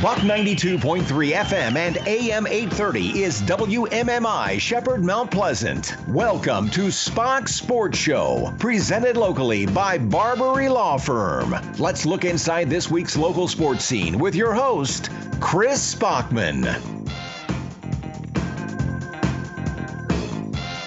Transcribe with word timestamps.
Buck 0.00 0.18
92.3 0.20 1.02
FM 1.04 1.76
and 1.76 1.98
AM 2.06 2.46
830 2.46 3.22
is 3.22 3.42
WMMI 3.42 4.58
Shepherd 4.58 5.04
Mount 5.04 5.30
Pleasant. 5.30 5.94
Welcome 6.08 6.70
to 6.70 6.90
Spach's 6.90 7.56
Sports 7.56 7.98
Show, 7.98 8.54
presented 8.58 9.18
locally 9.18 9.66
by 9.66 9.98
Barberi 9.98 10.72
Law 10.72 10.96
Firm. 10.96 11.54
Let's 11.78 12.06
look 12.06 12.24
inside 12.24 12.70
this 12.70 12.90
week's 12.90 13.16
local 13.16 13.46
sports 13.46 13.84
scene 13.84 14.18
with 14.18 14.34
your 14.34 14.54
host, 14.54 15.10
Chris 15.40 15.94
Spachman. 15.94 16.64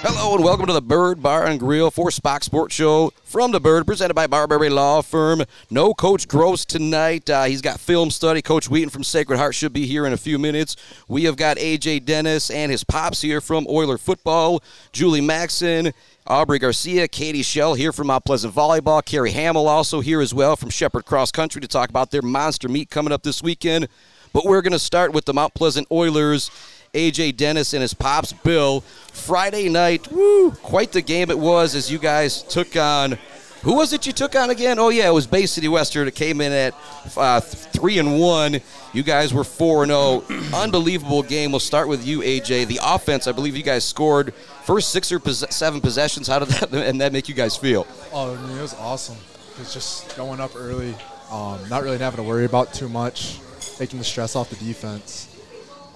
Hello 0.03 0.33
and 0.33 0.43
welcome 0.43 0.65
to 0.65 0.73
the 0.73 0.81
Bird 0.81 1.21
Bar 1.21 1.45
and 1.45 1.59
Grill 1.59 1.91
for 1.91 2.09
Spach's 2.09 2.47
Sports 2.47 2.73
Show 2.73 3.13
from 3.23 3.51
the 3.51 3.59
Bird, 3.59 3.85
presented 3.85 4.15
by 4.15 4.25
Barberi 4.25 4.71
Law 4.71 5.03
Firm. 5.03 5.43
No 5.69 5.93
Coach 5.93 6.27
Gross 6.27 6.65
tonight. 6.65 7.29
Uh, 7.29 7.43
he's 7.43 7.61
got 7.61 7.79
film 7.79 8.09
study. 8.09 8.41
Coach 8.41 8.67
Wheaton 8.67 8.89
from 8.89 9.03
Sacred 9.03 9.37
Heart 9.37 9.53
should 9.53 9.73
be 9.73 9.85
here 9.85 10.07
in 10.07 10.13
a 10.13 10.17
few 10.17 10.39
minutes. 10.39 10.75
We 11.07 11.25
have 11.25 11.35
got 11.35 11.57
AJ 11.57 12.05
Denis 12.05 12.49
and 12.49 12.71
his 12.71 12.83
pops 12.83 13.21
here 13.21 13.41
from 13.41 13.67
Oiler 13.69 13.99
Football. 13.99 14.63
Julie 14.91 15.21
Maxon. 15.21 15.93
Aubrey 16.25 16.57
Garcia, 16.57 17.07
Katie 17.07 17.43
Schell 17.43 17.75
here 17.75 17.91
from 17.91 18.07
Mount 18.07 18.25
Pleasant 18.25 18.55
Volleyball. 18.55 19.05
Carey 19.05 19.31
Hammel 19.31 19.67
also 19.67 20.01
here 20.01 20.21
as 20.21 20.33
well 20.33 20.55
from 20.55 20.69
Shepherd 20.69 21.05
Cross 21.05 21.31
Country 21.31 21.61
to 21.61 21.67
talk 21.67 21.89
about 21.89 22.09
their 22.09 22.21
monster 22.23 22.67
meet 22.67 22.89
coming 22.89 23.13
up 23.13 23.21
this 23.21 23.43
weekend. 23.43 23.87
But 24.33 24.45
we're 24.45 24.61
going 24.61 24.71
to 24.71 24.79
start 24.79 25.13
with 25.13 25.25
the 25.25 25.33
Mount 25.33 25.53
Pleasant 25.53 25.87
Oilers 25.91 26.49
AJ 26.93 27.37
Denis 27.37 27.73
and 27.73 27.81
his 27.81 27.93
pops 27.93 28.33
Bill. 28.33 28.81
Friday 29.13 29.69
night, 29.69 30.11
woo, 30.11 30.51
quite 30.51 30.91
the 30.91 31.01
game 31.01 31.31
it 31.31 31.39
was 31.39 31.73
as 31.73 31.89
you 31.89 31.97
guys 31.97 32.43
took 32.43 32.75
on. 32.75 33.17
Who 33.61 33.75
was 33.75 33.93
it 33.93 34.05
you 34.05 34.11
took 34.11 34.35
on 34.35 34.49
again? 34.49 34.77
Oh 34.77 34.89
yeah, 34.89 35.07
it 35.07 35.13
was 35.13 35.25
Bay 35.25 35.45
City 35.45 35.69
Western. 35.69 36.07
It 36.09 36.15
came 36.15 36.41
in 36.41 36.51
at 36.51 36.75
uh, 37.15 37.39
three 37.39 37.97
and 37.97 38.19
one. 38.19 38.59
You 38.91 39.03
guys 39.03 39.33
were 39.33 39.45
four 39.45 39.83
and 39.83 39.91
zero. 39.91 40.23
Unbelievable 40.53 41.23
game. 41.23 41.51
We'll 41.51 41.61
start 41.61 41.87
with 41.87 42.05
you, 42.05 42.19
AJ. 42.21 42.67
The 42.67 42.79
offense. 42.83 43.25
I 43.25 43.31
believe 43.31 43.55
you 43.55 43.63
guys 43.63 43.85
scored 43.85 44.33
first 44.65 44.89
six 44.89 45.13
or 45.13 45.19
pos- 45.19 45.45
seven 45.55 45.79
possessions. 45.79 46.27
How 46.27 46.39
did 46.39 46.49
that 46.49 46.73
and 46.87 46.99
that 46.99 47.13
make 47.13 47.29
you 47.29 47.35
guys 47.35 47.55
feel? 47.55 47.87
Oh, 48.11 48.35
I 48.35 48.47
mean, 48.47 48.57
it 48.57 48.61
was 48.61 48.73
awesome. 48.73 49.17
It's 49.61 49.73
just 49.73 50.17
going 50.17 50.41
up 50.41 50.51
early, 50.57 50.93
um, 51.29 51.59
not 51.69 51.83
really 51.83 51.99
having 51.99 52.17
to 52.17 52.23
worry 52.23 52.43
about 52.45 52.73
too 52.73 52.89
much, 52.89 53.39
taking 53.77 53.97
the 53.97 54.05
stress 54.05 54.35
off 54.35 54.49
the 54.49 54.57
defense. 54.57 55.29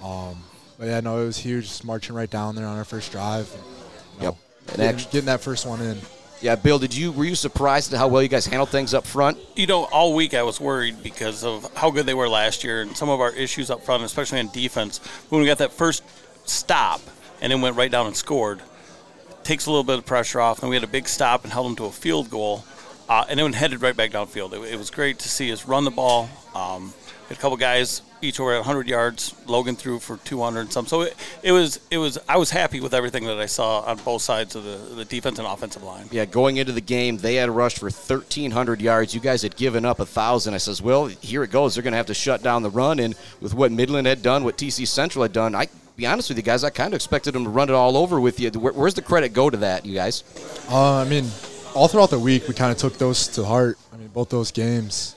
Um, 0.02 0.36
but 0.78 0.86
yeah, 0.86 1.00
no, 1.00 1.20
it 1.20 1.26
was 1.26 1.38
huge. 1.38 1.64
Just 1.64 1.84
marching 1.84 2.14
right 2.14 2.30
down 2.30 2.54
there 2.54 2.66
on 2.66 2.76
our 2.76 2.84
first 2.84 3.12
drive. 3.12 3.52
And, 3.54 4.22
yep. 4.22 4.36
And 4.68 4.76
getting, 4.76 4.86
actually, 4.86 5.12
getting 5.12 5.26
that 5.26 5.40
first 5.40 5.66
one 5.66 5.80
in. 5.80 5.98
Yeah, 6.42 6.54
Bill, 6.54 6.78
did 6.78 6.94
you 6.94 7.12
were 7.12 7.24
you 7.24 7.34
surprised 7.34 7.92
at 7.94 7.98
how 7.98 8.08
well 8.08 8.22
you 8.22 8.28
guys 8.28 8.46
handled 8.46 8.68
things 8.68 8.92
up 8.92 9.06
front? 9.06 9.38
You 9.56 9.66
know, 9.66 9.84
all 9.84 10.14
week 10.14 10.34
I 10.34 10.42
was 10.42 10.60
worried 10.60 11.02
because 11.02 11.44
of 11.44 11.72
how 11.74 11.90
good 11.90 12.04
they 12.04 12.14
were 12.14 12.28
last 12.28 12.62
year 12.62 12.82
and 12.82 12.94
some 12.94 13.08
of 13.08 13.20
our 13.20 13.32
issues 13.32 13.70
up 13.70 13.82
front, 13.82 14.02
especially 14.02 14.40
on 14.40 14.48
defense. 14.48 14.98
When 15.30 15.40
we 15.40 15.46
got 15.46 15.58
that 15.58 15.72
first 15.72 16.02
stop 16.44 17.00
and 17.40 17.50
then 17.50 17.62
went 17.62 17.76
right 17.76 17.90
down 17.90 18.06
and 18.06 18.14
scored, 18.14 18.60
takes 19.44 19.66
a 19.66 19.70
little 19.70 19.84
bit 19.84 19.96
of 19.96 20.04
pressure 20.04 20.40
off. 20.40 20.58
And 20.58 20.64
then 20.64 20.70
we 20.70 20.76
had 20.76 20.84
a 20.84 20.88
big 20.88 21.08
stop 21.08 21.44
and 21.44 21.52
held 21.52 21.66
them 21.66 21.76
to 21.76 21.84
a 21.86 21.92
field 21.92 22.28
goal, 22.28 22.64
uh, 23.08 23.24
and 23.28 23.38
then 23.38 23.52
headed 23.54 23.80
right 23.80 23.96
back 23.96 24.10
downfield. 24.10 24.52
It, 24.52 24.74
it, 24.74 24.78
was 24.78 24.90
great 24.90 25.18
to 25.20 25.28
see 25.28 25.50
us 25.52 25.66
run 25.66 25.84
the 25.84 25.90
ball. 25.90 26.28
Um, 26.54 26.92
a 27.30 27.34
couple 27.34 27.56
guys 27.56 28.02
each 28.22 28.40
over 28.40 28.52
at 28.52 28.58
100 28.58 28.88
yards. 28.88 29.34
Logan 29.46 29.76
threw 29.76 29.98
for 29.98 30.16
200 30.18 30.60
and 30.60 30.72
some. 30.72 30.86
So 30.86 31.02
it, 31.02 31.14
it 31.42 31.52
was 31.52 31.80
it 31.90 31.98
was 31.98 32.18
I 32.28 32.36
was 32.36 32.50
happy 32.50 32.80
with 32.80 32.94
everything 32.94 33.24
that 33.26 33.38
I 33.38 33.46
saw 33.46 33.80
on 33.80 33.98
both 33.98 34.22
sides 34.22 34.54
of 34.54 34.64
the, 34.64 34.94
the 34.94 35.04
defense 35.04 35.38
and 35.38 35.46
offensive 35.46 35.82
line. 35.82 36.08
Yeah, 36.10 36.24
going 36.24 36.56
into 36.56 36.72
the 36.72 36.80
game, 36.80 37.18
they 37.18 37.36
had 37.36 37.50
rushed 37.50 37.78
for 37.78 37.86
1,300 37.86 38.80
yards. 38.80 39.14
You 39.14 39.20
guys 39.20 39.42
had 39.42 39.56
given 39.56 39.84
up 39.84 40.00
a 40.00 40.06
thousand. 40.06 40.54
I 40.54 40.58
says, 40.58 40.80
well, 40.80 41.06
here 41.06 41.42
it 41.42 41.50
goes. 41.50 41.74
They're 41.74 41.82
going 41.82 41.92
to 41.92 41.98
have 41.98 42.06
to 42.06 42.14
shut 42.14 42.42
down 42.42 42.62
the 42.62 42.70
run. 42.70 42.98
And 43.00 43.14
with 43.40 43.54
what 43.54 43.72
Midland 43.72 44.06
had 44.06 44.22
done, 44.22 44.44
what 44.44 44.56
TC 44.56 44.86
Central 44.86 45.22
had 45.22 45.32
done, 45.32 45.54
I 45.54 45.68
be 45.96 46.06
honest 46.06 46.28
with 46.28 46.36
you 46.36 46.42
guys, 46.42 46.62
I 46.62 46.70
kind 46.70 46.92
of 46.92 46.96
expected 46.96 47.32
them 47.32 47.44
to 47.44 47.50
run 47.50 47.70
it 47.70 47.74
all 47.74 47.96
over 47.96 48.20
with 48.20 48.38
you. 48.38 48.50
Where, 48.50 48.72
where's 48.72 48.94
the 48.94 49.02
credit 49.02 49.32
go 49.32 49.48
to 49.48 49.56
that, 49.58 49.86
you 49.86 49.94
guys? 49.94 50.24
Uh, 50.70 50.96
I 50.96 51.04
mean, 51.08 51.24
all 51.74 51.88
throughout 51.88 52.10
the 52.10 52.18
week, 52.18 52.46
we 52.48 52.54
kind 52.54 52.70
of 52.70 52.76
took 52.76 52.98
those 52.98 53.28
to 53.28 53.44
heart. 53.44 53.78
I 53.92 53.96
mean, 53.96 54.08
both 54.08 54.28
those 54.28 54.52
games. 54.52 55.15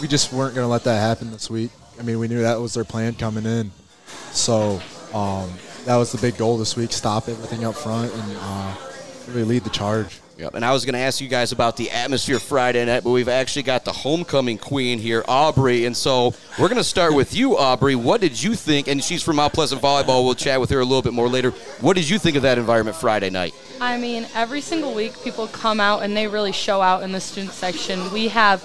We 0.00 0.08
just 0.08 0.32
weren't 0.32 0.54
going 0.54 0.64
to 0.64 0.70
let 0.70 0.84
that 0.84 1.00
happen 1.00 1.30
this 1.30 1.50
week. 1.50 1.70
I 1.98 2.02
mean, 2.02 2.18
we 2.18 2.28
knew 2.28 2.42
that 2.42 2.60
was 2.60 2.74
their 2.74 2.84
plan 2.84 3.14
coming 3.14 3.44
in. 3.44 3.70
So 4.32 4.80
um, 5.12 5.50
that 5.84 5.96
was 5.96 6.12
the 6.12 6.18
big 6.18 6.36
goal 6.36 6.58
this 6.58 6.76
week: 6.76 6.92
stop 6.92 7.28
everything 7.28 7.64
up 7.64 7.74
front 7.74 8.12
and 8.12 8.36
uh, 8.40 8.76
really 9.28 9.44
lead 9.44 9.64
the 9.64 9.70
charge. 9.70 10.20
Yep. 10.38 10.54
And 10.54 10.64
I 10.64 10.72
was 10.72 10.84
going 10.84 10.92
to 10.92 11.00
ask 11.00 11.20
you 11.20 11.26
guys 11.26 11.50
about 11.50 11.76
the 11.76 11.90
atmosphere 11.90 12.38
Friday 12.38 12.84
night, 12.84 13.02
but 13.02 13.10
we've 13.10 13.28
actually 13.28 13.64
got 13.64 13.84
the 13.84 13.90
homecoming 13.90 14.56
queen 14.56 15.00
here, 15.00 15.24
Aubrey. 15.26 15.84
And 15.84 15.96
so 15.96 16.32
we're 16.60 16.68
going 16.68 16.76
to 16.76 16.84
start 16.84 17.12
with 17.12 17.34
you, 17.34 17.58
Aubrey. 17.58 17.96
What 17.96 18.20
did 18.20 18.40
you 18.40 18.54
think? 18.54 18.86
And 18.86 19.02
she's 19.02 19.20
from 19.20 19.36
Mount 19.36 19.52
Pleasant 19.52 19.82
Volleyball. 19.82 20.24
We'll 20.24 20.36
chat 20.36 20.60
with 20.60 20.70
her 20.70 20.78
a 20.78 20.84
little 20.84 21.02
bit 21.02 21.12
more 21.12 21.28
later. 21.28 21.50
What 21.80 21.96
did 21.96 22.08
you 22.08 22.20
think 22.20 22.36
of 22.36 22.42
that 22.42 22.56
environment 22.56 22.96
Friday 22.96 23.30
night? 23.30 23.52
I 23.80 23.98
mean, 23.98 24.28
every 24.32 24.60
single 24.60 24.94
week 24.94 25.20
people 25.24 25.48
come 25.48 25.80
out 25.80 26.04
and 26.04 26.16
they 26.16 26.28
really 26.28 26.52
show 26.52 26.82
out 26.82 27.02
in 27.02 27.10
the 27.10 27.20
student 27.20 27.52
section. 27.52 28.12
We 28.12 28.28
have 28.28 28.62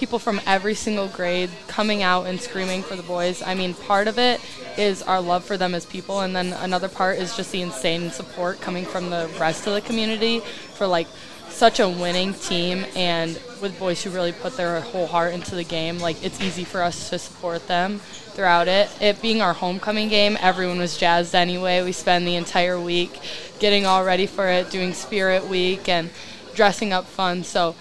people 0.00 0.18
from 0.18 0.40
every 0.46 0.74
single 0.74 1.08
grade 1.08 1.50
coming 1.68 2.02
out 2.02 2.24
and 2.24 2.40
screaming 2.40 2.82
for 2.82 2.96
the 2.96 3.02
boys. 3.02 3.42
I 3.42 3.54
mean, 3.54 3.74
part 3.74 4.08
of 4.08 4.18
it 4.18 4.40
is 4.78 5.02
our 5.02 5.20
love 5.20 5.44
for 5.44 5.58
them 5.58 5.74
as 5.74 5.84
people, 5.84 6.20
and 6.20 6.34
then 6.34 6.54
another 6.54 6.88
part 6.88 7.18
is 7.18 7.36
just 7.36 7.52
the 7.52 7.60
insane 7.60 8.10
support 8.10 8.62
coming 8.62 8.86
from 8.86 9.10
the 9.10 9.30
rest 9.38 9.66
of 9.66 9.74
the 9.74 9.82
community 9.82 10.40
for 10.40 10.86
like 10.86 11.06
such 11.50 11.80
a 11.80 11.88
winning 11.88 12.32
team 12.32 12.86
and 12.96 13.38
with 13.60 13.78
boys 13.78 14.02
who 14.02 14.08
really 14.08 14.32
put 14.32 14.56
their 14.56 14.80
whole 14.80 15.06
heart 15.06 15.34
into 15.34 15.54
the 15.54 15.64
game. 15.64 15.98
Like 15.98 16.24
it's 16.24 16.40
easy 16.40 16.64
for 16.64 16.80
us 16.80 17.10
to 17.10 17.18
support 17.18 17.68
them 17.68 17.98
throughout 17.98 18.68
it. 18.68 18.88
It 19.02 19.20
being 19.20 19.42
our 19.42 19.52
homecoming 19.52 20.08
game, 20.08 20.38
everyone 20.40 20.78
was 20.78 20.96
jazzed 20.96 21.34
anyway. 21.34 21.82
We 21.82 21.92
spend 21.92 22.26
the 22.26 22.36
entire 22.36 22.80
week 22.80 23.20
getting 23.58 23.84
all 23.84 24.02
ready 24.02 24.26
for 24.26 24.48
it, 24.48 24.70
doing 24.70 24.94
Spirit 24.94 25.46
Week 25.46 25.90
and 25.90 26.08
dressing 26.54 26.94
up 26.94 27.04
fun. 27.04 27.44
So 27.44 27.74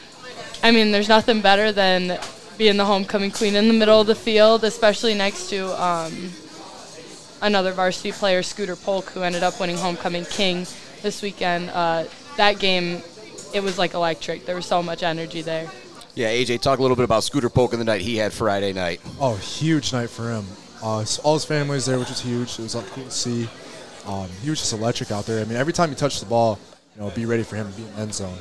I 0.62 0.72
mean, 0.72 0.92
there's 0.92 1.10
nothing 1.10 1.42
better 1.42 1.72
than 1.72 2.20
being 2.58 2.78
the 2.78 2.86
homecoming 2.86 3.32
queen 3.32 3.56
in 3.56 3.68
the 3.68 3.74
middle 3.74 4.02
of 4.02 4.08
the 4.08 4.16
field, 4.16 4.64
especially 4.64 5.14
next 5.14 5.50
to 5.50 5.82
um, 5.82 6.32
another 7.42 7.72
varsity 7.72 8.12
player, 8.12 8.44
Scooter 8.44 8.76
Polk, 8.76 9.06
who 9.12 9.24
ended 9.24 9.44
up 9.44 9.60
winning 9.60 9.78
homecoming 9.78 10.26
king 10.26 10.68
this 11.02 11.22
weekend. 11.22 11.70
Uh, 11.70 12.06
that 12.36 12.60
game, 12.60 13.02
it 13.54 13.62
was 13.62 13.78
like 13.78 13.94
electric. 13.94 14.46
There 14.46 14.56
was 14.56 14.66
so 14.66 14.84
much 14.84 15.04
energy 15.04 15.42
there. 15.42 15.70
Yeah, 16.16 16.30
AJ, 16.30 16.62
talk 16.62 16.80
a 16.80 16.82
little 16.82 16.98
bit 16.98 17.06
about 17.06 17.24
Scooter 17.24 17.50
Polk 17.50 17.72
and 17.72 17.80
the 17.80 17.86
night 17.86 18.02
he 18.02 18.18
had 18.18 18.34
Friday 18.34 18.74
night. 18.74 19.00
Oh, 19.22 19.36
huge 19.36 19.94
night 19.94 20.10
for 20.10 20.30
him. 20.30 20.46
Uh, 20.84 21.06
all 21.24 21.36
his 21.36 21.46
family 21.46 21.76
was 21.76 21.86
there, 21.86 22.00
which 22.00 22.10
was 22.10 22.20
huge. 22.20 22.60
It 22.60 22.64
was 22.64 22.74
cool 22.74 23.06
to 23.06 23.12
see. 23.12 23.48
Um, 24.06 24.28
he 24.42 24.50
was 24.50 24.60
just 24.60 24.74
electric 24.74 25.12
out 25.12 25.26
there. 25.26 25.40
I 25.40 25.46
mean, 25.46 25.58
every 25.58 25.72
time 25.72 25.90
he 25.90 25.96
touched 25.96 26.20
the 26.20 26.26
ball, 26.26 26.60
you 26.96 27.02
know, 27.02 27.10
be 27.12 27.26
ready 27.26 27.44
for 27.44 27.56
him 27.56 27.72
to 27.72 27.78
be 27.78 27.84
in 27.84 27.96
the 27.96 28.02
end 28.02 28.14
zone. 28.14 28.38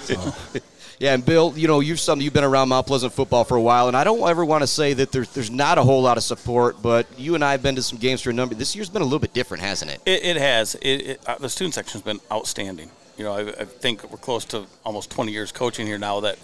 so. 0.00 0.34
Yeah, 1.00 1.14
and 1.14 1.24
Bill, 1.24 1.54
you 1.56 1.66
know, 1.66 1.80
you've 1.80 1.98
something 1.98 2.22
you've 2.22 2.34
been 2.34 2.44
around 2.44 2.68
Mount 2.68 2.86
Pleasant 2.86 3.14
football 3.14 3.42
for 3.42 3.56
a 3.56 3.60
while, 3.60 3.88
and 3.88 3.96
I 3.96 4.04
don't 4.04 4.20
ever 4.28 4.44
want 4.44 4.62
to 4.62 4.66
say 4.66 4.92
that 4.92 5.10
there's 5.10 5.30
there's 5.30 5.50
not 5.50 5.78
a 5.78 5.82
whole 5.82 6.02
lot 6.02 6.18
of 6.18 6.22
support, 6.22 6.82
but 6.82 7.06
you 7.18 7.34
and 7.34 7.42
I 7.42 7.52
have 7.52 7.62
been 7.62 7.74
to 7.76 7.82
some 7.82 7.98
games 7.98 8.20
for 8.20 8.28
a 8.28 8.34
number. 8.34 8.54
This 8.54 8.76
year's 8.76 8.90
been 8.90 9.00
a 9.00 9.06
little 9.06 9.18
bit 9.18 9.32
different, 9.32 9.62
hasn't 9.62 9.90
it? 9.92 10.02
It, 10.04 10.24
it 10.24 10.36
has. 10.36 10.74
It, 10.74 10.86
it, 10.86 11.20
uh, 11.26 11.38
the 11.38 11.48
student 11.48 11.72
section's 11.72 12.02
been 12.02 12.20
outstanding. 12.30 12.90
You 13.16 13.24
know, 13.24 13.32
I, 13.32 13.48
I, 13.48 13.64
think 13.64 14.10
we're 14.10 14.18
close 14.18 14.44
to 14.46 14.66
almost 14.84 15.10
20 15.10 15.32
years 15.32 15.52
coaching 15.52 15.86
here 15.86 15.98
now. 15.98 16.20
That 16.20 16.38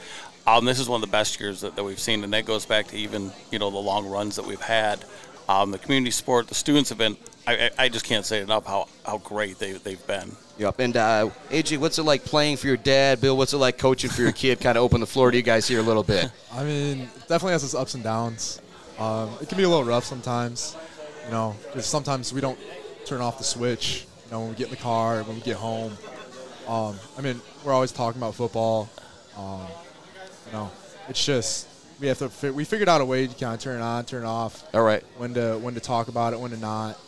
um, 0.47 0.65
this 0.65 0.81
is 0.81 0.89
one 0.89 1.03
of 1.03 1.06
the 1.06 1.12
best 1.12 1.39
years 1.39 1.61
that, 1.61 1.77
that 1.77 1.85
we've 1.85 2.01
seen, 2.01 2.25
and 2.25 2.33
that 2.33 2.47
goes 2.47 2.65
back 2.65 2.87
to 2.89 2.97
even 2.97 3.33
you 3.51 3.59
know 3.59 3.71
the 3.71 3.77
long 3.77 4.09
runs 4.09 4.37
that 4.37 4.47
we've 4.47 4.59
had. 4.59 5.05
Um, 5.49 5.71
the 5.71 5.79
community 5.79 6.11
support, 6.11 6.49
the 6.49 6.55
students 6.55 6.89
have 6.91 6.99
been. 6.99 7.17
I, 7.47 7.71
I 7.79 7.89
just 7.89 8.05
can't 8.05 8.27
say 8.27 8.43
enough 8.43 8.67
how, 8.67 8.89
how 9.05 9.19
great 9.19 9.61
they 9.61 9.73
they've 9.73 10.05
been. 10.07 10.33
Yep. 10.59 10.81
And 10.81 10.97
uh, 10.97 11.31
AJ, 11.51 11.79
what's 11.79 11.99
it 11.99 12.03
like 12.03 12.25
playing 12.25 12.57
for 12.57 12.67
your 12.67 12.77
dad? 12.77 13.21
Bill, 13.21 13.37
what's 13.37 13.53
it 13.53 13.59
like 13.59 13.79
coaching 13.79 14.11
for 14.11 14.23
your 14.23 14.33
kid? 14.43 14.61
kind 14.61 14.77
of 14.77 14.83
open 14.83 15.01
the 15.01 15.06
floor 15.06 15.31
to 15.31 15.37
you 15.37 15.43
guys 15.43 15.69
here 15.69 15.79
a 15.79 15.83
little 15.83 16.03
bit. 16.03 16.31
I 16.53 16.65
mean, 16.65 17.09
definitely 17.29 17.53
has 17.53 17.62
its 17.62 17.75
ups 17.75 17.95
and 17.95 18.03
downs. 18.03 18.61
Um, 18.99 19.31
it 19.41 19.49
can 19.49 19.59
be 19.59 19.65
a 19.65 19.69
little 19.69 19.85
rough 19.85 20.05
sometimes, 20.05 20.76
you 21.26 21.31
know, 21.31 21.55
because 21.67 21.87
sometimes 21.87 22.32
we 22.32 22.41
don't 22.41 22.59
turn 23.05 23.20
off 23.20 23.38
the 23.38 23.44
switch. 23.44 24.06
You 24.25 24.32
know, 24.32 24.41
when 24.41 24.49
we 24.50 24.56
get 24.56 24.65
in 24.65 24.70
the 24.70 24.76
car, 24.76 25.23
when 25.23 25.37
we 25.37 25.43
get 25.43 25.56
home. 25.56 25.93
Um, 26.67 26.97
I 27.17 27.20
mean, 27.20 27.41
we're 27.62 27.73
always 27.73 27.93
talking 27.93 28.20
about 28.20 28.35
football. 28.35 28.91
Um, 29.37 29.61
you 30.47 30.53
know, 30.53 30.70
it's 31.09 31.25
just 31.25 31.69
we 32.00 32.06
have 32.08 32.19
to. 32.19 32.28
Fi- 32.28 32.50
we 32.50 32.64
figured 32.64 32.88
out 32.88 33.00
a 33.00 33.04
way 33.04 33.26
to 33.26 33.34
kind 33.34 33.54
of 33.54 33.60
turn 33.60 33.81
it 33.81 33.82
on, 33.82 34.04
turn 34.04 34.22
it 34.22 34.26
off. 34.26 34.64
All 34.75 34.82
right. 34.82 35.02
When 35.19 35.34
to 35.34 35.58
when 35.58 35.75
to 35.75 35.81
talk 35.81 36.08
about 36.08 36.32
it, 36.32 36.40
when 36.40 36.50
to 36.50 36.56
not. 36.56 36.98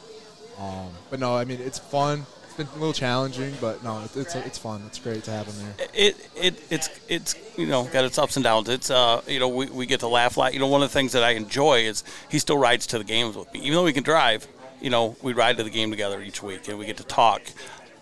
Um, 0.59 0.89
but 1.11 1.21
no, 1.21 1.37
I 1.37 1.45
mean 1.45 1.61
it's 1.61 1.79
fun 1.79 2.27
It's 2.45 2.55
been 2.55 2.67
a 2.67 2.79
little 2.79 2.93
challenging, 2.93 3.55
but 3.61 3.85
no, 3.85 4.03
it's 4.05 4.17
it's, 4.17 4.35
it's 4.35 4.59
fun. 4.59 4.83
It's 4.87 4.99
great 4.99 5.23
to 5.25 5.31
have 5.31 5.47
him 5.47 5.55
there. 5.59 5.87
It 5.95 6.29
it 6.35 6.55
it's 6.71 6.91
it's 7.09 7.37
you 7.57 7.67
know 7.67 7.85
got 7.85 8.05
its 8.05 8.19
ups 8.19 8.37
and 8.37 8.43
downs. 8.43 8.69
It's 8.69 8.91
uh 8.91 9.23
you 9.29 9.39
know 9.39 9.49
we, 9.49 9.67
we 9.67 9.87
get 9.87 10.01
to 10.01 10.09
laugh 10.09 10.37
like 10.37 10.55
you 10.55 10.61
know 10.61 10.67
one 10.67 10.83
of 10.83 10.89
the 10.89 10.93
things 10.93 11.13
that 11.13 11.23
I 11.23 11.31
enjoy 11.31 11.83
is 11.83 12.03
he 12.29 12.41
still 12.41 12.59
rides 12.59 12.89
to 12.89 12.99
the 12.99 13.05
games 13.05 13.37
with 13.37 13.53
me, 13.55 13.61
even 13.61 13.75
though 13.75 13.85
we 13.85 13.93
can 13.93 14.03
drive. 14.03 14.49
You 14.81 14.91
know 14.91 15.17
we 15.23 15.33
ride 15.33 15.57
to 15.59 15.63
the 15.63 15.71
game 15.71 15.91
together 15.91 16.21
each 16.21 16.43
week, 16.43 16.67
and 16.69 16.79
we 16.79 16.87
get 16.87 16.97
to 16.97 17.05
talk. 17.05 17.43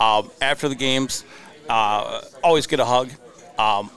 Um, 0.00 0.30
after 0.40 0.68
the 0.68 0.74
games, 0.74 1.24
uh, 1.68 2.22
always 2.42 2.66
get 2.66 2.80
a 2.80 2.84
hug. 2.86 3.10
Um, 3.58 3.90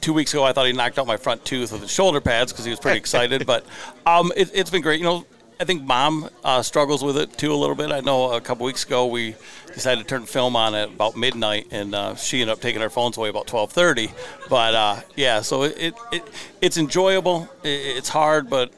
two 0.00 0.12
weeks 0.12 0.32
ago, 0.32 0.44
I 0.44 0.52
thought 0.52 0.66
he 0.66 0.72
knocked 0.72 0.98
out 0.98 1.06
my 1.06 1.16
front 1.16 1.44
tooth 1.44 1.72
with 1.72 1.82
his 1.82 1.90
shoulder 1.90 2.20
pads 2.20 2.52
because 2.52 2.64
he 2.64 2.70
was 2.70 2.80
pretty 2.80 2.98
excited. 2.98 3.46
but 3.46 3.64
um, 4.06 4.32
it, 4.36 4.54
has 4.54 4.70
been 4.70 4.82
great. 4.82 4.98
You 4.98 5.04
know, 5.04 5.26
I 5.60 5.64
think 5.64 5.84
mom 5.84 6.28
uh, 6.44 6.62
struggles 6.62 7.04
with 7.04 7.16
it 7.16 7.36
too 7.38 7.52
a 7.52 7.56
little 7.56 7.76
bit. 7.76 7.92
I 7.92 8.00
know 8.00 8.32
a 8.32 8.40
couple 8.40 8.66
weeks 8.66 8.84
ago 8.84 9.06
we 9.06 9.36
decided 9.74 10.02
to 10.02 10.08
turn 10.08 10.26
film 10.26 10.56
on 10.56 10.74
at 10.74 10.88
about 10.88 11.16
midnight, 11.16 11.68
and 11.70 11.94
uh, 11.94 12.14
she 12.16 12.40
ended 12.40 12.52
up 12.52 12.60
taking 12.60 12.82
our 12.82 12.90
phones 12.90 13.16
away 13.16 13.28
about 13.28 13.46
12:30. 13.46 14.10
But 14.48 14.74
uh, 14.74 15.00
yeah, 15.14 15.40
so 15.40 15.62
it, 15.62 15.76
it, 15.78 15.94
it, 16.10 16.24
it's 16.60 16.78
enjoyable. 16.78 17.48
It, 17.62 17.68
it's 17.68 18.08
hard, 18.08 18.50
but 18.50 18.72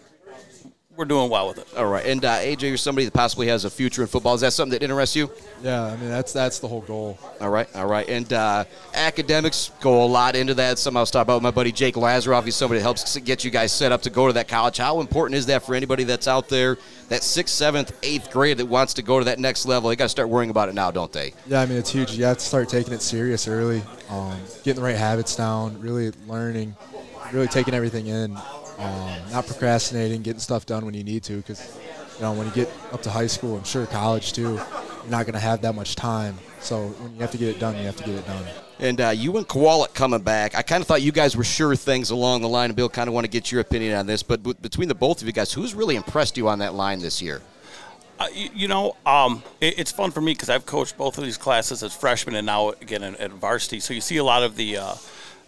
we're 0.96 1.04
doing 1.04 1.28
well 1.28 1.48
with 1.48 1.58
it. 1.58 1.66
All 1.76 1.86
right, 1.86 2.04
and 2.04 2.24
uh, 2.24 2.38
AJ, 2.38 2.62
you're 2.62 2.76
somebody 2.76 3.04
that 3.04 3.14
possibly 3.14 3.48
has 3.48 3.64
a 3.64 3.70
future 3.70 4.02
in 4.02 4.08
football. 4.08 4.34
Is 4.34 4.42
that 4.42 4.52
something 4.52 4.78
that 4.78 4.82
interests 4.82 5.16
you? 5.16 5.30
Yeah, 5.62 5.82
I 5.84 5.96
mean 5.96 6.08
that's 6.08 6.32
that's 6.32 6.58
the 6.60 6.68
whole 6.68 6.82
goal. 6.82 7.18
All 7.40 7.50
right, 7.50 7.68
all 7.74 7.86
right, 7.86 8.08
and 8.08 8.32
uh, 8.32 8.64
academics 8.94 9.72
go 9.80 10.04
a 10.04 10.06
lot 10.06 10.36
into 10.36 10.54
that. 10.54 10.78
Somehow, 10.78 11.00
I 11.00 11.02
was 11.02 11.10
talking 11.10 11.22
about 11.22 11.36
with 11.36 11.42
my 11.42 11.50
buddy 11.50 11.72
Jake 11.72 11.96
Lazaroff. 11.96 12.44
He's 12.44 12.56
somebody 12.56 12.78
that 12.78 12.84
helps 12.84 13.16
get 13.18 13.44
you 13.44 13.50
guys 13.50 13.72
set 13.72 13.92
up 13.92 14.02
to 14.02 14.10
go 14.10 14.26
to 14.26 14.32
that 14.34 14.48
college. 14.48 14.76
How 14.76 15.00
important 15.00 15.36
is 15.36 15.46
that 15.46 15.64
for 15.64 15.74
anybody 15.74 16.04
that's 16.04 16.28
out 16.28 16.48
there, 16.48 16.78
that 17.08 17.22
sixth, 17.22 17.54
seventh, 17.54 17.96
eighth 18.02 18.30
grade 18.30 18.58
that 18.58 18.66
wants 18.66 18.94
to 18.94 19.02
go 19.02 19.18
to 19.18 19.24
that 19.24 19.38
next 19.38 19.66
level? 19.66 19.90
They 19.90 19.96
got 19.96 20.04
to 20.04 20.08
start 20.10 20.28
worrying 20.28 20.50
about 20.50 20.68
it 20.68 20.74
now, 20.74 20.90
don't 20.90 21.12
they? 21.12 21.34
Yeah, 21.46 21.60
I 21.60 21.66
mean 21.66 21.78
it's 21.78 21.90
huge. 21.90 22.12
You 22.12 22.24
have 22.24 22.38
to 22.38 22.44
start 22.44 22.68
taking 22.68 22.92
it 22.92 23.02
serious 23.02 23.48
early, 23.48 23.82
um, 24.10 24.38
getting 24.62 24.76
the 24.76 24.86
right 24.86 24.96
habits 24.96 25.34
down, 25.34 25.80
really 25.80 26.12
learning, 26.28 26.76
really 27.32 27.48
taking 27.48 27.74
everything 27.74 28.06
in 28.06 28.36
um, 28.78 29.32
not 29.32 29.46
procrastinating, 29.46 30.22
getting 30.22 30.40
stuff 30.40 30.66
done 30.66 30.84
when 30.84 30.94
you 30.94 31.04
need 31.04 31.22
to. 31.24 31.36
Because 31.36 31.78
you 32.16 32.22
know 32.22 32.32
when 32.32 32.46
you 32.46 32.52
get 32.52 32.70
up 32.92 33.02
to 33.02 33.10
high 33.10 33.26
school, 33.26 33.56
I'm 33.56 33.64
sure 33.64 33.86
college 33.86 34.32
too, 34.32 34.54
you're 34.54 35.10
not 35.10 35.26
going 35.26 35.34
to 35.34 35.40
have 35.40 35.62
that 35.62 35.74
much 35.74 35.96
time. 35.96 36.36
So 36.60 36.88
when 36.88 37.14
you 37.14 37.20
have 37.20 37.30
to 37.32 37.38
get 37.38 37.48
it 37.48 37.58
done, 37.58 37.76
you 37.76 37.84
have 37.84 37.96
to 37.96 38.04
get 38.04 38.14
it 38.14 38.26
done. 38.26 38.44
And 38.78 39.00
uh, 39.00 39.10
you 39.10 39.36
and 39.36 39.46
Kowalik 39.46 39.94
coming 39.94 40.20
back, 40.20 40.54
I 40.54 40.62
kind 40.62 40.80
of 40.80 40.88
thought 40.88 41.02
you 41.02 41.12
guys 41.12 41.36
were 41.36 41.44
sure 41.44 41.76
things 41.76 42.10
along 42.10 42.42
the 42.42 42.48
line. 42.48 42.70
And 42.70 42.76
Bill, 42.76 42.88
kind 42.88 43.08
of 43.08 43.14
want 43.14 43.24
to 43.24 43.30
get 43.30 43.52
your 43.52 43.60
opinion 43.60 43.96
on 43.96 44.06
this. 44.06 44.22
But 44.22 44.42
b- 44.42 44.54
between 44.60 44.88
the 44.88 44.94
both 44.94 45.20
of 45.20 45.26
you 45.26 45.32
guys, 45.32 45.52
who's 45.52 45.74
really 45.74 45.96
impressed 45.96 46.36
you 46.36 46.48
on 46.48 46.58
that 46.58 46.74
line 46.74 47.00
this 47.00 47.22
year? 47.22 47.40
Uh, 48.18 48.28
you, 48.32 48.48
you, 48.54 48.68
know, 48.68 48.96
um, 49.06 49.42
it, 49.60 49.78
it's 49.78 49.92
fun 49.92 50.10
for 50.10 50.20
me 50.20 50.32
because 50.32 50.48
I've 50.48 50.66
coached 50.66 50.96
both 50.96 51.18
of 51.18 51.24
these 51.24 51.36
classes 51.36 51.82
as 51.82 51.94
freshmen 51.94 52.36
and 52.36 52.46
now 52.46 52.70
again 52.70 53.02
at, 53.02 53.18
at 53.20 53.30
varsity. 53.32 53.80
So 53.80 53.92
you 53.92 54.00
see 54.00 54.16
a 54.16 54.24
lot 54.24 54.42
of 54.42 54.56
the 54.56 54.78
uh, 54.78 54.94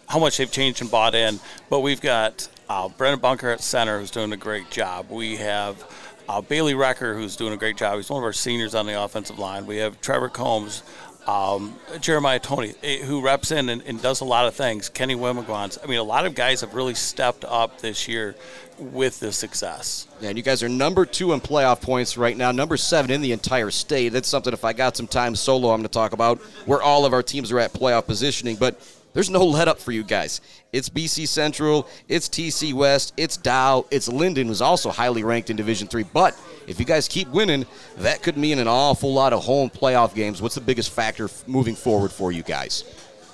how 0.07 0.19
much 0.19 0.37
they've 0.37 0.51
changed 0.51 0.81
and 0.81 0.89
bought 0.89 1.15
in. 1.15 1.39
But 1.69 1.81
we've 1.81 2.01
got 2.01 2.47
uh, 2.69 2.89
Brendan 2.89 3.19
Bunker 3.19 3.49
at 3.49 3.61
center, 3.61 3.99
who's 3.99 4.11
doing 4.11 4.31
a 4.33 4.37
great 4.37 4.69
job. 4.69 5.09
We 5.09 5.37
have 5.37 5.83
uh, 6.29 6.41
Bailey 6.41 6.73
Recker, 6.73 7.15
who's 7.15 7.35
doing 7.35 7.53
a 7.53 7.57
great 7.57 7.77
job. 7.77 7.97
He's 7.97 8.09
one 8.09 8.19
of 8.19 8.23
our 8.23 8.33
seniors 8.33 8.75
on 8.75 8.85
the 8.85 9.01
offensive 9.01 9.39
line. 9.39 9.65
We 9.65 9.77
have 9.77 10.01
Trevor 10.01 10.29
Combs, 10.29 10.83
um, 11.25 11.75
Jeremiah 11.99 12.39
Tony, 12.39 12.73
eh, 12.83 13.03
who 13.03 13.21
reps 13.21 13.51
in 13.51 13.69
and, 13.69 13.81
and, 13.83 14.01
does 14.01 14.21
a 14.21 14.25
lot 14.25 14.47
of 14.47 14.55
things. 14.55 14.87
Kenny 14.87 15.13
Wimagons. 15.13 15.77
I 15.83 15.87
mean, 15.87 15.99
a 15.99 16.03
lot 16.03 16.25
of 16.25 16.35
guys 16.35 16.61
have 16.61 16.73
really 16.73 16.93
stepped 16.93 17.43
up 17.43 17.79
this 17.79 18.07
year 18.07 18.33
with 18.79 19.19
the 19.19 19.33
success. 19.33 20.07
Yeah, 20.21 20.29
and 20.29 20.37
you 20.37 20.43
guys 20.43 20.63
are 20.63 20.69
number 20.69 21.05
two 21.05 21.33
in 21.33 21.41
playoff 21.41 21.81
points 21.81 22.17
right 22.17 22.37
now, 22.37 22.51
number 22.51 22.77
seven 22.77 23.11
in 23.11 23.21
the 23.21 23.33
entire 23.33 23.71
state. 23.71 24.09
That's 24.09 24.29
something, 24.29 24.53
if 24.53 24.63
I 24.63 24.71
got 24.71 24.95
some 24.95 25.07
time 25.07 25.35
solo, 25.35 25.71
I'm 25.71 25.79
going 25.79 25.83
to 25.83 25.89
talk 25.89 26.13
about 26.13 26.39
where 26.65 26.81
all 26.81 27.05
of 27.05 27.11
our 27.11 27.23
teams 27.23 27.51
are 27.51 27.59
at 27.59 27.73
playoff 27.73 28.05
positioning. 28.05 28.55
But 28.55 28.79
there's 29.17 29.31
no 29.31 29.43
let 29.43 29.67
up 29.67 29.79
for 29.79 29.91
you 29.91 30.03
guys. 30.03 30.41
It's 30.71 30.89
BC 30.89 31.27
Central, 31.27 31.87
it's 32.07 32.29
TC 32.29 32.71
West, 32.71 33.15
it's 33.17 33.35
Dow, 33.35 33.87
it's 33.89 34.07
Linden, 34.07 34.45
who's 34.45 34.61
also 34.61 34.91
highly 34.91 35.23
ranked 35.23 35.49
in 35.49 35.55
Division 35.55 35.87
Three. 35.87 36.03
But 36.03 36.39
if 36.67 36.79
you 36.79 36.85
guys 36.85 37.07
keep 37.07 37.27
winning, 37.29 37.65
that 37.97 38.21
could 38.21 38.37
mean 38.37 38.59
an 38.59 38.67
awful 38.67 39.11
lot 39.11 39.33
of 39.33 39.43
home 39.43 39.71
playoff 39.71 40.13
games. 40.13 40.39
What's 40.39 40.53
the 40.53 40.61
biggest 40.61 40.91
factor 40.91 41.31
moving 41.47 41.73
forward 41.73 42.11
for 42.11 42.31
you 42.31 42.43
guys? 42.43 42.83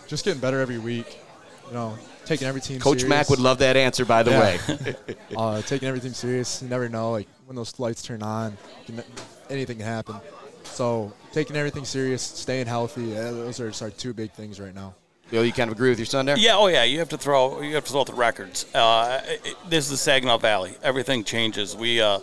Just 0.07 0.23
getting 0.23 0.39
better 0.39 0.61
every 0.61 0.77
week. 0.77 1.19
You 1.67 1.73
know, 1.73 1.97
taking 2.23 2.47
every 2.47 2.61
team. 2.61 2.79
Coach 2.79 2.99
serious. 2.99 3.09
Mack 3.09 3.29
would 3.29 3.39
love 3.39 3.57
that 3.57 3.75
answer, 3.75 4.05
by 4.05 4.23
the 4.23 4.31
yeah. 4.31 4.39
way. 4.39 5.15
uh, 5.35 5.61
taking 5.63 5.89
everything 5.89 6.13
serious. 6.13 6.61
You 6.61 6.69
never 6.69 6.87
know, 6.87 7.11
like 7.11 7.27
when 7.45 7.57
those 7.57 7.77
lights 7.77 8.01
turn 8.03 8.23
on, 8.23 8.55
anything 9.49 9.79
can 9.79 9.85
happen. 9.85 10.15
So 10.63 11.11
taking 11.33 11.57
everything 11.57 11.83
serious, 11.83 12.21
staying 12.21 12.67
healthy. 12.67 13.11
those 13.11 13.59
are 13.59 13.69
our 13.83 13.89
two 13.89 14.13
big 14.13 14.31
things 14.31 14.61
right 14.61 14.73
now. 14.73 14.95
Bill, 15.29 15.43
you 15.43 15.51
kind 15.53 15.69
of 15.69 15.75
agree 15.75 15.89
with 15.89 15.97
your 15.99 16.05
son 16.05 16.25
there? 16.25 16.37
Yeah, 16.37 16.57
oh 16.57 16.67
yeah. 16.67 16.83
You 16.83 16.99
have 16.99 17.09
to 17.09 17.17
throw. 17.17 17.61
You 17.61 17.75
have 17.75 17.85
to 17.85 17.91
throw 17.91 18.01
out 18.01 18.07
the 18.07 18.13
records. 18.13 18.65
Uh, 18.75 19.21
it, 19.25 19.55
this 19.67 19.85
is 19.85 19.91
the 19.91 19.97
Saginaw 19.97 20.37
Valley. 20.37 20.75
Everything 20.83 21.23
changes. 21.23 21.75
We 21.75 22.01
uh, 22.01 22.19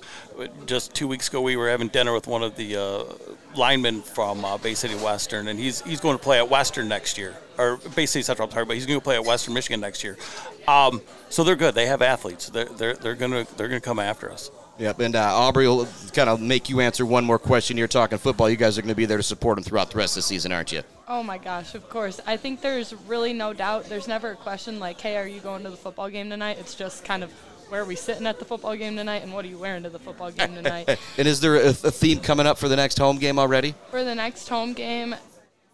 just 0.66 0.94
two 0.94 1.08
weeks 1.08 1.28
ago 1.28 1.40
we 1.40 1.56
were 1.56 1.68
having 1.68 1.88
dinner 1.88 2.12
with 2.12 2.26
one 2.26 2.42
of 2.42 2.56
the 2.56 2.76
uh, 2.76 3.04
linemen 3.56 4.02
from 4.02 4.44
uh, 4.44 4.58
Bay 4.58 4.74
City 4.74 4.94
Western, 4.96 5.48
and 5.48 5.58
he's 5.58 5.80
he's 5.82 6.00
going 6.00 6.16
to 6.16 6.22
play 6.22 6.38
at 6.38 6.48
Western 6.48 6.88
next 6.88 7.18
year, 7.18 7.34
or 7.58 7.78
Bay 7.96 8.06
City 8.06 8.22
Central. 8.22 8.46
I'm 8.46 8.52
sorry, 8.52 8.66
but 8.66 8.76
he's 8.76 8.86
going 8.86 9.00
to 9.00 9.04
play 9.04 9.16
at 9.16 9.24
Western 9.24 9.54
Michigan 9.54 9.80
next 9.80 10.04
year. 10.04 10.16
Um, 10.68 11.00
so 11.30 11.42
they're 11.42 11.56
good. 11.56 11.74
They 11.74 11.86
have 11.86 12.02
athletes. 12.02 12.48
They're 12.50 12.66
they're, 12.66 12.94
they're 12.94 13.14
gonna 13.16 13.46
they're 13.56 13.68
gonna 13.68 13.80
come 13.80 13.98
after 13.98 14.30
us. 14.30 14.50
Yep, 14.78 15.00
and 15.00 15.16
uh, 15.16 15.36
Aubrey 15.36 15.68
will 15.68 15.86
kind 16.14 16.30
of 16.30 16.40
make 16.40 16.70
you 16.70 16.80
answer 16.80 17.04
one 17.04 17.24
more 17.24 17.38
question. 17.38 17.76
You're 17.76 17.86
talking 17.88 18.16
football. 18.16 18.48
You 18.48 18.56
guys 18.56 18.78
are 18.78 18.82
going 18.82 18.88
to 18.88 18.94
be 18.94 19.04
there 19.04 19.18
to 19.18 19.22
support 19.22 19.58
him 19.58 19.64
throughout 19.64 19.90
the 19.90 19.98
rest 19.98 20.12
of 20.12 20.22
the 20.22 20.22
season, 20.22 20.52
aren't 20.52 20.72
you? 20.72 20.82
Oh 21.12 21.24
my 21.24 21.38
gosh, 21.38 21.74
of 21.74 21.88
course. 21.88 22.20
I 22.24 22.36
think 22.36 22.60
there's 22.60 22.94
really 23.08 23.32
no 23.32 23.52
doubt. 23.52 23.86
There's 23.86 24.06
never 24.06 24.30
a 24.30 24.36
question 24.36 24.78
like, 24.78 25.00
"Hey, 25.00 25.16
are 25.16 25.26
you 25.26 25.40
going 25.40 25.64
to 25.64 25.70
the 25.70 25.76
football 25.76 26.08
game 26.08 26.30
tonight?" 26.30 26.58
It's 26.60 26.76
just 26.76 27.04
kind 27.04 27.24
of 27.24 27.32
where 27.68 27.82
are 27.82 27.84
we 27.84 27.96
sitting 27.96 28.28
at 28.28 28.38
the 28.38 28.44
football 28.44 28.76
game 28.76 28.94
tonight, 28.94 29.24
and 29.24 29.34
what 29.34 29.44
are 29.44 29.48
you 29.48 29.58
wearing 29.58 29.82
to 29.82 29.90
the 29.90 29.98
football 29.98 30.30
game 30.30 30.54
tonight? 30.54 30.88
and 31.18 31.26
is 31.26 31.40
there 31.40 31.56
a, 31.56 31.70
a 31.70 31.72
theme 31.72 32.20
coming 32.20 32.46
up 32.46 32.58
for 32.58 32.68
the 32.68 32.76
next 32.76 32.96
home 32.96 33.18
game 33.18 33.40
already? 33.40 33.74
For 33.90 34.04
the 34.04 34.14
next 34.14 34.48
home 34.48 34.72
game, 34.72 35.16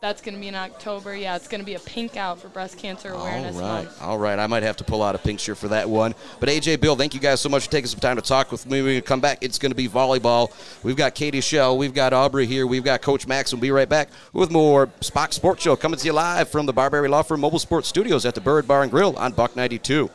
that's 0.01 0.21
going 0.21 0.35
to 0.35 0.41
be 0.41 0.49
in 0.49 0.55
October. 0.55 1.17
Yeah, 1.17 1.37
it's 1.37 1.49
going 1.49 1.61
to 1.61 1.65
be 1.65 1.75
a 1.75 1.81
pink 1.81 2.17
out 2.17 2.39
for 2.41 2.49
breast 2.49 2.79
cancer 2.79 3.13
awareness 3.13 3.57
All 3.57 3.63
right. 3.63 3.85
month. 3.85 4.03
All 4.03 4.19
right. 4.19 4.39
I 4.39 4.47
might 4.47 4.63
have 4.63 4.77
to 4.77 4.85
pull 4.85 5.03
out 5.03 5.15
a 5.15 5.19
pink 5.19 5.41
shirt 5.41 5.57
for 5.57 5.69
that 5.69 5.89
one. 5.89 6.15
But 6.39 6.49
AJ, 6.51 6.81
Bill, 6.81 6.97
thank 6.97 7.15
you 7.15 7.21
guys 7.21 7.41
so 7.41 7.49
much 7.49 7.65
for 7.65 7.71
taking 7.71 7.89
some 7.89 8.01
time 8.01 8.17
to 8.17 8.23
talk 8.23 8.53
with 8.53 8.67
me. 8.67 8.83
We're 8.83 9.01
come 9.01 9.21
back. 9.21 9.39
It's 9.41 9.59
going 9.59 9.71
to 9.73 9.77
be 9.77 9.89
volleyball. 9.89 10.53
We've 10.85 10.97
got 10.97 11.15
Katie 11.15 11.41
Schell. 11.41 11.79
We've 11.79 11.95
got 11.95 12.13
Aubrey 12.13 12.47
here. 12.47 12.67
We've 12.67 12.85
got 12.85 13.01
Coach 13.01 13.27
Max. 13.27 13.53
We'll 13.53 13.63
be 13.63 13.71
right 13.71 13.89
back 13.89 14.11
with 14.33 14.51
more 14.51 14.91
Spach's 15.01 15.37
Sports 15.37 15.63
Show 15.63 15.77
coming 15.77 15.99
to 15.99 16.05
you 16.05 16.13
live 16.13 16.51
from 16.51 16.67
the 16.67 16.75
Barberi 16.75 17.09
Law 17.09 17.23
Firm 17.23 17.41
Mobile 17.41 17.59
Sports 17.59 17.89
Studios 17.89 18.27
at 18.27 18.35
the 18.35 18.41
Bird 18.41 18.69
Bar 18.69 18.83
and 18.83 18.91
Grill 18.91 19.17
on 19.17 19.33
Buck 19.33 19.57
92. 19.57 20.11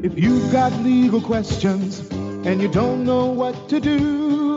If 0.00 0.16
you've 0.16 0.52
got 0.52 0.72
legal 0.84 1.20
questions 1.20 1.98
and 2.10 2.62
you 2.62 2.68
don't 2.68 3.04
know 3.04 3.26
what 3.26 3.68
to 3.68 3.80
do, 3.80 4.47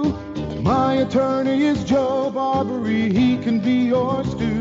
my 0.61 0.95
attorney 0.95 1.63
is 1.65 1.83
Joe 1.83 2.31
Barberi. 2.33 3.11
He 3.11 3.37
can 3.37 3.59
be 3.59 3.87
yours 3.87 4.35
too. 4.35 4.60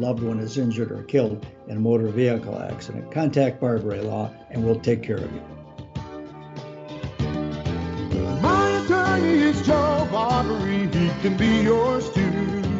loved 0.01 0.23
one 0.23 0.39
is 0.39 0.57
injured 0.57 0.91
or 0.91 1.03
killed 1.03 1.45
in 1.67 1.77
a 1.77 1.79
motor 1.79 2.07
vehicle 2.07 2.59
accident, 2.59 3.11
contact 3.11 3.61
Barberi 3.61 4.03
Law 4.03 4.31
and 4.49 4.65
we'll 4.65 4.79
take 4.79 5.03
care 5.03 5.17
of 5.17 5.31
you. 5.31 5.41
My 8.41 8.83
attorney 8.83 9.43
is 9.43 9.61
Joe 9.65 10.07
Barberi. 10.11 10.93
He 10.93 11.09
can 11.21 11.37
be 11.37 11.61
yours 11.61 12.09
too. 12.11 12.70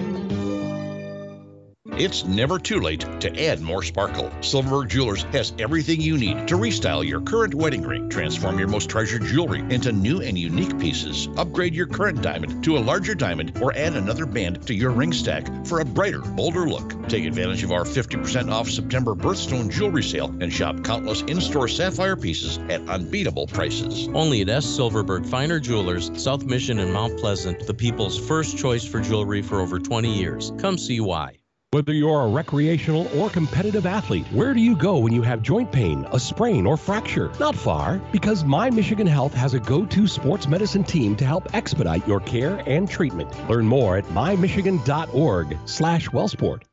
It's 1.97 2.23
never 2.23 2.57
too 2.57 2.79
late 2.79 3.01
to 3.19 3.45
add 3.45 3.61
more 3.61 3.83
sparkle. 3.83 4.31
Silverberg 4.39 4.87
Jewelers 4.87 5.23
has 5.33 5.51
everything 5.59 5.99
you 5.99 6.17
need 6.17 6.47
to 6.47 6.55
restyle 6.55 7.05
your 7.05 7.19
current 7.19 7.53
wedding 7.53 7.81
ring, 7.81 8.07
transform 8.07 8.57
your 8.57 8.69
most 8.69 8.89
treasured 8.89 9.25
jewelry 9.25 9.59
into 9.73 9.91
new 9.91 10.21
and 10.21 10.37
unique 10.37 10.79
pieces, 10.79 11.27
upgrade 11.35 11.75
your 11.75 11.87
current 11.87 12.21
diamond 12.21 12.63
to 12.63 12.77
a 12.77 12.79
larger 12.79 13.13
diamond, 13.13 13.59
or 13.61 13.75
add 13.75 13.97
another 13.97 14.25
band 14.25 14.65
to 14.67 14.73
your 14.73 14.91
ring 14.91 15.11
stack 15.11 15.45
for 15.65 15.81
a 15.81 15.85
brighter, 15.85 16.21
bolder 16.21 16.65
look. 16.65 17.09
Take 17.09 17.25
advantage 17.25 17.63
of 17.63 17.73
our 17.73 17.83
50% 17.83 18.49
off 18.49 18.69
September 18.69 19.13
birthstone 19.13 19.69
jewelry 19.69 20.03
sale 20.03 20.33
and 20.39 20.51
shop 20.51 20.85
countless 20.85 21.23
in-store 21.23 21.67
sapphire 21.67 22.15
pieces 22.15 22.57
at 22.69 22.87
unbeatable 22.87 23.47
prices. 23.47 24.07
Only 24.13 24.41
at 24.41 24.49
S. 24.49 24.65
Silverberg 24.65 25.25
Finer 25.25 25.59
Jewelers, 25.59 26.09
South 26.15 26.45
Mission 26.45 26.79
and 26.79 26.93
Mount 26.93 27.19
Pleasant, 27.19 27.67
the 27.67 27.73
people's 27.73 28.17
first 28.17 28.57
choice 28.57 28.85
for 28.85 29.01
jewelry 29.01 29.41
for 29.41 29.59
over 29.59 29.77
20 29.77 30.09
years. 30.09 30.53
Come 30.57 30.77
see 30.77 31.01
why. 31.01 31.40
Whether 31.73 31.93
you're 31.93 32.23
a 32.23 32.27
recreational 32.27 33.07
or 33.17 33.29
competitive 33.29 33.85
athlete, 33.85 34.27
where 34.33 34.53
do 34.53 34.59
you 34.59 34.75
go 34.75 34.97
when 34.97 35.13
you 35.13 35.21
have 35.21 35.41
joint 35.41 35.71
pain, 35.71 36.05
a 36.11 36.19
sprain, 36.19 36.65
or 36.65 36.75
fracture? 36.75 37.31
Not 37.39 37.55
far, 37.55 38.01
because 38.11 38.43
My 38.43 38.69
Michigan 38.69 39.07
Health 39.07 39.33
has 39.35 39.53
a 39.53 39.59
go 39.61 39.85
to 39.85 40.05
sports 40.05 40.49
medicine 40.49 40.83
team 40.83 41.15
to 41.15 41.23
help 41.23 41.55
expedite 41.55 42.05
your 42.05 42.19
care 42.19 42.61
and 42.65 42.89
treatment. 42.89 43.29
Learn 43.49 43.65
more 43.65 43.95
at 43.95 44.03
mymichigan.org 44.09 45.57
slash 45.63 46.09
wellsport. 46.09 46.63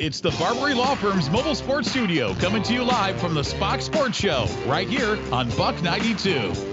It's 0.00 0.18
the 0.18 0.30
Barberi 0.30 0.74
Law 0.74 0.96
Firm's 0.96 1.30
mobile 1.30 1.54
sports 1.54 1.88
studio 1.88 2.34
coming 2.34 2.64
to 2.64 2.72
you 2.72 2.82
live 2.82 3.20
from 3.20 3.34
the 3.34 3.44
Spach's 3.44 3.84
Sports 3.84 4.18
Show 4.18 4.48
right 4.66 4.88
here 4.88 5.16
on 5.30 5.48
Buck 5.50 5.80
92. 5.84 6.71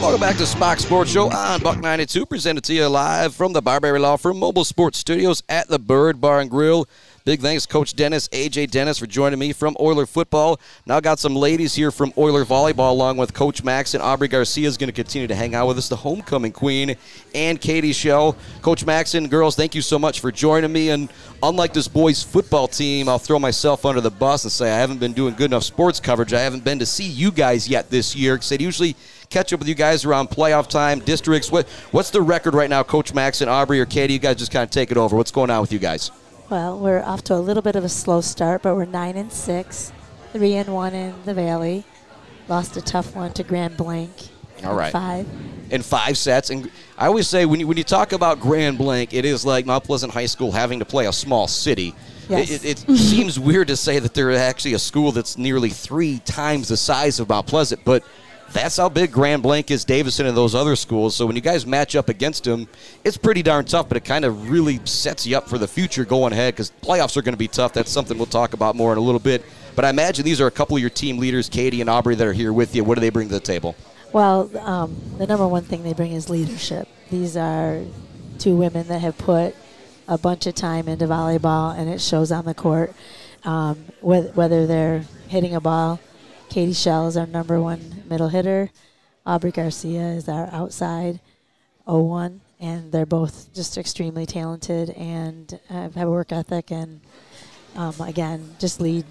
Welcome 0.00 0.20
back 0.20 0.38
to 0.38 0.46
Spach's 0.46 0.82
Sports 0.82 1.10
Show 1.10 1.28
on 1.28 1.60
Buck 1.60 1.78
92, 1.78 2.24
presented 2.24 2.64
to 2.64 2.72
you 2.72 2.86
live 2.88 3.34
from 3.34 3.52
the 3.52 3.60
Barberi 3.60 4.00
Law 4.00 4.16
Firm 4.16 4.38
Mobile 4.38 4.64
Sports 4.64 4.96
Studios 4.96 5.42
at 5.46 5.68
the 5.68 5.78
Bird 5.78 6.22
Bar 6.22 6.40
and 6.40 6.50
Grill. 6.50 6.88
Big 7.26 7.40
thanks, 7.40 7.66
Coach 7.66 7.94
Denis, 7.94 8.26
AJ 8.28 8.70
Denis, 8.70 8.98
for 8.98 9.06
joining 9.06 9.38
me 9.38 9.52
from 9.52 9.76
Oiler 9.78 10.06
Football. 10.06 10.58
Now 10.86 11.00
got 11.00 11.18
some 11.18 11.36
ladies 11.36 11.74
here 11.74 11.90
from 11.90 12.14
Oiler 12.16 12.46
Volleyball, 12.46 12.90
along 12.90 13.18
with 13.18 13.34
Coach 13.34 13.62
Max 13.62 13.92
and 13.92 14.02
Aubrey 14.02 14.26
Garcia 14.26 14.66
is 14.66 14.78
going 14.78 14.88
to 14.88 14.92
continue 14.92 15.28
to 15.28 15.34
hang 15.34 15.54
out 15.54 15.68
with 15.68 15.76
us, 15.76 15.90
the 15.90 15.96
homecoming 15.96 16.52
queen, 16.52 16.96
and 17.34 17.60
Katie 17.60 17.92
Schell. 17.92 18.36
Coach 18.62 18.86
Max 18.86 19.14
and 19.14 19.30
girls, 19.30 19.54
thank 19.54 19.74
you 19.74 19.82
so 19.82 19.98
much 19.98 20.20
for 20.20 20.32
joining 20.32 20.72
me. 20.72 20.88
And 20.88 21.12
unlike 21.42 21.74
this 21.74 21.88
boys' 21.88 22.22
football 22.22 22.68
team, 22.68 23.06
I'll 23.06 23.18
throw 23.18 23.38
myself 23.38 23.84
under 23.84 24.00
the 24.00 24.10
bus 24.10 24.44
and 24.44 24.50
say 24.50 24.72
I 24.72 24.78
haven't 24.78 24.98
been 24.98 25.12
doing 25.12 25.34
good 25.34 25.50
enough 25.50 25.64
sports 25.64 26.00
coverage. 26.00 26.32
I 26.32 26.40
haven't 26.40 26.64
been 26.64 26.78
to 26.78 26.86
see 26.86 27.06
you 27.06 27.30
guys 27.30 27.68
yet 27.68 27.90
this 27.90 28.16
year 28.16 28.36
because 28.36 28.50
usually 28.58 28.96
catch 29.30 29.52
up 29.52 29.60
with 29.60 29.68
you 29.68 29.76
guys 29.76 30.04
around 30.04 30.28
playoff 30.28 30.66
time, 30.66 30.98
districts. 30.98 31.52
What 31.52 31.68
what's 31.92 32.10
the 32.10 32.20
record 32.20 32.52
right 32.52 32.68
now, 32.68 32.82
Coach 32.82 33.14
Max 33.14 33.40
and 33.40 33.48
Aubrey 33.48 33.78
or 33.80 33.86
Katie? 33.86 34.14
You 34.14 34.18
guys 34.18 34.36
just 34.36 34.50
kind 34.50 34.64
of 34.64 34.70
take 34.70 34.90
it 34.90 34.96
over. 34.96 35.14
What's 35.16 35.30
going 35.30 35.50
on 35.50 35.60
with 35.60 35.72
you 35.72 35.78
guys? 35.78 36.10
Well, 36.50 36.76
we're 36.80 37.00
off 37.00 37.22
to 37.24 37.34
a 37.34 37.36
little 37.36 37.62
bit 37.62 37.76
of 37.76 37.84
a 37.84 37.88
slow 37.88 38.22
start, 38.22 38.62
but 38.62 38.74
we're 38.74 38.86
nine 38.86 39.16
and 39.16 39.32
six, 39.32 39.92
three 40.32 40.54
and 40.54 40.74
one 40.74 40.94
in 40.94 41.14
the 41.24 41.34
Valley. 41.34 41.84
Lost 42.48 42.76
a 42.76 42.82
tough 42.82 43.14
one 43.14 43.32
to 43.34 43.44
Grand 43.44 43.76
Blanc. 43.76 44.10
All 44.64 44.74
right. 44.74 44.92
Five. 44.92 45.28
in 45.70 45.80
five 45.80 46.18
sets. 46.18 46.50
And 46.50 46.68
I 46.98 47.06
always 47.06 47.28
say 47.28 47.46
when 47.46 47.60
you, 47.60 47.68
when 47.68 47.76
you 47.76 47.84
talk 47.84 48.10
about 48.10 48.40
Grand 48.40 48.78
Blanc, 48.78 49.14
it 49.14 49.24
is 49.24 49.46
like 49.46 49.64
Mount 49.64 49.84
Pleasant 49.84 50.12
High 50.12 50.26
School 50.26 50.50
having 50.50 50.80
to 50.80 50.84
play 50.84 51.06
a 51.06 51.12
small 51.12 51.46
city. 51.46 51.94
Yes. 52.28 52.50
It, 52.50 52.64
it, 52.64 52.88
it 52.88 52.96
seems 52.96 53.38
weird 53.38 53.68
to 53.68 53.76
say 53.76 54.00
that 54.00 54.12
they're 54.12 54.32
actually 54.32 54.74
a 54.74 54.78
school 54.80 55.12
that's 55.12 55.38
nearly 55.38 55.70
three 55.70 56.18
times 56.18 56.66
the 56.66 56.76
size 56.76 57.20
of 57.20 57.28
Mount 57.28 57.46
Pleasant, 57.46 57.84
but 57.84 58.02
that's 58.52 58.76
how 58.76 58.88
big 58.88 59.12
Grand 59.12 59.42
Blanc 59.42 59.70
is, 59.70 59.84
Davison, 59.84 60.26
and 60.26 60.36
those 60.36 60.54
other 60.54 60.76
schools. 60.76 61.14
So 61.14 61.26
when 61.26 61.36
you 61.36 61.42
guys 61.42 61.66
match 61.66 61.94
up 61.94 62.08
against 62.08 62.44
them, 62.44 62.68
it's 63.04 63.16
pretty 63.16 63.42
darn 63.42 63.64
tough, 63.64 63.88
but 63.88 63.96
it 63.96 64.04
kind 64.04 64.24
of 64.24 64.50
really 64.50 64.80
sets 64.84 65.26
you 65.26 65.36
up 65.36 65.48
for 65.48 65.58
the 65.58 65.68
future 65.68 66.04
going 66.04 66.32
ahead 66.32 66.54
because 66.54 66.72
playoffs 66.82 67.16
are 67.16 67.22
going 67.22 67.34
to 67.34 67.38
be 67.38 67.48
tough. 67.48 67.72
That's 67.72 67.90
something 67.90 68.16
we'll 68.16 68.26
talk 68.26 68.52
about 68.52 68.76
more 68.76 68.92
in 68.92 68.98
a 68.98 69.02
little 69.02 69.20
bit. 69.20 69.44
But 69.76 69.84
I 69.84 69.90
imagine 69.90 70.24
these 70.24 70.40
are 70.40 70.46
a 70.46 70.50
couple 70.50 70.76
of 70.76 70.80
your 70.80 70.90
team 70.90 71.18
leaders, 71.18 71.48
Katie 71.48 71.80
and 71.80 71.88
Aubrey, 71.88 72.14
that 72.16 72.26
are 72.26 72.32
here 72.32 72.52
with 72.52 72.74
you. 72.74 72.82
What 72.82 72.96
do 72.96 73.00
they 73.00 73.10
bring 73.10 73.28
to 73.28 73.34
the 73.34 73.40
table? 73.40 73.76
Well, 74.12 74.50
um, 74.58 74.96
the 75.18 75.26
number 75.26 75.46
one 75.46 75.62
thing 75.62 75.84
they 75.84 75.92
bring 75.92 76.12
is 76.12 76.28
leadership. 76.28 76.88
These 77.10 77.36
are 77.36 77.80
two 78.38 78.56
women 78.56 78.88
that 78.88 78.98
have 79.00 79.16
put 79.16 79.54
a 80.08 80.18
bunch 80.18 80.46
of 80.46 80.56
time 80.56 80.88
into 80.88 81.06
volleyball, 81.06 81.78
and 81.78 81.88
it 81.88 82.00
shows 82.00 82.32
on 82.32 82.44
the 82.44 82.54
court. 82.54 82.92
Um, 83.44 83.84
whether, 84.00 84.28
whether 84.32 84.66
they're 84.66 85.04
hitting 85.28 85.54
a 85.54 85.60
ball, 85.60 86.00
Katie 86.48 86.72
Schell 86.72 87.06
is 87.06 87.16
our 87.16 87.26
number 87.26 87.60
one 87.60 87.99
middle 88.10 88.28
hitter. 88.28 88.70
Aubrey 89.24 89.52
Garcia 89.52 90.02
is 90.08 90.28
our 90.28 90.48
outside 90.52 91.20
01, 91.86 92.40
and 92.58 92.92
they're 92.92 93.06
both 93.06 93.52
just 93.54 93.78
extremely 93.78 94.26
talented 94.26 94.90
and 94.90 95.58
have 95.68 95.96
a 95.96 96.10
work 96.10 96.32
ethic, 96.32 96.70
and 96.70 97.00
um, 97.76 97.94
again, 98.00 98.56
just 98.58 98.80
lead 98.80 99.04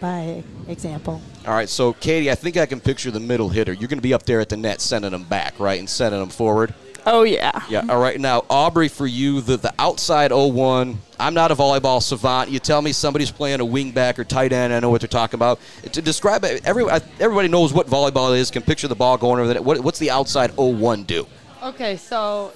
by 0.00 0.42
example. 0.68 1.20
All 1.46 1.54
right, 1.54 1.68
so 1.68 1.92
Katie, 1.94 2.30
I 2.30 2.34
think 2.34 2.56
I 2.56 2.66
can 2.66 2.80
picture 2.80 3.10
the 3.10 3.20
middle 3.20 3.48
hitter. 3.48 3.72
You're 3.72 3.88
going 3.88 3.98
to 3.98 4.02
be 4.02 4.14
up 4.14 4.24
there 4.24 4.40
at 4.40 4.48
the 4.48 4.56
net 4.56 4.80
sending 4.80 5.10
them 5.12 5.24
back, 5.24 5.58
right, 5.58 5.78
and 5.78 5.88
sending 5.88 6.20
them 6.20 6.30
forward. 6.30 6.74
Oh 7.06 7.22
yeah. 7.24 7.62
Yeah. 7.68 7.84
All 7.88 8.00
right. 8.00 8.20
Now, 8.20 8.44
Aubrey, 8.48 8.88
for 8.88 9.06
you, 9.06 9.40
the, 9.40 9.56
the 9.56 9.74
outside 9.78 10.32
01. 10.32 10.98
I'm 11.18 11.34
not 11.34 11.50
a 11.50 11.56
volleyball 11.56 12.02
savant. 12.02 12.50
You 12.50 12.58
tell 12.58 12.82
me 12.82 12.92
somebody's 12.92 13.30
playing 13.30 13.60
a 13.60 13.64
wing 13.64 13.92
back 13.92 14.18
or 14.18 14.24
tight 14.24 14.52
end. 14.52 14.72
I 14.72 14.80
know 14.80 14.90
what 14.90 15.00
they're 15.00 15.08
talking 15.08 15.38
about. 15.38 15.60
To 15.92 16.02
describe 16.02 16.44
it, 16.44 16.62
every, 16.64 16.84
everybody 17.20 17.48
knows 17.48 17.72
what 17.72 17.86
volleyball 17.86 18.36
is. 18.36 18.50
Can 18.50 18.62
picture 18.62 18.88
the 18.88 18.94
ball 18.94 19.16
going 19.18 19.38
over 19.38 19.48
the 19.48 19.54
net. 19.54 19.64
What, 19.64 19.80
what's 19.80 19.98
the 19.98 20.10
outside 20.10 20.56
01 20.56 21.04
do? 21.04 21.26
Okay, 21.62 21.96
so 21.96 22.52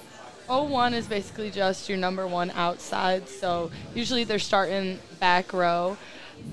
01 0.47 0.93
is 0.93 1.07
basically 1.07 1.49
just 1.49 1.87
your 1.87 1.97
number 1.97 2.27
one 2.27 2.51
outside. 2.51 3.29
So 3.29 3.71
usually 3.93 4.23
they're 4.23 4.39
starting 4.39 4.99
back 5.19 5.53
row 5.53 5.97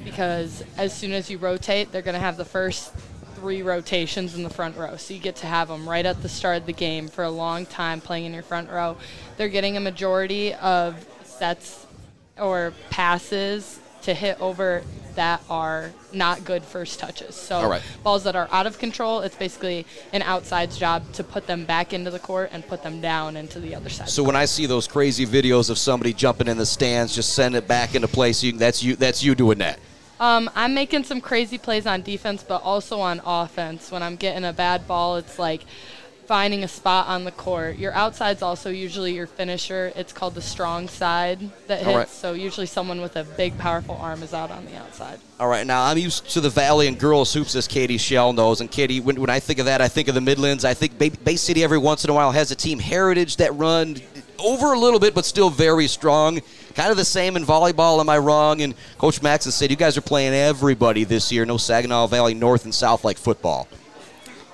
because 0.05 0.65
as 0.77 0.97
soon 0.97 1.13
as 1.13 1.31
you 1.31 1.39
rotate, 1.39 1.93
they're 1.93 2.03
going 2.03 2.15
to 2.15 2.21
have 2.21 2.37
the 2.37 2.45
first 2.45 2.93
three 3.45 3.61
rotations 3.61 4.35
in 4.35 4.43
the 4.43 4.49
front 4.49 4.75
row. 4.75 4.97
So 4.97 5.13
you 5.13 5.21
get 5.21 5.37
to 5.37 5.47
have 5.47 5.69
them 5.69 5.87
right 5.87 6.07
at 6.07 6.23
the 6.23 6.31
start 6.31 6.57
of 6.57 6.67
the 6.67 6.73
game 6.73 7.09
for 7.09 7.25
a 7.25 7.31
long 7.31 7.67
time 7.67 8.01
playing 8.01 8.25
in 8.25 8.33
your 8.33 8.43
front 8.43 8.71
row. 8.71 8.97
They're 9.37 9.51
getting 9.51 9.77
a 9.77 9.81
majority 9.81 10.55
of 10.55 11.07
sets 11.25 11.87
or 12.39 12.73
passes 12.89 13.79
to 14.01 14.15
hit 14.15 14.41
over 14.41 14.83
that 15.17 15.43
are 15.51 15.93
not 16.15 16.43
good 16.47 16.63
first 16.63 16.99
touches. 16.99 17.35
So 17.35 17.69
right. 17.69 17.83
balls 18.03 18.25
that 18.25 18.35
are 18.35 18.49
out 18.51 18.67
of 18.67 18.79
control, 18.79 19.21
it's 19.21 19.37
basically 19.37 19.85
an 20.15 20.23
outside's 20.23 20.79
job 20.79 21.13
to 21.13 21.23
put 21.23 21.47
them 21.47 21.67
back 21.67 21.93
into 21.93 22.11
the 22.11 22.21
court 22.21 22.49
and 22.51 22.67
put 22.67 22.83
them 22.83 23.03
down 23.03 23.37
into 23.37 23.61
the 23.61 23.75
other 23.75 23.91
side. 23.91 24.09
So 24.09 24.23
when 24.23 24.37
I 24.37 24.47
see 24.47 24.65
those 24.65 24.89
crazy 24.89 25.27
videos 25.27 25.69
of 25.69 25.77
somebody 25.77 26.15
jumping 26.15 26.49
in 26.49 26.57
the 26.57 26.65
stands, 26.65 27.15
just 27.15 27.35
send 27.35 27.57
it 27.57 27.69
back 27.69 27.95
into 27.95 28.09
place. 28.09 28.43
You, 28.43 28.53
that's 28.53 28.83
you. 28.83 28.97
That's 28.97 29.23
you 29.23 29.35
doing 29.35 29.59
that. 29.59 29.79
Um, 30.21 30.51
I'm 30.55 30.75
making 30.75 31.05
some 31.05 31.21
crazy 31.21 31.59
plays 31.59 31.87
on 31.87 32.03
defense, 32.03 32.45
but 32.45 32.63
also 32.63 33.01
on 33.01 33.21
offense. 33.25 33.91
When 33.91 34.03
I'm 34.03 34.17
getting 34.17 34.45
a 34.45 34.53
bad 34.53 34.87
ball, 34.87 35.17
it's 35.17 35.39
like 35.39 35.63
finding 36.27 36.65
a 36.65 36.69
spot 36.69 37.07
on 37.07 37.25
the 37.25 37.31
court. 37.31 37.77
Your 37.77 37.93
outside's 37.93 38.43
also 38.43 38.71
usually 38.71 39.15
your 39.15 39.27
finisher. 39.27 39.93
It's 39.95 40.13
called 40.13 40.35
the 40.35 40.43
strong 40.43 40.89
side 40.89 41.39
that 41.67 41.81
hits. 41.81 41.97
Right. 41.97 42.09
So 42.09 42.33
usually 42.33 42.67
someone 42.67 43.01
with 43.01 43.17
a 43.17 43.25
big, 43.25 43.59
powerful 43.59 43.97
arm 43.97 44.23
is 44.23 44.33
out 44.33 44.51
on 44.51 44.65
the 44.65 44.77
outside. 44.77 45.19
All 45.39 45.49
right, 45.49 45.67
now 45.67 45.85
I'm 45.85 45.99
used 45.99 46.31
to 46.31 46.41
the 46.41 46.49
Valley 46.49 46.87
and 46.87 46.99
girls 46.99 47.35
hoops, 47.35 47.55
as 47.57 47.67
Katie 47.67 47.99
Schell 47.99 48.33
knows. 48.33 48.61
And 48.61 48.71
Katie, 48.71 49.01
when, 49.01 49.21
when 49.21 49.31
I 49.31 49.41
think 49.41 49.59
of 49.59 49.67
that, 49.67 49.81
I 49.81 49.89
think 49.89 50.09
of 50.09 50.15
the 50.15 50.21
Midlands. 50.21 50.65
I 50.65 50.75
think 50.75 50.97
Bay, 50.97 51.11
Bay 51.11 51.37
City 51.37 51.63
every 51.63 51.79
once 51.79 52.05
in 52.05 52.11
a 52.11 52.15
while 52.15 52.31
has 52.33 52.51
a 52.51 52.57
team 52.57 52.79
heritage 52.79 53.37
that 53.37 53.55
run 53.55 53.97
over 54.45 54.73
a 54.73 54.79
little 54.79 55.01
bit, 55.01 55.15
but 55.15 55.25
still 55.25 55.51
very 55.51 55.89
strong. 55.89 56.41
Kind 56.75 56.91
of 56.91 56.97
the 56.97 57.05
same 57.05 57.37
in 57.37 57.45
volleyball, 57.45 58.01
am 58.01 58.09
I 58.09 58.19
wrong? 58.19 58.61
And 58.61 58.75
Coach 58.99 59.23
Maxon 59.23 59.53
said 59.53 59.71
you 59.71 59.77
guys 59.77 59.97
are 59.97 60.03
playing 60.03 60.35
everybody 60.35 61.05
this 61.05 61.33
year. 61.33 61.47
No 61.47 61.57
Saginaw 61.57 62.07
Valley 62.09 62.35
North 62.35 62.65
and 62.65 62.75
South 62.75 63.05
like 63.05 63.17
football. 63.17 63.69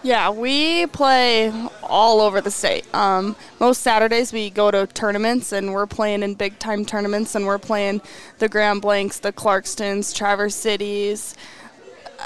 Yeah, 0.03 0.31
we 0.31 0.87
play 0.87 1.53
all 1.83 2.23
over 2.23 2.41
the 2.41 2.51
state. 2.51 2.87
Um, 2.95 3.37
most 3.59 3.83
Saturdays 3.83 4.33
we 4.33 4.49
go 4.49 4.71
to 4.71 4.87
tournaments 4.87 5.53
and 5.53 5.75
we're 5.75 5.87
playing 5.87 6.23
in 6.23 6.35
big 6.35 6.59
time 6.59 6.87
tournaments 6.87 7.35
and 7.35 7.45
we're 7.45 7.59
playing 7.59 8.01
the 8.39 8.49
Grand 8.49 8.81
Blancs, 8.81 9.19
the 9.19 9.31
Clarkstons, 9.31 10.17
Traverse 10.17 10.55
Cities, 10.55 11.35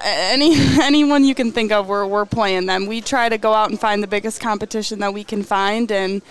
any 0.04 0.54
anyone 0.80 1.25
you 1.25 1.35
can 1.35 1.50
think 1.50 1.73
of. 1.73 1.88
We're 1.88 2.06
we're 2.06 2.26
playing 2.26 2.66
them. 2.66 2.87
We 2.87 3.00
try 3.00 3.28
to 3.28 3.38
go 3.38 3.52
out 3.52 3.71
and 3.71 3.80
find 3.80 4.02
the 4.02 4.09
biggest 4.09 4.40
competition 4.40 5.00
that 5.00 5.12
we 5.12 5.25
can 5.25 5.42
find 5.42 5.90
and 5.90 6.23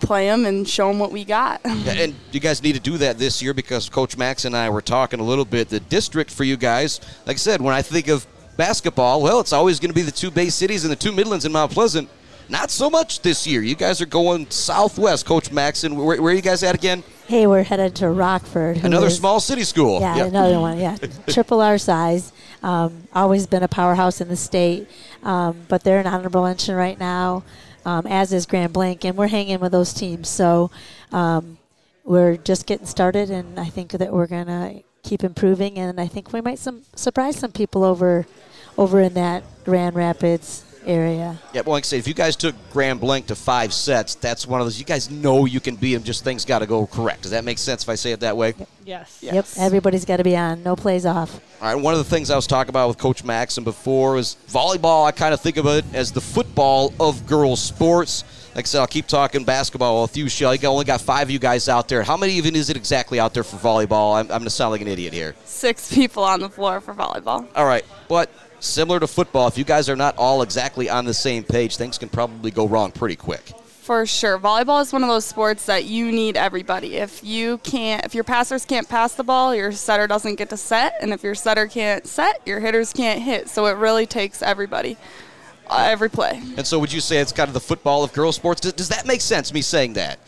play 0.00 0.26
them 0.26 0.44
and 0.46 0.68
show 0.68 0.88
them 0.88 0.98
what 0.98 1.12
we 1.12 1.24
got. 1.24 1.60
Yeah, 1.86 1.92
and 1.92 2.14
you 2.32 2.40
guys 2.40 2.62
need 2.62 2.74
to 2.74 2.80
do 2.80 2.98
that 2.98 3.18
this 3.18 3.40
year 3.42 3.54
because 3.54 3.88
Coach 3.88 4.16
Max 4.16 4.44
and 4.44 4.56
I 4.56 4.68
were 4.70 4.82
talking 4.82 5.20
a 5.20 5.22
little 5.22 5.44
bit. 5.44 5.68
The 5.68 5.78
district 5.80 6.30
for 6.30 6.42
you 6.44 6.56
guys, 6.56 7.00
like 7.26 7.36
I 7.36 7.38
said, 7.38 7.60
when 7.60 7.74
I 7.74 7.82
think 7.82 8.08
of 8.08 8.26
basketball, 8.56 9.22
well, 9.22 9.38
it's 9.40 9.52
always 9.52 9.78
going 9.78 9.90
to 9.90 9.94
be 9.94 10.02
the 10.02 10.10
two 10.10 10.30
Bay 10.30 10.48
Cities 10.48 10.84
and 10.84 10.90
the 10.90 10.96
two 10.96 11.12
Midlands 11.12 11.44
and 11.44 11.52
Mount 11.52 11.70
Pleasant. 11.72 12.08
Not 12.48 12.70
so 12.70 12.88
much 12.88 13.22
this 13.22 13.46
year. 13.46 13.60
You 13.62 13.74
guys 13.74 14.00
are 14.00 14.06
going 14.06 14.48
southwest, 14.50 15.26
Coach 15.26 15.50
Maxon. 15.52 15.96
Where, 15.96 16.20
where 16.22 16.32
are 16.32 16.36
you 16.36 16.42
guys 16.42 16.62
at 16.62 16.74
again? 16.74 17.02
Hey, 17.26 17.46
we're 17.48 17.64
headed 17.64 17.94
to 17.96 18.08
Rockford. 18.08 18.78
Another 18.84 19.08
is- 19.08 19.16
small 19.16 19.40
city 19.40 19.64
school. 19.64 20.00
Yeah, 20.00 20.16
Yep. 20.16 20.26
another 20.28 20.60
one. 20.60 20.78
Yeah, 20.78 20.96
triple 21.28 21.60
our 21.60 21.76
size. 21.78 22.32
Um, 22.62 23.08
always 23.14 23.46
been 23.46 23.62
a 23.64 23.68
powerhouse 23.68 24.20
in 24.20 24.28
the 24.28 24.36
state, 24.36 24.88
um, 25.24 25.56
but 25.68 25.82
they're 25.84 25.98
an 26.00 26.06
honorable 26.06 26.42
mention 26.44 26.74
right 26.76 26.98
now, 26.98 27.42
um, 27.86 28.06
as 28.06 28.32
is 28.32 28.44
Grand 28.44 28.74
Blanc, 28.74 29.02
and 29.04 29.16
we're 29.16 29.28
hanging 29.28 29.60
with 29.60 29.72
those 29.72 29.94
teams. 29.94 30.28
So 30.28 30.70
um, 31.12 31.56
we're 32.04 32.36
just 32.36 32.66
getting 32.66 32.86
started, 32.86 33.30
and 33.30 33.58
I 33.58 33.66
think 33.66 33.92
that 33.92 34.12
we're 34.12 34.26
gonna 34.26 34.82
keep 35.02 35.24
improving, 35.24 35.78
and 35.78 35.98
I 35.98 36.08
think 36.08 36.32
we 36.32 36.42
might 36.42 36.58
some 36.58 36.82
surprise 36.94 37.36
some 37.36 37.52
people 37.52 37.84
over 37.84 38.26
over 38.76 39.00
in 39.00 39.14
that 39.14 39.42
Grand 39.64 39.96
Rapids 39.96 40.65
area. 40.86 41.38
Yeah, 41.52 41.62
well, 41.62 41.72
like 41.72 41.84
I 41.84 41.86
say, 41.86 41.98
if 41.98 42.08
you 42.08 42.14
guys 42.14 42.36
took 42.36 42.54
Grand 42.72 43.00
Blanc 43.00 43.26
to 43.26 43.34
five 43.34 43.72
sets, 43.72 44.14
that's 44.14 44.46
one 44.46 44.60
of 44.60 44.66
those. 44.66 44.78
You 44.78 44.84
guys 44.84 45.10
know 45.10 45.44
you 45.44 45.60
can 45.60 45.76
beat 45.76 45.94
them. 45.94 46.02
Just 46.02 46.24
things 46.24 46.44
got 46.44 46.60
to 46.60 46.66
go 46.66 46.86
correct. 46.86 47.22
Does 47.22 47.32
that 47.32 47.44
make 47.44 47.58
sense 47.58 47.82
if 47.82 47.88
I 47.88 47.94
say 47.96 48.12
it 48.12 48.20
that 48.20 48.36
way? 48.36 48.54
Yes. 48.84 49.18
Yep, 49.20 49.46
everybody's 49.58 50.04
got 50.04 50.18
to 50.18 50.24
be 50.24 50.36
on. 50.36 50.62
No 50.62 50.76
plays 50.76 51.04
off. 51.04 51.40
All 51.60 51.74
right, 51.74 51.82
one 51.82 51.94
of 51.94 51.98
the 51.98 52.04
things 52.04 52.30
I 52.30 52.36
was 52.36 52.46
talking 52.46 52.70
about 52.70 52.88
with 52.88 52.98
Coach 52.98 53.24
Maxon 53.24 53.64
before 53.64 54.14
was 54.14 54.36
volleyball. 54.48 55.06
I 55.06 55.10
kind 55.10 55.34
of 55.34 55.40
think 55.40 55.56
of 55.56 55.66
it 55.66 55.84
as 55.92 56.12
the 56.12 56.20
football 56.20 56.92
of 57.00 57.26
girls' 57.26 57.60
sports. 57.62 58.24
Like 58.54 58.64
I 58.64 58.68
said, 58.68 58.80
I'll 58.80 58.86
keep 58.86 59.06
talking 59.06 59.44
basketball 59.44 60.02
with 60.02 60.16
you, 60.16 60.30
Schell. 60.30 60.54
You 60.54 60.68
only 60.68 60.86
got 60.86 61.02
five 61.02 61.24
of 61.24 61.30
you 61.30 61.38
guys 61.38 61.68
out 61.68 61.88
there. 61.88 62.02
How 62.02 62.16
many 62.16 62.34
even 62.34 62.56
is 62.56 62.70
it 62.70 62.76
exactly 62.76 63.20
out 63.20 63.34
there 63.34 63.44
for 63.44 63.56
volleyball? 63.56 64.14
I'm, 64.14 64.22
I'm 64.22 64.28
going 64.28 64.44
to 64.44 64.50
sound 64.50 64.70
like 64.70 64.80
an 64.80 64.88
idiot 64.88 65.12
here. 65.12 65.34
Six 65.44 65.94
people 65.94 66.24
on 66.24 66.40
the 66.40 66.48
floor 66.48 66.80
for 66.80 66.94
volleyball. 66.94 67.46
All 67.54 67.66
right, 67.66 67.84
but 68.08 68.30
similar 68.66 69.00
to 69.00 69.06
football, 69.06 69.46
if 69.48 69.56
you 69.56 69.64
guys 69.64 69.88
are 69.88 69.96
not 69.96 70.16
all 70.18 70.42
exactly 70.42 70.88
on 70.90 71.04
the 71.04 71.14
same 71.14 71.44
page, 71.44 71.76
things 71.76 71.98
can 71.98 72.08
probably 72.08 72.50
go 72.50 72.66
wrong 72.66 72.92
pretty 72.92 73.16
quick. 73.16 73.42
For 73.80 74.04
sure. 74.04 74.36
Volleyball 74.38 74.82
is 74.82 74.92
one 74.92 75.04
of 75.04 75.08
those 75.08 75.24
sports 75.24 75.66
that 75.66 75.84
you 75.84 76.10
need 76.10 76.36
everybody. 76.36 76.96
If 76.96 77.22
you 77.22 77.58
can't 77.58 78.04
if 78.04 78.16
your 78.16 78.24
passers 78.24 78.64
can't 78.64 78.88
pass 78.88 79.14
the 79.14 79.22
ball, 79.22 79.54
your 79.54 79.70
setter 79.70 80.08
doesn't 80.08 80.34
get 80.34 80.50
to 80.50 80.56
set, 80.56 80.94
and 81.00 81.12
if 81.12 81.22
your 81.22 81.36
setter 81.36 81.68
can't 81.68 82.04
set, 82.06 82.40
your 82.44 82.58
hitters 82.58 82.92
can't 82.92 83.22
hit. 83.22 83.48
So 83.48 83.66
it 83.66 83.76
really 83.76 84.04
takes 84.06 84.42
everybody. 84.42 84.96
Uh, 85.68 85.86
every 85.88 86.08
play. 86.08 86.40
And 86.56 86.64
so, 86.64 86.78
would 86.78 86.92
you 86.92 87.00
say 87.00 87.18
it's 87.18 87.32
kind 87.32 87.48
of 87.48 87.54
the 87.54 87.58
football 87.60 88.04
of 88.04 88.12
girls 88.12 88.36
sports? 88.36 88.60
Does, 88.60 88.72
does 88.74 88.88
that 88.90 89.04
make 89.04 89.20
sense? 89.20 89.52
Me 89.52 89.60
saying 89.62 89.94
that? 89.94 90.20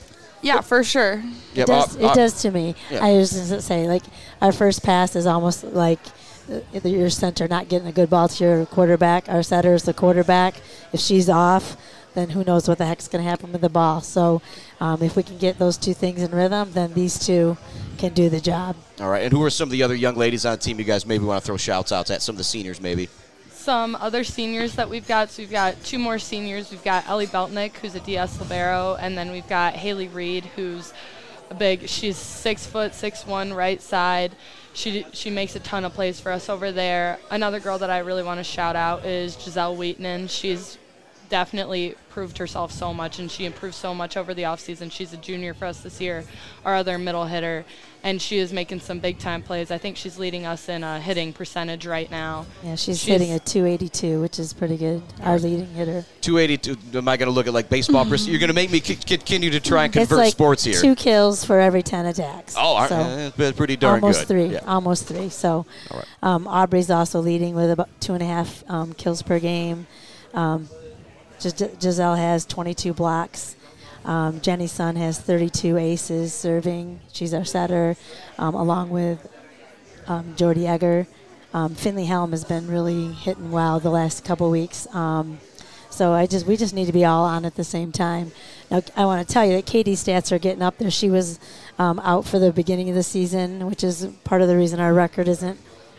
Yeah, 0.43 0.61
for 0.63 0.83
sure. 0.83 1.23
Yeah, 1.55 1.63
It 1.63 1.67
does, 1.67 1.97
uh, 1.97 2.07
uh, 2.09 2.15
does 2.15 2.43
to 2.43 2.51
me. 2.51 2.75
yeah. 2.91 3.05
I 3.05 3.13
was 3.13 3.31
just 3.31 3.51
gonna 3.51 3.63
say, 3.63 3.87
like, 3.87 4.03
our 4.43 4.51
first 4.51 4.83
pass 4.83 5.15
is 5.15 5.27
almost 5.27 5.63
like 5.63 6.01
your 6.85 7.11
center 7.11 7.47
not 7.49 7.69
getting 7.69 7.89
a 7.89 7.93
good 7.93 8.11
ball 8.11 8.29
to 8.29 8.45
your 8.45 8.67
quarterback. 8.67 9.29
Our 9.29 9.43
setter 9.43 9.75
is 9.75 9.83
the 9.83 9.95
quarterback. 9.95 10.55
If 10.93 11.01
she's 11.01 11.29
off, 11.29 11.77
then 12.15 12.31
who 12.31 12.43
knows 12.43 12.67
what 12.69 12.79
the 12.79 12.87
heck's 12.87 13.07
going 13.07 13.23
to 13.23 13.29
happen 13.31 13.53
with 13.53 13.61
the 13.61 13.69
ball. 13.69 14.01
So 14.01 14.41
um, 14.81 15.03
if 15.03 15.15
we 15.15 15.23
can 15.23 15.39
get 15.39 15.59
those 15.59 15.77
two 15.77 15.95
things 15.95 16.23
in 16.23 16.31
rhythm, 16.31 16.73
then 16.73 16.95
these 16.95 17.19
two 17.19 17.57
can 17.99 18.15
do 18.15 18.29
the 18.29 18.41
job. 18.41 18.77
All 19.01 19.09
right. 19.11 19.23
And 19.23 19.33
who 19.33 19.43
are 19.45 19.51
some 19.51 19.67
of 19.69 19.73
the 19.73 19.83
other 19.83 19.95
young 19.95 20.17
ladies 20.17 20.47
on 20.47 20.53
the 20.53 20.59
team 20.59 20.79
you 20.79 20.85
guys 20.85 21.05
maybe 21.07 21.25
want 21.25 21.43
to 21.43 21.47
throw 21.47 21.57
shouts 21.57 21.93
outs 21.93 22.11
at? 22.11 22.23
Some 22.23 22.35
of 22.35 22.39
the 22.39 22.45
seniors, 22.45 22.81
maybe. 22.81 23.09
some 23.51 23.95
other 23.97 24.25
seniors 24.25 24.75
that 24.77 24.89
we've 24.89 25.07
got. 25.07 25.31
So 25.31 25.43
we've 25.43 25.51
got 25.51 25.83
two 25.85 25.99
more 25.99 26.19
seniors. 26.19 26.71
We've 26.71 26.83
got 26.83 27.07
Ellie 27.07 27.27
Beltnick, 27.27 27.77
who's 27.77 27.95
a 27.95 28.01
DS 28.01 28.41
libero, 28.41 28.97
and 28.99 29.17
then 29.17 29.31
we've 29.31 29.49
got 29.49 29.75
Haley 29.75 30.09
Reed, 30.09 30.45
who's 30.57 30.93
a 31.51 31.55
big. 31.55 31.89
She's 31.89 32.17
six 32.17 32.67
foot, 32.67 32.95
six 32.95 33.27
one, 33.27 33.53
right 33.53 33.81
side. 33.83 34.35
She 34.79 35.05
she 35.13 35.29
makes 35.29 35.57
a 35.57 35.59
ton 35.59 35.85
of 35.85 35.93
plays 35.93 36.21
for 36.21 36.31
us 36.31 36.49
over 36.49 36.71
there. 36.71 37.19
Another 37.33 37.59
girl 37.59 37.79
that 37.79 37.91
I 37.91 37.99
really 37.99 38.23
want 38.23 38.39
to 38.39 38.45
shout 38.45 38.77
out 38.77 39.05
is 39.05 39.35
Giselle 39.35 39.75
Wheaton. 39.75 40.29
She's 40.29 40.79
definitely 41.29 41.95
proved 42.11 42.39
herself 42.39 42.73
so 42.73 42.93
much 42.93 43.19
and 43.19 43.31
she 43.31 43.45
improved 43.45 43.75
so 43.75 43.95
much 43.95 44.17
over 44.17 44.35
the 44.35 44.43
offseason. 44.43 44.91
She's 44.91 45.13
a 45.13 45.17
junior 45.17 45.55
for 45.55 45.67
us 45.67 45.81
this 45.83 46.01
year, 46.01 46.25
our 46.65 46.75
other 46.75 46.99
middle 46.99 47.27
hitter, 47.27 47.65
and 48.03 48.21
she 48.21 48.39
is 48.39 48.53
making 48.53 48.81
some 48.81 48.99
big 48.99 49.19
time 49.19 49.43
plays. 49.43 49.71
I 49.71 49.79
think 49.79 49.97
she's 49.97 50.19
leading 50.19 50.47
us 50.47 50.69
in 50.69 50.83
a 50.85 51.01
hitting 51.01 51.33
percentage 51.33 51.87
right 51.87 52.11
now. 52.11 52.47
Yeah, 52.65 52.75
she's, 52.77 53.03
hitting 53.03 53.33
a 53.33 53.39
282, 53.39 54.21
which 54.21 54.39
is 54.39 54.53
pretty 54.53 54.77
good. 54.77 55.03
Our 55.23 55.39
leading 55.39 55.67
hitter. 55.75 56.05
282. 56.23 56.99
Am 56.99 57.09
I 57.09 57.17
going 57.17 57.29
to 57.29 57.33
look 57.33 57.47
at 57.47 57.53
like 57.53 57.69
baseball? 57.69 58.05
perc- 58.07 58.27
You're 58.29 58.39
going 58.41 58.49
to 58.49 58.55
make 58.55 58.71
me 58.71 58.81
c- 58.81 58.95
continue 58.97 59.51
to 59.51 59.61
try 59.61 59.85
and 59.85 59.95
it's 59.95 60.09
convert 60.09 60.25
like 60.25 60.33
sports 60.33 60.65
here. 60.65 60.81
two 60.81 60.95
kills 60.95 61.45
for 61.45 61.61
every 61.61 61.83
10 61.83 62.07
attacks. 62.07 62.55
Oh, 62.57 62.61
all 62.61 62.81
right. 62.81 62.89
So 62.89 63.31
that's 63.37 63.57
pretty 63.57 63.77
darn 63.77 64.01
good. 64.01 64.05
almost 64.05 64.21
good. 64.23 64.29
three. 64.29 64.47
Yeah. 64.55 64.61
Almost 64.67 65.07
three. 65.07 65.29
So 65.29 65.67
All 65.91 65.99
right. 65.99 66.07
um, 66.23 66.47
Aubrey's 66.49 66.91
also 66.91 67.21
leading 67.21 67.55
with 67.55 67.71
about 67.71 67.89
two 68.01 68.15
and 68.15 68.23
a 68.23 68.27
half 68.27 68.65
um, 68.69 68.93
kills 68.95 69.23
per 69.23 69.39
game. 69.39 69.87
Um, 70.35 70.63
Gis- 70.65 70.78
Giselle 71.41 72.17
has 72.17 72.45
22 72.45 72.93
blocks. 72.93 73.57
Um, 74.05 74.41
Jenny 74.41 74.67
Sun 74.67 74.97
has 74.97 75.19
32 75.21 75.77
aces 75.77 76.33
serving. 76.33 77.01
She's 77.13 77.35
our 77.35 77.45
setter, 77.45 77.97
um, 78.39 78.55
along 78.55 78.91
with 78.91 79.27
um, 80.07 80.35
Jordy 80.37 80.67
Egger. 80.67 81.07
Um, 81.53 81.75
Finley 81.75 82.07
Helm 82.07 82.31
has 82.33 82.45
been 82.45 82.69
really 82.69 83.13
hitting 83.13 83.51
well 83.51 83.81
the 83.81 83.91
last 83.91 84.25
couple 84.25 84.51
weeks. 84.51 84.87
Um, 84.95 85.39
so 85.91 86.13
I 86.13 86.27
just 86.27 86.47
we 86.47 86.57
just 86.57 86.75
need 86.75 86.85
to 86.87 86.93
be 86.93 87.05
all 87.05 87.25
on 87.25 87.45
at 87.45 87.57
the 87.57 87.65
same 87.65 87.93
time. 87.93 88.31
Now 88.71 88.83
I 88.95 89.05
want 89.07 89.27
to 89.27 89.33
tell 89.33 89.45
you 89.45 89.57
that 89.57 89.67
Katie's 89.67 90.05
stats 90.05 90.31
are 90.31 90.39
getting 90.39 90.63
up 90.63 90.79
there. 90.79 90.91
She 90.91 91.11
was 91.11 91.41
um, 91.79 91.99
out 92.01 92.25
for 92.25 92.39
the 92.39 92.53
beginning 92.53 92.89
of 92.89 92.95
the 92.95 93.03
season, 93.03 93.67
which 93.67 93.83
is 93.83 94.07
part 94.25 94.43
of 94.43 94.49
the 94.49 94.57
reason 94.57 94.81
our 94.81 94.93
record 94.93 95.29
isn't 95.29 95.59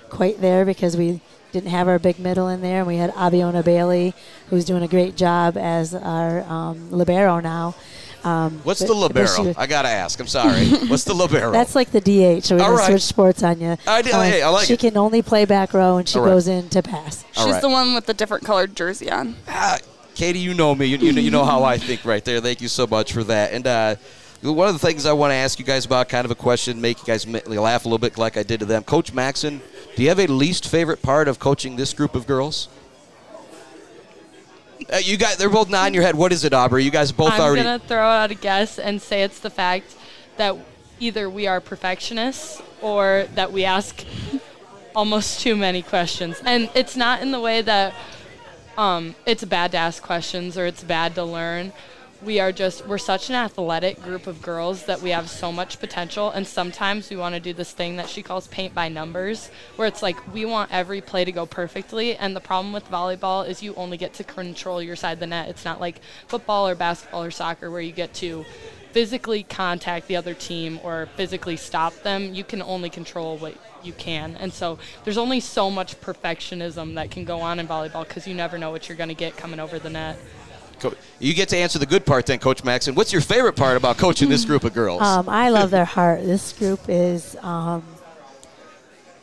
quite 0.10 0.42
there 0.42 0.66
because 0.66 0.96
we 0.96 1.22
didn't 1.52 1.70
have 1.70 1.88
our 1.88 2.00
big 2.00 2.20
middle 2.20 2.48
in 2.48 2.62
there. 2.62 2.80
And 2.80 2.88
we 2.88 2.98
had 2.98 3.12
Abiona 3.16 3.64
Bailey, 3.64 4.14
who's 4.50 4.66
doing 4.66 4.84
a 4.84 4.88
great 4.88 5.16
job 5.16 5.58
as 5.58 5.94
our 5.96 6.42
um, 6.44 6.92
libero 6.92 7.40
now. 7.40 7.76
Um, 8.24 8.60
What's 8.64 8.82
but- 8.82 8.88
the 8.90 8.94
but 9.14 9.28
she 9.28 9.32
libero? 9.38 9.48
was- 9.48 9.58
I 9.58 9.66
got 9.68 9.84
to 9.84 9.88
ask. 9.88 10.20
I'm 10.20 10.28
sorry. 10.28 10.68
What's 10.88 11.06
the 11.06 11.14
libero? 11.14 11.52
that's 11.52 11.74
like 11.74 11.92
the 11.92 12.02
DH. 12.02 12.44
So 12.44 12.58
we're 12.58 12.76
right. 12.76 12.88
switch 12.88 13.04
sports 13.04 13.44
on 13.44 13.62
you. 13.62 13.78
I 13.88 14.02
do- 14.02 14.10
hey, 14.10 14.42
I 14.42 14.50
like 14.50 14.68
she 14.68 14.74
it. 14.74 14.80
can 14.82 14.98
only 14.98 15.22
play 15.22 15.46
back 15.46 15.74
row, 15.74 15.98
and 15.98 16.08
she 16.08 16.20
All 16.20 16.26
right. 16.26 16.32
goes 16.32 16.48
in 16.48 16.68
to 16.70 16.84
pass. 16.84 17.24
She's 17.32 17.46
right. 17.46 17.62
the 17.62 17.70
one 17.70 17.94
with 17.94 18.06
the 18.08 18.14
different 18.14 18.44
colored 18.44 18.76
jersey 18.76 19.10
on. 19.10 19.36
Katie, 20.16 20.40
you 20.40 20.54
know 20.54 20.76
me. 20.76 20.86
You, 20.88 20.98
you, 20.98 21.14
know, 21.14 21.22
you 21.22 21.32
know 21.32 21.46
how 21.46 21.64
I 21.64 21.78
think 21.78 22.04
right 22.04 22.24
there. 22.26 22.42
Thank 22.42 22.60
you 22.60 22.68
so 22.68 22.86
much 22.86 23.14
for 23.14 23.24
that. 23.24 23.54
And 23.54 23.66
uh, 23.66 23.96
one 24.42 24.68
of 24.68 24.74
the 24.74 24.86
things 24.86 25.06
I 25.06 25.14
want 25.14 25.32
to 25.32 25.36
ask 25.36 25.58
you 25.58 25.64
guys 25.64 25.86
about, 25.86 26.10
kind 26.10 26.26
of 26.26 26.32
a 26.32 26.36
question, 26.36 26.82
make 26.82 27.00
you 27.00 27.06
guys 27.06 27.26
laugh 27.26 27.86
a 27.86 27.88
little 27.88 28.00
bit 28.00 28.18
like 28.18 28.36
I 28.36 28.44
did 28.44 28.60
to 28.60 28.66
them. 28.66 28.84
Coach 28.84 29.14
Maxon, 29.14 29.62
do 30.00 30.04
you 30.04 30.10
have 30.10 30.20
a 30.22 30.28
least 30.28 30.66
favorite 30.66 31.02
part 31.02 31.28
of 31.28 31.40
coaching 31.40 31.76
this 31.76 31.92
group 31.92 32.16
of 32.16 32.26
girls? 32.26 32.70
Uh, 34.90 34.96
you 34.96 35.18
guys, 35.18 35.36
they're 35.36 35.50
both 35.50 35.70
nodding 35.70 35.94
your 35.94 36.04
head. 36.04 36.16
What 36.16 36.32
is 36.32 36.46
it, 36.46 36.54
Aubrey? 36.54 36.86
You 36.86 36.90
guys 36.90 37.12
both 37.12 37.38
already. 37.38 37.60
I'm 37.60 37.66
gonna 37.66 37.80
throw 37.80 38.08
out 38.08 38.32
a 38.32 38.34
guess 38.34 38.80
and 38.80 39.02
say 39.02 39.24
it's 39.24 39.42
the 39.42 39.50
fact 39.50 39.94
that 40.38 40.56
either 41.02 41.30
we 41.30 41.48
are 41.48 41.60
perfectionists 41.60 42.62
or 42.82 43.26
that 43.36 43.52
we 43.52 43.66
ask 43.66 44.06
almost 44.96 45.42
too 45.42 45.58
many 45.58 45.82
questions, 45.82 46.42
and 46.46 46.70
it's 46.74 46.96
not 46.96 47.22
in 47.22 47.32
the 47.32 47.42
way 47.42 47.62
that 47.62 47.94
um, 48.78 49.16
it's 49.26 49.44
bad 49.44 49.74
to 49.74 49.78
ask 49.80 50.02
questions 50.02 50.58
or 50.58 50.66
it's 50.66 50.82
bad 50.82 51.14
to 51.16 51.26
learn. 51.26 51.74
We 52.22 52.42
are 52.42 52.52
just 52.52 52.86
we're 52.86 52.98
such 52.98 53.30
an 53.30 53.36
athletic 53.36 54.02
group 54.02 54.28
of 54.28 54.42
girls 54.42 54.86
that 54.88 55.02
we 55.02 55.12
have 55.12 55.30
so 55.30 55.54
much 55.54 55.80
potential, 55.80 56.30
and 56.30 56.46
sometimes 56.46 57.10
we 57.10 57.16
want 57.16 57.36
to 57.36 57.40
do 57.40 57.54
this 57.54 57.72
thing 57.72 57.96
that 57.96 58.10
she 58.10 58.22
calls 58.22 58.48
paint 58.48 58.76
by 58.76 58.90
numbers, 58.90 59.50
where 59.78 59.88
it's 59.88 60.04
like 60.04 60.34
we 60.34 60.44
want 60.44 60.70
every 60.70 61.00
play 61.00 61.24
to 61.24 61.32
go 61.32 61.46
perfectly. 61.46 62.18
And 62.18 62.36
the 62.36 62.42
problem 62.42 62.74
with 62.74 62.90
volleyball 62.90 63.48
is 63.48 63.64
you 63.64 63.74
only 63.76 63.96
get 63.96 64.14
to 64.16 64.26
control 64.26 64.84
your 64.84 64.98
side 64.98 65.14
of 65.14 65.20
the 65.20 65.28
net. 65.28 65.48
It's 65.48 65.64
not 65.64 65.80
like 65.80 66.02
football 66.28 66.68
or 66.68 66.76
basketball 66.76 67.24
or 67.24 67.32
soccer 67.32 67.72
where 67.72 67.80
you 67.80 67.94
get 67.94 68.14
to 68.16 68.46
physically 68.92 69.44
contact 69.44 70.08
the 70.08 70.18
other 70.18 70.34
team 70.34 70.80
or 70.84 71.08
physically 71.16 71.56
stop 71.56 71.94
them. 72.04 72.34
You 72.34 72.44
can 72.44 72.62
only 72.62 72.90
control 72.90 73.38
what 73.38 73.56
you 73.82 73.94
can. 73.94 74.36
And 74.36 74.52
so 74.52 74.78
there's 75.06 75.18
only 75.18 75.40
so 75.40 75.70
much 75.70 76.02
perfectionism 76.02 76.96
that 76.96 77.12
can 77.12 77.24
go 77.24 77.40
on 77.40 77.60
in 77.60 77.68
volleyball 77.68 78.06
because 78.06 78.28
you 78.28 78.34
never 78.34 78.58
know 78.58 78.72
what 78.72 78.90
you're 78.90 78.98
going 78.98 79.10
to 79.10 79.16
get 79.16 79.38
coming 79.38 79.60
over 79.60 79.80
the 79.80 79.90
net. 79.90 80.18
You 81.20 81.34
get 81.34 81.50
to 81.50 81.58
answer 81.58 81.80
the 81.80 81.86
good 81.86 82.06
part 82.06 82.26
then, 82.26 82.40
Coach 82.40 82.64
Max. 82.64 82.88
And 82.88 82.96
What's 82.96 83.12
your 83.12 83.22
favorite 83.22 83.56
part 83.56 83.78
about 83.78 83.98
coaching 83.98 84.30
this 84.30 84.46
group 84.46 84.64
of 84.64 84.74
girls? 84.74 85.02
Um, 85.02 85.30
I 85.30 85.50
love 85.50 85.72
their 85.72 85.86
heart. 85.86 86.24
This 86.24 86.54
group 86.54 86.82
is. 86.88 87.36
Um, 87.42 87.84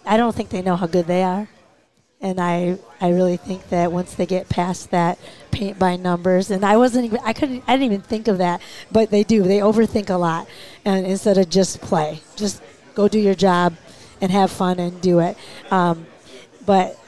I 0.04 0.16
don't 0.16 0.34
think 0.34 0.50
they 0.50 0.62
know 0.62 0.76
how 0.76 0.86
good 0.86 1.06
they 1.06 1.24
are, 1.24 1.48
and 2.20 2.40
I 2.40 2.78
I 3.00 3.10
really 3.10 3.36
think 3.36 3.68
that 3.70 3.90
once 3.90 4.14
they 4.14 4.26
get 4.26 4.48
past 4.48 4.90
that 4.92 5.18
paint 5.50 5.78
by 5.78 5.96
numbers, 5.96 6.50
and 6.50 6.64
I 6.64 6.76
wasn't 6.76 7.06
even 7.06 7.18
I 7.24 7.32
couldn't 7.32 7.64
I 7.66 7.72
didn't 7.72 7.92
even 7.92 8.00
think 8.02 8.28
of 8.28 8.38
that, 8.38 8.60
but 8.92 9.10
they 9.10 9.24
do. 9.24 9.42
They 9.42 9.58
overthink 9.58 10.08
a 10.10 10.14
lot, 10.14 10.48
and 10.84 11.04
instead 11.06 11.38
of 11.38 11.50
just 11.50 11.80
play, 11.80 12.20
just 12.36 12.62
go 12.94 13.08
do 13.08 13.18
your 13.18 13.34
job, 13.34 13.74
and 14.20 14.30
have 14.30 14.50
fun 14.52 14.78
and 14.78 15.00
do 15.00 15.18
it. 15.18 15.36
Um, 15.70 16.06
but 16.64 16.98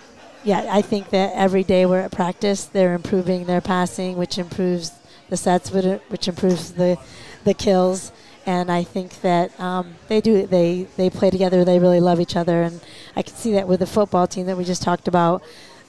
yeah, 0.44 0.68
I 0.70 0.82
think 0.82 1.10
that 1.10 1.32
every 1.34 1.64
day 1.64 1.86
we're 1.86 2.00
at 2.00 2.12
practice, 2.12 2.64
they're 2.64 2.94
improving 2.94 3.44
their 3.46 3.60
passing, 3.60 4.16
which 4.16 4.38
improves 4.38 4.92
the 5.28 5.36
sets, 5.36 5.70
which 5.70 6.00
which 6.08 6.28
improves 6.28 6.72
the 6.72 6.98
the 7.44 7.54
kills. 7.54 8.12
And 8.46 8.72
I 8.72 8.82
think 8.82 9.20
that 9.20 9.58
um, 9.60 9.96
they 10.08 10.20
do 10.20 10.46
they 10.46 10.86
they 10.96 11.10
play 11.10 11.30
together. 11.30 11.64
They 11.64 11.78
really 11.78 12.00
love 12.00 12.20
each 12.20 12.36
other, 12.36 12.62
and 12.62 12.80
I 13.14 13.22
can 13.22 13.34
see 13.34 13.52
that 13.52 13.68
with 13.68 13.80
the 13.80 13.86
football 13.86 14.26
team 14.26 14.46
that 14.46 14.56
we 14.56 14.64
just 14.64 14.82
talked 14.82 15.08
about. 15.08 15.42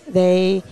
They 0.07 0.63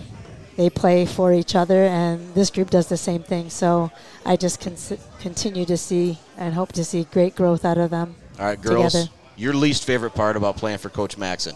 they 0.56 0.68
play 0.68 1.06
for 1.06 1.32
each 1.32 1.54
other, 1.54 1.84
and 1.84 2.34
this 2.34 2.50
group 2.50 2.68
does 2.68 2.88
the 2.88 2.96
same 2.96 3.22
thing. 3.22 3.48
So 3.48 3.90
I 4.26 4.36
just 4.36 4.60
con- 4.60 4.98
continue 5.20 5.64
to 5.64 5.76
see 5.76 6.18
and 6.36 6.52
hope 6.52 6.72
to 6.72 6.84
see 6.84 7.04
great 7.04 7.36
growth 7.36 7.64
out 7.64 7.78
of 7.78 7.90
them. 7.90 8.16
All 8.38 8.46
right, 8.46 8.60
girls. 8.60 8.92
together. 8.92 9.10
Your 9.36 9.54
least 9.54 9.84
favorite 9.84 10.14
part 10.14 10.36
about 10.36 10.56
playing 10.56 10.78
for 10.78 10.88
Coach 10.88 11.16
Maxon? 11.16 11.54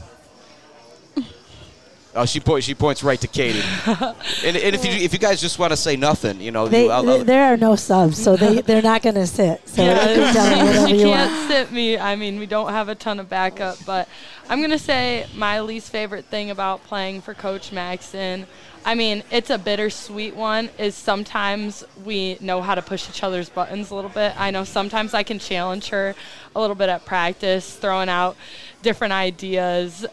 Oh, 2.15 2.27
she 2.27 2.41
points. 2.41 2.67
She 2.67 2.75
points 2.75 3.03
right 3.03 3.19
to 3.21 3.27
Katie. 3.29 3.63
and, 3.87 4.57
and 4.57 4.75
if 4.75 4.85
you 4.85 4.91
if 4.93 5.13
you 5.15 5.19
guys 5.19 5.41
just 5.41 5.59
want 5.59 5.73
to 5.73 5.77
say 5.79 5.97
nothing, 5.97 6.41
you 6.43 6.51
know, 6.51 6.69
They, 6.69 6.85
you, 6.85 6.91
I'll- 6.91 7.09
I'll- 7.09 7.25
there 7.25 7.45
are 7.53 7.57
no 7.57 7.75
subs, 7.75 8.23
so 8.23 8.37
they 8.37 8.61
they're 8.67 8.83
not 8.83 9.01
going 9.03 9.15
to 9.15 9.27
sit. 9.27 9.67
So 9.67 9.83
you 9.83 9.89
can 9.95 10.35
tell 10.35 10.45
them 10.45 10.67
whatever 10.67 10.89
you 10.89 10.97
you 10.97 11.05
can't 11.07 11.31
want. 11.33 11.49
sit 11.51 11.73
me. 11.73 11.97
I 11.99 12.17
mean, 12.17 12.39
we 12.39 12.45
don't 12.47 12.71
have 12.71 12.89
a 12.91 12.95
ton 12.95 13.19
of 13.19 13.31
backup, 13.31 13.79
but 13.87 14.09
I'm 14.51 14.61
gonna 14.61 14.79
say 14.79 15.27
my 15.35 15.61
least 15.61 15.91
favorite 15.91 16.27
thing 16.27 16.51
about 16.51 16.85
playing 16.85 17.23
for 17.23 17.33
Coach 17.33 17.73
Maxon. 17.73 18.47
I 18.85 18.95
mean, 18.97 19.23
it's 19.31 19.49
a 19.49 19.57
bittersweet 19.59 20.35
one. 20.35 20.69
Is 20.77 20.95
sometimes 20.97 21.85
we 22.05 22.37
know 22.41 22.61
how 22.61 22.75
to 22.75 22.83
push 22.83 23.09
each 23.09 23.23
other's 23.23 23.49
buttons 23.49 23.91
a 23.91 23.95
little 23.95 24.11
bit. 24.11 24.39
I 24.39 24.51
know 24.51 24.65
sometimes 24.65 25.15
I 25.15 25.23
can 25.23 25.39
challenge 25.39 25.89
her 25.89 26.15
a 26.55 26.61
little 26.61 26.77
bit 26.77 26.89
at 26.91 27.07
practice, 27.07 27.75
throwing 27.77 28.09
out 28.11 28.37
different 28.83 29.13
ideas, 29.15 30.05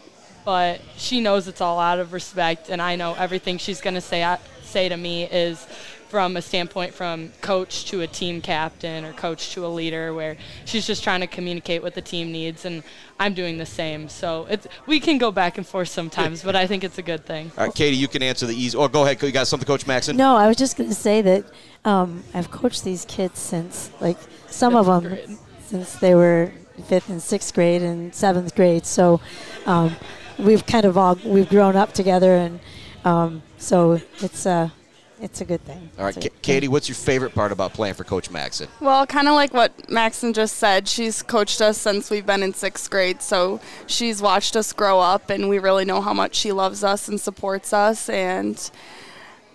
but 0.44 0.80
she 0.96 1.20
knows 1.20 1.48
it's 1.48 1.60
all 1.60 1.78
out 1.78 1.98
of 1.98 2.12
respect, 2.12 2.68
and 2.68 2.80
I 2.80 2.96
know 2.96 3.14
everything 3.14 3.58
she's 3.58 3.80
gonna 3.80 4.00
say 4.00 4.36
say 4.62 4.88
to 4.88 4.96
me 4.96 5.24
is 5.24 5.66
from 6.10 6.36
a 6.36 6.42
standpoint 6.42 6.92
from 6.92 7.30
coach 7.40 7.84
to 7.84 8.00
a 8.00 8.06
team 8.06 8.40
captain 8.40 9.04
or 9.04 9.12
coach 9.12 9.52
to 9.52 9.64
a 9.64 9.68
leader 9.68 10.12
where 10.12 10.36
she's 10.64 10.84
just 10.84 11.04
trying 11.04 11.20
to 11.20 11.26
communicate 11.28 11.82
what 11.82 11.94
the 11.94 12.02
team 12.02 12.32
needs 12.32 12.64
and 12.64 12.82
I'm 13.20 13.32
doing 13.32 13.58
the 13.58 13.66
same. 13.66 14.08
So 14.08 14.46
it's 14.50 14.66
we 14.86 14.98
can 14.98 15.18
go 15.18 15.30
back 15.30 15.56
and 15.56 15.64
forth 15.64 15.88
sometimes, 15.88 16.42
but 16.42 16.56
I 16.56 16.66
think 16.66 16.82
it's 16.82 16.98
a 16.98 17.02
good 17.02 17.24
thing. 17.24 17.52
All 17.56 17.66
right, 17.66 17.74
Katie, 17.74 17.96
you 17.96 18.08
can 18.08 18.24
answer 18.24 18.46
the 18.46 18.54
easy. 18.54 18.76
Oh, 18.76 18.88
go 18.88 19.04
ahead. 19.04 19.22
You 19.22 19.30
got 19.30 19.46
something, 19.46 19.66
Coach 19.66 19.86
Maxon? 19.86 20.16
No, 20.16 20.34
I 20.34 20.48
was 20.48 20.56
just 20.56 20.76
going 20.76 20.90
to 20.90 20.96
say 20.96 21.22
that 21.22 21.44
um, 21.84 22.24
I've 22.34 22.50
coached 22.50 22.82
these 22.82 23.04
kids 23.04 23.38
since, 23.38 23.90
like, 24.00 24.16
some 24.48 24.74
of 24.74 24.86
them 24.86 25.12
grade. 25.12 25.38
since 25.66 25.94
they 25.96 26.14
were 26.14 26.50
fifth 26.86 27.08
and 27.08 27.22
sixth 27.22 27.54
grade 27.54 27.82
and 27.82 28.14
seventh 28.14 28.54
grade. 28.56 28.86
So 28.86 29.20
um, 29.66 29.94
we've 30.40 30.66
kind 30.66 30.84
of 30.84 30.96
all 30.98 31.16
we've 31.24 31.48
grown 31.48 31.76
up 31.76 31.92
together, 31.92 32.34
and 32.34 32.60
um, 33.04 33.42
so 33.58 34.00
it's 34.20 34.46
uh, 34.46 34.68
it's 35.20 35.40
a 35.40 35.44
good 35.44 35.60
thing. 35.64 35.90
All 35.98 36.04
right, 36.06 36.16
It's 36.16 36.26
a- 36.26 36.30
Ka- 36.30 36.36
Katie, 36.42 36.68
what's 36.68 36.88
your 36.88 36.96
favorite 36.96 37.34
part 37.34 37.52
about 37.52 37.72
playing 37.74 37.94
for 37.94 38.04
Coach 38.04 38.30
Maxon? 38.30 38.68
Well, 38.80 39.06
kind 39.06 39.28
of 39.28 39.34
like 39.34 39.52
what 39.52 39.90
Maxon 39.90 40.32
just 40.32 40.56
said, 40.56 40.88
she's 40.88 41.22
coached 41.22 41.60
us 41.60 41.76
since 41.78 42.10
we've 42.10 42.24
been 42.26 42.42
in 42.42 42.54
sixth 42.54 42.90
grade, 42.90 43.20
so 43.22 43.60
she's 43.86 44.22
watched 44.22 44.56
us 44.56 44.72
grow 44.72 44.98
up, 45.00 45.28
and 45.30 45.48
we 45.48 45.58
really 45.58 45.84
know 45.84 46.00
how 46.00 46.14
much 46.14 46.34
she 46.36 46.52
loves 46.52 46.82
us 46.82 47.08
and 47.08 47.20
supports 47.20 47.72
us, 47.72 48.08
and 48.08 48.70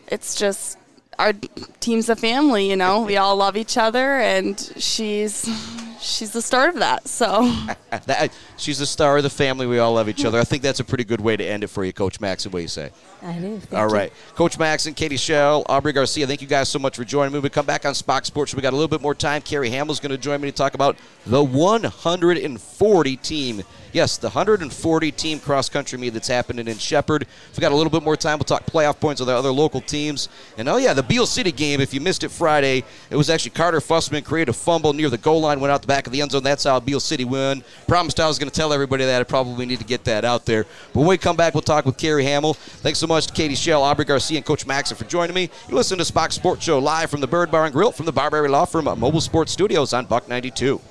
it's 0.07 0.35
just 0.35 0.77
our 1.17 1.33
team's 1.79 2.09
a 2.09 2.15
family, 2.15 2.69
you 2.69 2.75
know. 2.75 3.01
We 3.01 3.17
all 3.17 3.35
love 3.37 3.55
each 3.57 3.77
other, 3.77 4.17
and 4.19 4.59
she's 4.77 5.49
she's 5.99 6.31
the 6.31 6.41
start 6.41 6.69
of 6.69 6.79
that. 6.79 7.07
So 7.07 7.41
That, 8.05 8.31
she's 8.57 8.79
the 8.79 8.85
star 8.85 9.17
of 9.17 9.23
the 9.23 9.29
family. 9.29 9.65
We 9.67 9.79
all 9.79 9.93
love 9.93 10.09
each 10.09 10.25
other. 10.25 10.39
I 10.39 10.43
think 10.43 10.63
that's 10.63 10.79
a 10.79 10.83
pretty 10.83 11.03
good 11.03 11.21
way 11.21 11.37
to 11.37 11.43
end 11.43 11.63
it 11.63 11.67
for 11.67 11.85
you, 11.85 11.93
Coach 11.93 12.19
Maxon. 12.19 12.51
What 12.51 12.59
do 12.59 12.63
you 12.63 12.67
say? 12.67 12.91
I 13.21 13.33
do. 13.39 13.59
Thank 13.59 13.73
All 13.73 13.87
you. 13.89 13.93
right. 13.95 14.13
Coach 14.35 14.59
Maxon, 14.59 14.93
Katie 14.93 15.17
Schell, 15.17 15.65
Aubrey 15.67 15.93
Garcia, 15.93 16.27
thank 16.27 16.41
you 16.41 16.47
guys 16.47 16.69
so 16.69 16.77
much 16.77 16.95
for 16.95 17.03
joining 17.03 17.33
me. 17.33 17.39
We 17.39 17.49
come 17.49 17.65
back 17.65 17.85
on 17.85 17.95
Spach's 17.95 18.27
Sports. 18.27 18.53
We 18.53 18.61
got 18.61 18.73
a 18.73 18.75
little 18.75 18.87
bit 18.89 19.01
more 19.01 19.15
time. 19.15 19.41
Carey 19.41 19.69
Hammel's 19.69 19.99
going 19.99 20.11
to 20.11 20.17
join 20.17 20.41
me 20.41 20.51
to 20.51 20.55
talk 20.55 20.75
about 20.75 20.97
the 21.25 21.43
140 21.43 23.15
team. 23.17 23.63
Yes, 23.93 24.17
the 24.17 24.27
140 24.27 25.11
team 25.13 25.39
cross 25.39 25.69
country 25.69 25.97
meet 25.97 26.09
that's 26.09 26.27
happening 26.27 26.67
in 26.67 26.77
Shepherd. 26.77 27.23
If 27.23 27.57
we 27.57 27.61
got 27.61 27.71
a 27.71 27.75
little 27.75 27.89
bit 27.89 28.03
more 28.03 28.17
time, 28.17 28.37
we'll 28.37 28.43
talk 28.43 28.65
playoff 28.65 28.99
points 28.99 29.21
with 29.21 29.27
the 29.29 29.35
other 29.35 29.51
local 29.51 29.79
teams. 29.79 30.27
And 30.57 30.67
oh, 30.67 30.75
yeah, 30.77 30.93
the 30.93 31.01
Beale 31.01 31.25
City 31.25 31.53
game, 31.53 31.79
if 31.79 31.93
you 31.93 32.01
missed 32.01 32.25
it 32.25 32.29
Friday, 32.29 32.83
it 33.09 33.15
was 33.15 33.29
actually 33.29 33.51
Carter 33.51 33.79
Fussman 33.79 34.25
created 34.25 34.49
a 34.49 34.53
fumble 34.53 34.91
near 34.91 35.09
the 35.09 35.17
goal 35.17 35.39
line, 35.39 35.61
went 35.61 35.71
out 35.71 35.81
the 35.85 35.93
back 35.93 36.07
of 36.07 36.13
the 36.13 36.21
end 36.21 36.31
zone. 36.31 36.43
That's 36.43 36.63
how 36.63 36.79
Beale 36.79 36.99
City 36.99 37.25
won. 37.25 37.63
Promised 37.87 38.19
I 38.19 38.27
was 38.27 38.39
going 38.39 38.49
to 38.49 38.55
tell 38.55 38.73
everybody 38.73 39.05
that. 39.05 39.21
I 39.21 39.23
probably 39.23 39.65
need 39.65 39.79
to 39.79 39.85
get 39.85 40.03
that 40.05 40.25
out 40.25 40.45
there. 40.45 40.65
But 40.93 41.01
when 41.01 41.09
we 41.09 41.17
come 41.17 41.35
back, 41.35 41.53
we'll 41.53 41.61
talk 41.61 41.85
with 41.85 41.97
Carey 41.97 42.25
Hammel. 42.25 42.55
Thanks 42.55 42.99
so 42.99 43.07
much 43.07 43.27
to 43.27 43.33
Katie 43.33 43.55
Schell, 43.55 43.83
Aubrey 43.83 44.05
Garcia, 44.05 44.37
and 44.37 44.45
Coach 44.45 44.65
Maxon 44.65 44.97
for 44.97 45.05
joining 45.05 45.35
me. 45.35 45.49
You 45.69 45.75
listen 45.75 45.97
to 45.99 46.05
Spach's 46.05 46.35
Sports 46.35 46.63
Show 46.63 46.79
live 46.79 47.09
from 47.09 47.21
the 47.21 47.27
Bird 47.27 47.51
Bar 47.51 47.65
and 47.65 47.73
Grill 47.73 47.91
from 47.91 48.05
the 48.05 48.13
Barberi 48.13 48.49
Law 48.49 48.65
Firm 48.65 48.87
at 48.87 48.97
Mobile 48.97 49.21
Sports 49.21 49.51
Studios 49.51 49.93
on 49.93 50.05
Buck 50.05 50.27
92. 50.27 50.81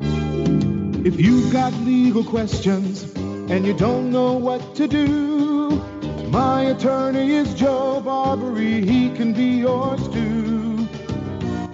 If 0.00 1.18
you've 1.18 1.52
got 1.52 1.72
legal 1.74 2.24
questions 2.24 3.14
and 3.16 3.64
you 3.64 3.72
don't 3.72 4.10
know 4.10 4.34
what 4.34 4.74
to 4.76 4.86
do, 4.86 5.70
my 6.30 6.64
attorney 6.64 7.32
is 7.32 7.54
Joe 7.54 8.02
Barberi. 8.04 8.84
He 8.84 9.10
can 9.16 9.32
be 9.32 9.60
yours 9.60 10.06
too. 10.08 10.47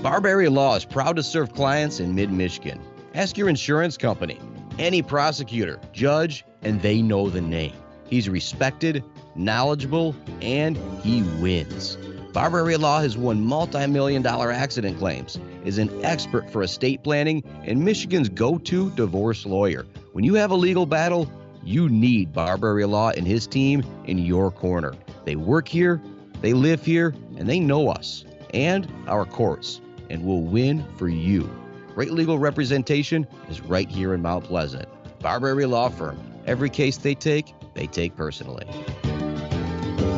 Barberi 0.04 0.52
Law 0.52 0.76
is 0.76 0.84
proud 0.84 1.16
to 1.16 1.22
serve 1.22 1.54
clients 1.54 1.98
in 1.98 2.14
mid 2.14 2.30
Michigan. 2.30 2.78
Ask 3.14 3.38
your 3.38 3.48
insurance 3.48 3.96
company, 3.96 4.38
any 4.78 5.00
prosecutor, 5.00 5.80
judge, 5.94 6.44
and 6.60 6.82
they 6.82 7.00
know 7.00 7.30
the 7.30 7.40
name. 7.40 7.72
He's 8.10 8.28
respected, 8.28 9.02
knowledgeable, 9.34 10.14
and 10.42 10.76
he 11.02 11.22
wins. 11.40 11.96
Barberi 12.32 12.78
Law 12.78 13.00
has 13.00 13.16
won 13.16 13.42
multi 13.42 13.86
million 13.86 14.20
dollar 14.20 14.52
accident 14.52 14.98
claims, 14.98 15.40
is 15.64 15.78
an 15.78 15.88
expert 16.04 16.50
for 16.50 16.62
estate 16.62 17.02
planning, 17.02 17.42
and 17.64 17.82
Michigan's 17.82 18.28
go 18.28 18.58
to 18.58 18.90
divorce 18.90 19.46
lawyer. 19.46 19.86
When 20.12 20.22
you 20.22 20.34
have 20.34 20.50
a 20.50 20.54
legal 20.54 20.84
battle, 20.84 21.32
you 21.62 21.88
need 21.88 22.30
Barberi 22.30 22.86
Law 22.86 23.08
and 23.08 23.26
his 23.26 23.46
team 23.46 23.82
in 24.04 24.18
your 24.18 24.50
corner. 24.50 24.92
They 25.24 25.36
work 25.36 25.66
here, 25.66 25.98
they 26.42 26.52
live 26.52 26.84
here, 26.84 27.14
and 27.38 27.48
they 27.48 27.58
know 27.58 27.88
us 27.88 28.26
and 28.54 28.88
our 29.08 29.24
courts, 29.24 29.80
and 30.10 30.24
will 30.24 30.42
win 30.42 30.84
for 30.96 31.08
you. 31.08 31.50
Great 31.94 32.10
legal 32.10 32.38
representation 32.38 33.26
is 33.48 33.60
right 33.60 33.88
here 33.88 34.14
in 34.14 34.22
Mount 34.22 34.44
Pleasant. 34.44 34.88
Barberi 35.20 35.68
Law 35.68 35.88
Firm. 35.88 36.18
Every 36.46 36.68
case 36.68 36.96
they 36.96 37.14
take, 37.14 37.54
they 37.74 37.86
take 37.86 38.16
personally. 38.16 38.66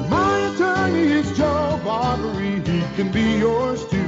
My 0.08 0.38
attorney 0.54 1.12
is 1.12 1.36
Joe 1.36 1.80
Barberi. 1.84 2.66
He 2.66 2.96
can 2.96 3.12
be 3.12 3.38
yours 3.38 3.86
too. 3.88 4.06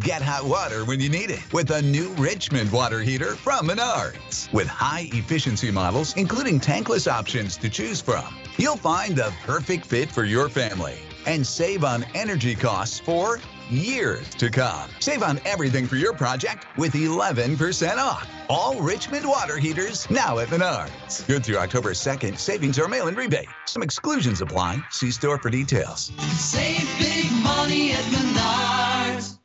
Get 0.00 0.22
hot 0.22 0.44
water 0.44 0.84
when 0.84 1.00
you 1.00 1.08
need 1.08 1.30
it 1.30 1.52
with 1.52 1.70
a 1.70 1.82
new 1.82 2.10
Richmond 2.10 2.70
water 2.70 3.00
heater 3.00 3.34
from 3.34 3.68
Menards. 3.68 4.52
With 4.52 4.68
high 4.68 5.08
efficiency 5.12 5.70
models, 5.70 6.14
including 6.16 6.60
tankless 6.60 7.10
options 7.10 7.56
to 7.56 7.68
choose 7.68 8.00
from, 8.00 8.24
you'll 8.56 8.76
find 8.76 9.16
the 9.16 9.32
perfect 9.44 9.84
fit 9.84 10.10
for 10.10 10.24
your 10.24 10.48
family 10.48 10.98
and 11.26 11.44
save 11.44 11.82
on 11.82 12.04
energy 12.14 12.54
costs 12.54 13.00
for 13.00 13.40
years 13.70 14.28
to 14.36 14.50
come. 14.50 14.88
Save 15.00 15.22
on 15.22 15.40
everything 15.44 15.86
for 15.86 15.96
your 15.96 16.12
project 16.12 16.66
with 16.76 16.92
11% 16.92 17.96
off. 17.98 18.28
All 18.48 18.80
Richmond 18.80 19.26
water 19.26 19.58
heaters 19.58 20.08
now 20.10 20.38
at 20.38 20.48
Menards. 20.48 21.26
Good 21.26 21.44
through 21.44 21.58
October 21.58 21.90
2nd. 21.90 22.38
Savings 22.38 22.78
are 22.78 22.88
mail 22.88 23.08
and 23.08 23.16
rebate. 23.16 23.48
Some 23.66 23.82
exclusions 23.82 24.40
apply. 24.40 24.82
See 24.90 25.10
store 25.10 25.38
for 25.38 25.50
details. 25.50 26.12
Save 26.38 26.88
big 26.98 27.30
money 27.42 27.92
at 27.92 28.04
Menards. 28.04 29.36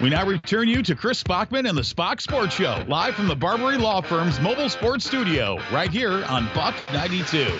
We 0.00 0.10
now 0.10 0.24
return 0.24 0.68
you 0.68 0.82
to 0.84 0.94
Chris 0.94 1.20
Spachman 1.20 1.68
and 1.68 1.76
the 1.76 1.82
Spach's 1.82 2.22
Sports 2.22 2.54
Show, 2.54 2.84
live 2.86 3.16
from 3.16 3.26
the 3.26 3.34
Barberi 3.34 3.80
Law 3.80 4.00
Firm's 4.00 4.38
mobile 4.38 4.68
sports 4.68 5.04
studio, 5.04 5.58
right 5.72 5.90
here 5.90 6.24
on 6.26 6.48
Buck 6.54 6.76
92. 6.92 7.58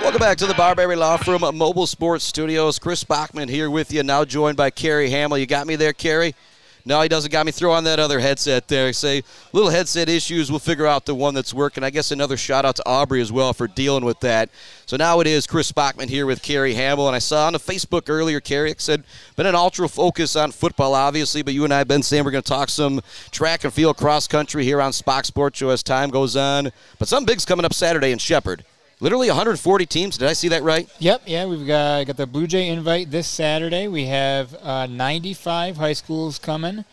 Welcome 0.00 0.18
back 0.18 0.36
to 0.38 0.46
the 0.46 0.54
Barberi 0.54 0.96
Law 0.96 1.16
Firm 1.16 1.40
Mobile 1.56 1.86
Sports 1.86 2.24
Studios. 2.24 2.78
Chris 2.78 3.02
Spachman 3.02 3.48
here 3.48 3.70
with 3.70 3.92
you, 3.92 4.02
now 4.02 4.24
joined 4.24 4.56
by 4.56 4.70
Carey 4.70 5.10
Hammel. 5.10 5.38
You 5.38 5.46
got 5.46 5.66
me 5.66 5.76
there, 5.76 5.92
Carey? 5.92 6.34
No, 6.86 7.00
he 7.00 7.08
doesn't 7.08 7.32
got 7.32 7.46
me. 7.46 7.52
Throw 7.52 7.72
on 7.72 7.84
that 7.84 7.98
other 7.98 8.20
headset 8.20 8.68
there. 8.68 8.92
Say, 8.92 9.22
little 9.54 9.70
headset 9.70 10.10
issues. 10.10 10.50
We'll 10.50 10.58
figure 10.58 10.86
out 10.86 11.06
the 11.06 11.14
one 11.14 11.32
that's 11.32 11.54
working. 11.54 11.82
I 11.82 11.88
guess 11.88 12.10
another 12.10 12.36
shout 12.36 12.66
out 12.66 12.76
to 12.76 12.86
Aubrey 12.86 13.22
as 13.22 13.32
well 13.32 13.54
for 13.54 13.66
dealing 13.66 14.04
with 14.04 14.20
that. 14.20 14.50
So 14.84 14.98
now 14.98 15.20
it 15.20 15.26
is 15.26 15.46
Chris 15.46 15.72
Spachman 15.72 16.10
here 16.10 16.26
with 16.26 16.42
Carey 16.42 16.74
Hammel. 16.74 17.06
And 17.06 17.16
I 17.16 17.20
saw 17.20 17.46
on 17.46 17.54
the 17.54 17.58
Facebook 17.58 18.10
earlier, 18.10 18.42
it 18.44 18.80
said, 18.82 19.04
been 19.36 19.46
an 19.46 19.54
ultra 19.54 19.88
focus 19.88 20.36
on 20.36 20.52
football, 20.52 20.94
obviously, 20.94 21.40
but 21.40 21.54
you 21.54 21.64
and 21.64 21.72
I 21.72 21.78
have 21.78 21.88
been 21.88 22.02
saying 22.02 22.24
we're 22.24 22.32
going 22.32 22.42
to 22.42 22.48
talk 22.48 22.68
some 22.68 23.00
track 23.30 23.64
and 23.64 23.72
field 23.72 23.96
cross 23.96 24.28
country 24.28 24.64
here 24.64 24.82
on 24.82 24.92
Spach's 24.92 25.28
Sports 25.28 25.58
Show 25.58 25.70
as 25.70 25.82
time 25.82 26.10
goes 26.10 26.36
on. 26.36 26.70
But 26.98 27.08
some 27.08 27.24
big's 27.24 27.46
coming 27.46 27.64
up 27.64 27.72
Saturday 27.72 28.12
in 28.12 28.18
Shepherd. 28.18 28.64
Literally 29.04 29.28
140 29.28 29.84
teams. 29.84 30.16
Did 30.16 30.28
I 30.28 30.32
see 30.32 30.48
that 30.48 30.62
right? 30.62 30.88
Yep, 30.98 31.24
yeah, 31.26 31.44
we've 31.44 31.66
got 31.66 32.06
got 32.06 32.16
the 32.16 32.26
Blue 32.26 32.46
Jay 32.46 32.68
invite 32.68 33.10
this 33.10 33.26
Saturday. 33.26 33.86
We 33.86 34.06
have 34.06 34.54
uh, 34.62 34.86
95 34.86 35.76
high 35.76 35.92
schools 35.92 36.38
coming 36.38 36.86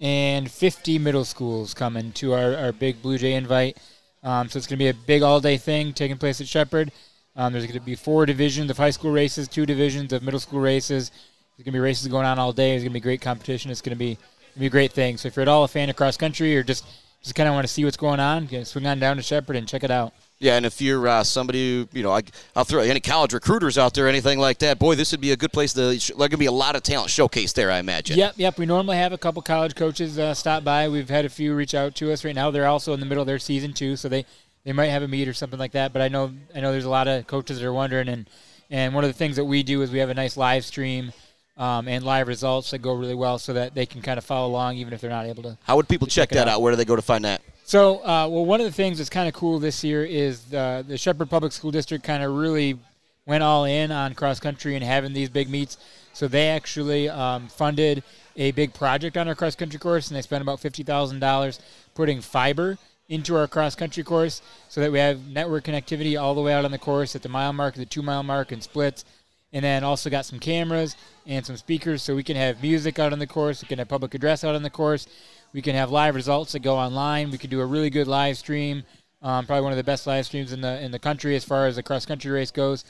and 0.00 0.48
50 0.48 1.00
middle 1.00 1.24
schools 1.24 1.74
coming 1.74 2.12
to 2.12 2.32
our, 2.32 2.54
our 2.54 2.70
big 2.70 3.02
Blue 3.02 3.18
Jay 3.18 3.32
invite. 3.32 3.76
Um, 4.22 4.48
so 4.48 4.56
it's 4.56 4.68
going 4.68 4.78
to 4.78 4.84
be 4.84 4.86
a 4.86 4.94
big 4.94 5.22
all 5.22 5.40
day 5.40 5.56
thing 5.56 5.92
taking 5.92 6.16
place 6.16 6.40
at 6.40 6.46
Shepherd. 6.46 6.92
Um, 7.34 7.52
there's 7.52 7.66
going 7.66 7.76
to 7.76 7.84
be 7.84 7.96
four 7.96 8.24
divisions 8.24 8.70
of 8.70 8.76
high 8.76 8.90
school 8.90 9.10
races, 9.10 9.48
two 9.48 9.66
divisions 9.66 10.12
of 10.12 10.22
middle 10.22 10.38
school 10.38 10.60
races. 10.60 11.10
There's 11.10 11.64
going 11.64 11.72
to 11.72 11.78
be 11.78 11.80
races 11.80 12.06
going 12.06 12.24
on 12.24 12.38
all 12.38 12.52
day. 12.52 12.70
There's 12.70 12.82
going 12.82 12.92
to 12.92 12.94
be 12.94 13.00
great 13.00 13.20
competition. 13.20 13.72
It's 13.72 13.82
going 13.82 13.96
to 13.96 13.98
be 13.98 14.16
be 14.56 14.66
a 14.66 14.70
great 14.70 14.92
thing. 14.92 15.16
So 15.16 15.26
if 15.26 15.34
you're 15.34 15.42
at 15.42 15.48
all 15.48 15.64
a 15.64 15.68
fan 15.68 15.90
of 15.90 15.96
cross 15.96 16.16
country 16.16 16.56
or 16.56 16.62
just 16.62 16.84
just 17.28 17.34
kind 17.34 17.48
of 17.48 17.54
want 17.54 17.66
to 17.66 17.72
see 17.72 17.84
what's 17.84 17.98
going 17.98 18.20
on, 18.20 18.48
swing 18.64 18.86
on 18.86 18.98
down 18.98 19.16
to 19.16 19.22
Shepherd 19.22 19.56
and 19.56 19.68
check 19.68 19.84
it 19.84 19.90
out. 19.90 20.14
Yeah, 20.38 20.56
and 20.56 20.64
if 20.64 20.80
you're 20.80 21.06
uh, 21.06 21.24
somebody 21.24 21.78
who, 21.80 21.88
you 21.92 22.02
know, 22.02 22.12
I, 22.12 22.22
I'll 22.56 22.64
throw 22.64 22.80
any 22.80 23.00
college 23.00 23.34
recruiters 23.34 23.76
out 23.76 23.92
there, 23.92 24.08
anything 24.08 24.38
like 24.38 24.58
that, 24.60 24.78
boy, 24.78 24.94
this 24.94 25.10
would 25.10 25.20
be 25.20 25.32
a 25.32 25.36
good 25.36 25.52
place 25.52 25.74
to, 25.74 25.80
there's 25.80 26.10
going 26.10 26.30
to 26.30 26.38
be 26.38 26.46
a 26.46 26.52
lot 26.52 26.74
of 26.74 26.82
talent 26.82 27.10
showcase 27.10 27.52
there, 27.52 27.70
I 27.70 27.78
imagine. 27.78 28.16
Yep, 28.16 28.34
yep. 28.36 28.58
We 28.58 28.64
normally 28.64 28.96
have 28.96 29.12
a 29.12 29.18
couple 29.18 29.42
college 29.42 29.74
coaches 29.74 30.18
uh, 30.18 30.32
stop 30.32 30.64
by. 30.64 30.88
We've 30.88 31.08
had 31.08 31.24
a 31.26 31.28
few 31.28 31.54
reach 31.54 31.74
out 31.74 31.94
to 31.96 32.12
us 32.12 32.24
right 32.24 32.34
now. 32.34 32.50
They're 32.50 32.66
also 32.66 32.94
in 32.94 33.00
the 33.00 33.06
middle 33.06 33.20
of 33.20 33.26
their 33.26 33.40
season 33.40 33.74
too, 33.74 33.96
so 33.96 34.08
they, 34.08 34.24
they 34.64 34.72
might 34.72 34.86
have 34.86 35.02
a 35.02 35.08
meet 35.08 35.28
or 35.28 35.34
something 35.34 35.58
like 35.58 35.72
that. 35.72 35.92
But 35.92 36.02
I 36.02 36.08
know 36.08 36.32
I 36.54 36.60
know 36.60 36.72
there's 36.72 36.84
a 36.84 36.90
lot 36.90 37.08
of 37.08 37.26
coaches 37.26 37.58
that 37.58 37.66
are 37.66 37.72
wondering, 37.72 38.08
and 38.08 38.30
and 38.70 38.94
one 38.94 39.02
of 39.02 39.08
the 39.08 39.18
things 39.18 39.36
that 39.36 39.44
we 39.44 39.62
do 39.62 39.82
is 39.82 39.90
we 39.90 39.98
have 39.98 40.10
a 40.10 40.14
nice 40.14 40.36
live 40.36 40.64
stream. 40.64 41.12
Um, 41.58 41.88
and 41.88 42.04
live 42.04 42.28
results 42.28 42.70
that 42.70 42.78
go 42.78 42.92
really 42.94 43.16
well, 43.16 43.36
so 43.36 43.52
that 43.52 43.74
they 43.74 43.84
can 43.84 44.00
kind 44.00 44.16
of 44.16 44.24
follow 44.24 44.46
along, 44.46 44.76
even 44.76 44.92
if 44.92 45.00
they're 45.00 45.10
not 45.10 45.26
able 45.26 45.42
to. 45.42 45.58
How 45.64 45.74
would 45.74 45.88
people 45.88 46.06
check 46.06 46.30
it 46.30 46.36
that 46.36 46.46
out? 46.46 46.62
Where 46.62 46.70
do 46.70 46.76
they 46.76 46.84
go 46.84 46.94
to 46.94 47.02
find 47.02 47.24
that? 47.24 47.42
So, 47.64 47.96
uh, 48.04 48.28
well, 48.28 48.46
one 48.46 48.60
of 48.60 48.66
the 48.66 48.72
things 48.72 48.98
that's 48.98 49.10
kind 49.10 49.26
of 49.26 49.34
cool 49.34 49.58
this 49.58 49.82
year 49.82 50.04
is 50.04 50.44
the, 50.44 50.84
the 50.86 50.96
Shepherd 50.96 51.28
Public 51.28 51.50
School 51.50 51.72
District 51.72 52.04
kind 52.04 52.22
of 52.22 52.32
really 52.32 52.78
went 53.26 53.42
all 53.42 53.64
in 53.64 53.90
on 53.90 54.14
cross 54.14 54.38
country 54.38 54.76
and 54.76 54.84
having 54.84 55.12
these 55.12 55.28
big 55.28 55.50
meets. 55.50 55.78
So 56.12 56.28
they 56.28 56.48
actually 56.48 57.08
um, 57.08 57.48
funded 57.48 58.04
a 58.36 58.52
big 58.52 58.72
project 58.72 59.16
on 59.16 59.26
our 59.26 59.34
cross 59.34 59.56
country 59.56 59.80
course, 59.80 60.08
and 60.08 60.16
they 60.16 60.22
spent 60.22 60.42
about 60.42 60.60
fifty 60.60 60.84
thousand 60.84 61.18
dollars 61.18 61.58
putting 61.94 62.20
fiber 62.20 62.78
into 63.08 63.34
our 63.34 63.48
cross 63.48 63.74
country 63.74 64.04
course 64.04 64.42
so 64.68 64.80
that 64.80 64.92
we 64.92 64.98
have 64.98 65.26
network 65.26 65.64
connectivity 65.64 66.20
all 66.20 66.34
the 66.34 66.40
way 66.40 66.52
out 66.52 66.64
on 66.64 66.70
the 66.70 66.78
course 66.78 67.16
at 67.16 67.22
the 67.22 67.28
mile 67.28 67.52
mark, 67.52 67.74
the 67.74 67.84
two 67.84 68.02
mile 68.02 68.22
mark, 68.22 68.52
and 68.52 68.62
splits. 68.62 69.04
And 69.52 69.64
then 69.64 69.82
also 69.82 70.10
got 70.10 70.26
some 70.26 70.38
cameras 70.38 70.94
and 71.26 71.44
some 71.44 71.56
speakers 71.56 72.02
so 72.02 72.14
we 72.14 72.22
can 72.22 72.36
have 72.36 72.62
music 72.62 72.98
out 72.98 73.12
on 73.12 73.18
the 73.18 73.26
course. 73.26 73.62
We 73.62 73.68
can 73.68 73.78
have 73.78 73.88
public 73.88 74.14
address 74.14 74.44
out 74.44 74.54
on 74.54 74.62
the 74.62 74.70
course. 74.70 75.06
We 75.52 75.62
can 75.62 75.74
have 75.74 75.90
live 75.90 76.14
results 76.14 76.52
that 76.52 76.60
go 76.60 76.76
online. 76.76 77.30
We 77.30 77.38
can 77.38 77.48
do 77.48 77.60
a 77.60 77.66
really 77.66 77.88
good 77.88 78.06
live 78.06 78.36
stream. 78.36 78.84
Um, 79.22 79.46
probably 79.46 79.62
one 79.62 79.72
of 79.72 79.78
the 79.78 79.84
best 79.84 80.06
live 80.06 80.26
streams 80.26 80.52
in 80.52 80.60
the 80.60 80.80
in 80.80 80.92
the 80.92 80.98
country 80.98 81.34
as 81.34 81.44
far 81.44 81.66
as 81.66 81.76
the 81.76 81.82
cross 81.82 82.06
country 82.06 82.30
race 82.30 82.50
goes. 82.50 82.84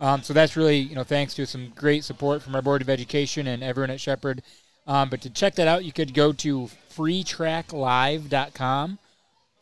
Um, 0.00 0.22
so 0.22 0.32
that's 0.32 0.56
really 0.56 0.78
you 0.78 0.94
know 0.94 1.04
thanks 1.04 1.34
to 1.34 1.46
some 1.46 1.72
great 1.74 2.04
support 2.04 2.42
from 2.42 2.54
our 2.54 2.62
board 2.62 2.82
of 2.82 2.90
education 2.90 3.46
and 3.46 3.62
everyone 3.62 3.90
at 3.90 4.00
Shepherd. 4.00 4.42
Um, 4.86 5.08
but 5.08 5.22
to 5.22 5.30
check 5.30 5.54
that 5.56 5.68
out, 5.68 5.84
you 5.84 5.92
could 5.92 6.14
go 6.14 6.32
to 6.32 6.68
freetracklive.com, 6.94 8.98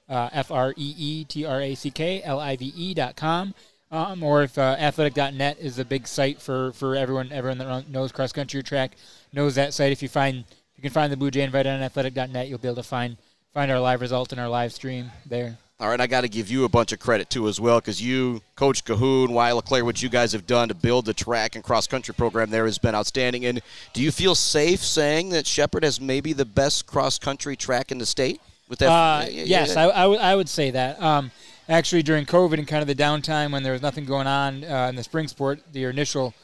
uh, 0.09 0.31
F 0.33 0.51
R 0.51 0.73
E 0.77 0.95
E 0.99 1.25
T 1.25 1.45
R 1.45 1.61
A 1.61 1.75
C 1.75 1.91
K 1.91 2.23
L 2.23 2.41
I 2.41 2.57
V 2.57 2.73
E.com. 2.75 3.55
Um, 3.93 4.23
or 4.23 4.43
if 4.43 4.57
uh, 4.57 4.77
athletic.net 4.79 5.59
is 5.59 5.79
a 5.81 5.85
big 5.85 6.07
site 6.07 6.41
for, 6.41 6.73
for 6.73 6.95
everyone 6.95 7.33
everyone 7.33 7.59
that 7.59 7.89
knows 7.89 8.13
cross 8.13 8.33
country 8.33 8.63
track 8.63 8.93
knows 9.33 9.57
that 9.57 9.75
site. 9.75 9.91
If 9.91 10.03
you 10.03 10.09
find 10.09 10.45
if 10.49 10.77
you 10.77 10.83
can 10.83 10.93
find 10.93 11.13
the 11.13 11.17
Blue 11.17 11.31
Jay 11.31 11.43
Invite 11.43 11.67
on 11.67 11.83
athletic.net, 11.83 12.49
you'll 12.49 12.59
be 12.59 12.69
able 12.69 12.77
to 12.77 12.83
find 12.85 13.17
find 13.53 13.71
our 13.71 13.81
live 13.81 14.01
results 14.01 14.33
and 14.33 14.41
our 14.41 14.49
live 14.49 14.73
stream 14.73 15.11
there. 15.27 15.59
All 15.81 15.89
right, 15.89 16.01
I 16.01 16.07
got 16.07 16.21
to 16.21 16.29
give 16.29 16.51
you 16.51 16.65
a 16.65 16.69
bunch 16.69 16.93
of 16.93 16.99
credit 16.99 17.31
too 17.31 17.49
as 17.49 17.59
well 17.59 17.81
because 17.81 18.03
you, 18.03 18.43
Coach 18.55 18.85
Cahoon, 18.85 19.31
Wyatt 19.31 19.57
LeClaire, 19.57 19.85
what 19.85 20.03
you 20.03 20.11
guys 20.11 20.33
have 20.33 20.47
done 20.47 20.69
to 20.69 20.75
build 20.75 21.07
the 21.07 21.15
track 21.15 21.55
and 21.55 21.65
cross 21.65 21.87
country 21.87 22.15
program 22.15 22.51
there 22.51 22.67
has 22.67 22.77
been 22.77 22.95
outstanding. 22.95 23.47
And 23.47 23.63
do 23.95 24.03
you 24.03 24.13
feel 24.13 24.35
safe 24.35 24.85
saying 24.85 25.31
that 25.31 25.47
Shepherd 25.47 25.83
has 25.83 25.99
maybe 25.99 26.35
the 26.35 26.45
best 26.45 26.87
cross 26.87 27.19
country 27.19 27.57
track 27.57 27.91
in 27.91 27.97
the 27.97 28.05
state? 28.05 28.43
With 28.69 28.79
that, 28.81 28.91
uh, 28.91 29.25
yeah, 29.31 29.45
yes, 29.45 29.75
yeah. 29.75 29.87
I, 29.87 29.89
I, 29.89 30.03
w- 30.03 30.21
I 30.21 30.37
would 30.37 30.51
say 30.51 30.71
that. 30.71 31.01
Um, 31.03 31.31
actually, 31.71 32.03
during 32.03 32.27
COVID 32.27 32.59
and 32.59 32.69
kind 32.69 32.83
of 32.83 32.89
the 32.89 32.95
downtime 32.95 33.53
when 33.53 33.63
there 33.63 33.73
was 33.73 33.81
nothing 33.81 34.05
going 34.05 34.27
on 34.27 34.65
uh, 34.65 34.89
in 34.89 34.97
the 34.97 35.03
spring 35.03 35.29
sport, 35.29 35.61
the 35.73 35.85
initial 35.85 36.35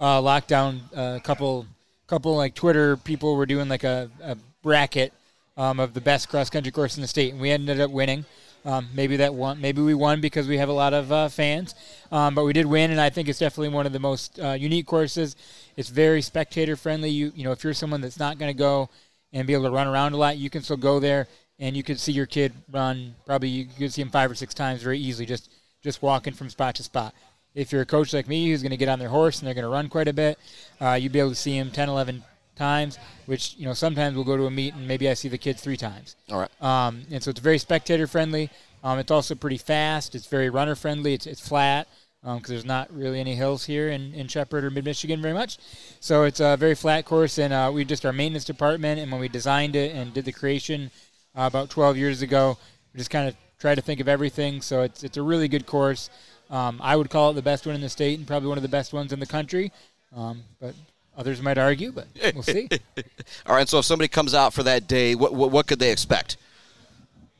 uh, 0.00 0.20
lockdown, 0.20 0.80
a 0.92 0.96
uh, 0.96 1.18
couple, 1.20 1.66
couple 2.08 2.36
like 2.36 2.54
Twitter 2.54 2.96
people 2.96 3.36
were 3.36 3.46
doing 3.46 3.68
like 3.68 3.84
a, 3.84 4.10
a 4.22 4.36
bracket 4.62 5.12
um, 5.56 5.78
of 5.78 5.94
the 5.94 6.00
best 6.00 6.28
cross 6.28 6.50
country 6.50 6.72
course 6.72 6.96
in 6.96 7.02
the 7.02 7.08
state, 7.08 7.32
and 7.32 7.40
we 7.40 7.50
ended 7.50 7.80
up 7.80 7.90
winning. 7.90 8.24
Um, 8.64 8.88
maybe 8.94 9.16
that 9.16 9.34
won. 9.34 9.60
Maybe 9.60 9.82
we 9.82 9.94
won 9.94 10.20
because 10.20 10.46
we 10.46 10.58
have 10.58 10.68
a 10.68 10.72
lot 10.72 10.94
of 10.94 11.10
uh, 11.10 11.28
fans, 11.28 11.74
um, 12.12 12.34
but 12.34 12.44
we 12.44 12.52
did 12.52 12.66
win, 12.66 12.92
and 12.92 13.00
I 13.00 13.10
think 13.10 13.28
it's 13.28 13.40
definitely 13.40 13.70
one 13.70 13.86
of 13.86 13.92
the 13.92 13.98
most 13.98 14.38
uh, 14.38 14.52
unique 14.52 14.86
courses. 14.86 15.34
It's 15.76 15.88
very 15.88 16.22
spectator 16.22 16.76
friendly. 16.76 17.10
You 17.10 17.32
you 17.34 17.42
know, 17.42 17.50
if 17.50 17.64
you're 17.64 17.74
someone 17.74 18.00
that's 18.00 18.20
not 18.20 18.38
going 18.38 18.52
to 18.52 18.58
go 18.58 18.88
and 19.32 19.46
be 19.48 19.52
able 19.52 19.64
to 19.64 19.70
run 19.70 19.88
around 19.88 20.12
a 20.12 20.16
lot, 20.16 20.36
you 20.36 20.48
can 20.48 20.62
still 20.62 20.76
go 20.76 21.00
there 21.00 21.26
and 21.62 21.76
you 21.76 21.84
could 21.84 22.00
see 22.00 22.10
your 22.10 22.26
kid 22.26 22.52
run. 22.72 23.14
Probably 23.24 23.48
you 23.48 23.66
could 23.78 23.92
see 23.92 24.02
him 24.02 24.10
five 24.10 24.30
or 24.30 24.34
six 24.34 24.52
times 24.52 24.82
very 24.82 24.98
easily, 24.98 25.24
just 25.24 25.48
just 25.80 26.02
walking 26.02 26.34
from 26.34 26.50
spot 26.50 26.74
to 26.74 26.82
spot. 26.82 27.14
If 27.54 27.70
you're 27.70 27.82
a 27.82 27.86
coach 27.86 28.12
like 28.12 28.26
me 28.26 28.50
who's 28.50 28.62
going 28.62 28.70
to 28.70 28.76
get 28.76 28.88
on 28.88 28.98
their 28.98 29.08
horse 29.08 29.38
and 29.38 29.46
they're 29.46 29.54
going 29.54 29.64
to 29.64 29.70
run 29.70 29.88
quite 29.88 30.08
a 30.08 30.12
bit, 30.12 30.38
uh, 30.80 30.94
you'd 31.00 31.12
be 31.12 31.20
able 31.20 31.30
to 31.30 31.36
see 31.36 31.56
him 31.56 31.70
10, 31.70 31.88
11 31.88 32.24
times, 32.56 32.98
which 33.26 33.54
you 33.56 33.64
know 33.64 33.74
sometimes 33.74 34.16
we'll 34.16 34.24
go 34.24 34.36
to 34.36 34.46
a 34.46 34.50
meet 34.50 34.74
and 34.74 34.88
maybe 34.88 35.08
I 35.08 35.14
see 35.14 35.28
the 35.28 35.38
kids 35.38 35.62
three 35.62 35.76
times. 35.76 36.16
All 36.30 36.40
right. 36.40 36.62
Um, 36.62 37.02
and 37.12 37.22
so 37.22 37.30
it's 37.30 37.40
very 37.40 37.58
spectator 37.58 38.08
friendly. 38.08 38.50
Um, 38.82 38.98
it's 38.98 39.12
also 39.12 39.36
pretty 39.36 39.58
fast. 39.58 40.16
It's 40.16 40.26
very 40.26 40.50
runner 40.50 40.74
friendly. 40.74 41.14
It's, 41.14 41.26
it's 41.26 41.46
flat 41.46 41.86
because 42.22 42.36
um, 42.36 42.42
there's 42.46 42.64
not 42.64 42.92
really 42.92 43.20
any 43.20 43.36
hills 43.36 43.64
here 43.64 43.88
in, 43.88 44.14
in 44.14 44.26
Shepherd 44.26 44.64
or 44.64 44.70
Mid 44.70 44.84
Michigan 44.84 45.22
very 45.22 45.34
much. 45.34 45.58
So 46.00 46.24
it's 46.24 46.40
a 46.40 46.56
very 46.56 46.74
flat 46.74 47.04
course, 47.04 47.38
and 47.38 47.52
uh, 47.52 47.70
we 47.72 47.84
just 47.84 48.04
our 48.04 48.12
maintenance 48.12 48.44
department. 48.44 49.00
And 49.00 49.12
when 49.12 49.20
we 49.20 49.28
designed 49.28 49.76
it 49.76 49.94
and 49.94 50.12
did 50.12 50.24
the 50.24 50.32
creation 50.32 50.90
uh, 51.36 51.44
about 51.46 51.70
12 51.70 51.96
years 51.96 52.22
ago, 52.22 52.58
we 52.92 52.98
just 52.98 53.10
kind 53.10 53.28
of 53.28 53.36
try 53.58 53.74
to 53.74 53.80
think 53.80 54.00
of 54.00 54.08
everything. 54.08 54.60
So 54.60 54.82
it's 54.82 55.02
it's 55.04 55.16
a 55.16 55.22
really 55.22 55.48
good 55.48 55.66
course. 55.66 56.10
Um, 56.50 56.80
I 56.82 56.96
would 56.96 57.10
call 57.10 57.30
it 57.30 57.34
the 57.34 57.42
best 57.42 57.66
one 57.66 57.74
in 57.74 57.80
the 57.80 57.88
state 57.88 58.18
and 58.18 58.26
probably 58.26 58.48
one 58.48 58.58
of 58.58 58.62
the 58.62 58.68
best 58.68 58.92
ones 58.92 59.12
in 59.12 59.20
the 59.20 59.26
country. 59.26 59.72
Um, 60.14 60.42
but 60.60 60.74
Others 61.16 61.42
might 61.42 61.58
argue, 61.58 61.92
but 61.92 62.06
we'll 62.32 62.42
see. 62.42 62.68
All 63.46 63.54
right. 63.54 63.68
So 63.68 63.78
if 63.78 63.84
somebody 63.84 64.08
comes 64.08 64.34
out 64.34 64.54
for 64.54 64.62
that 64.62 64.88
day, 64.88 65.14
what 65.14 65.34
what, 65.34 65.50
what 65.50 65.66
could 65.66 65.78
they 65.78 65.92
expect? 65.92 66.38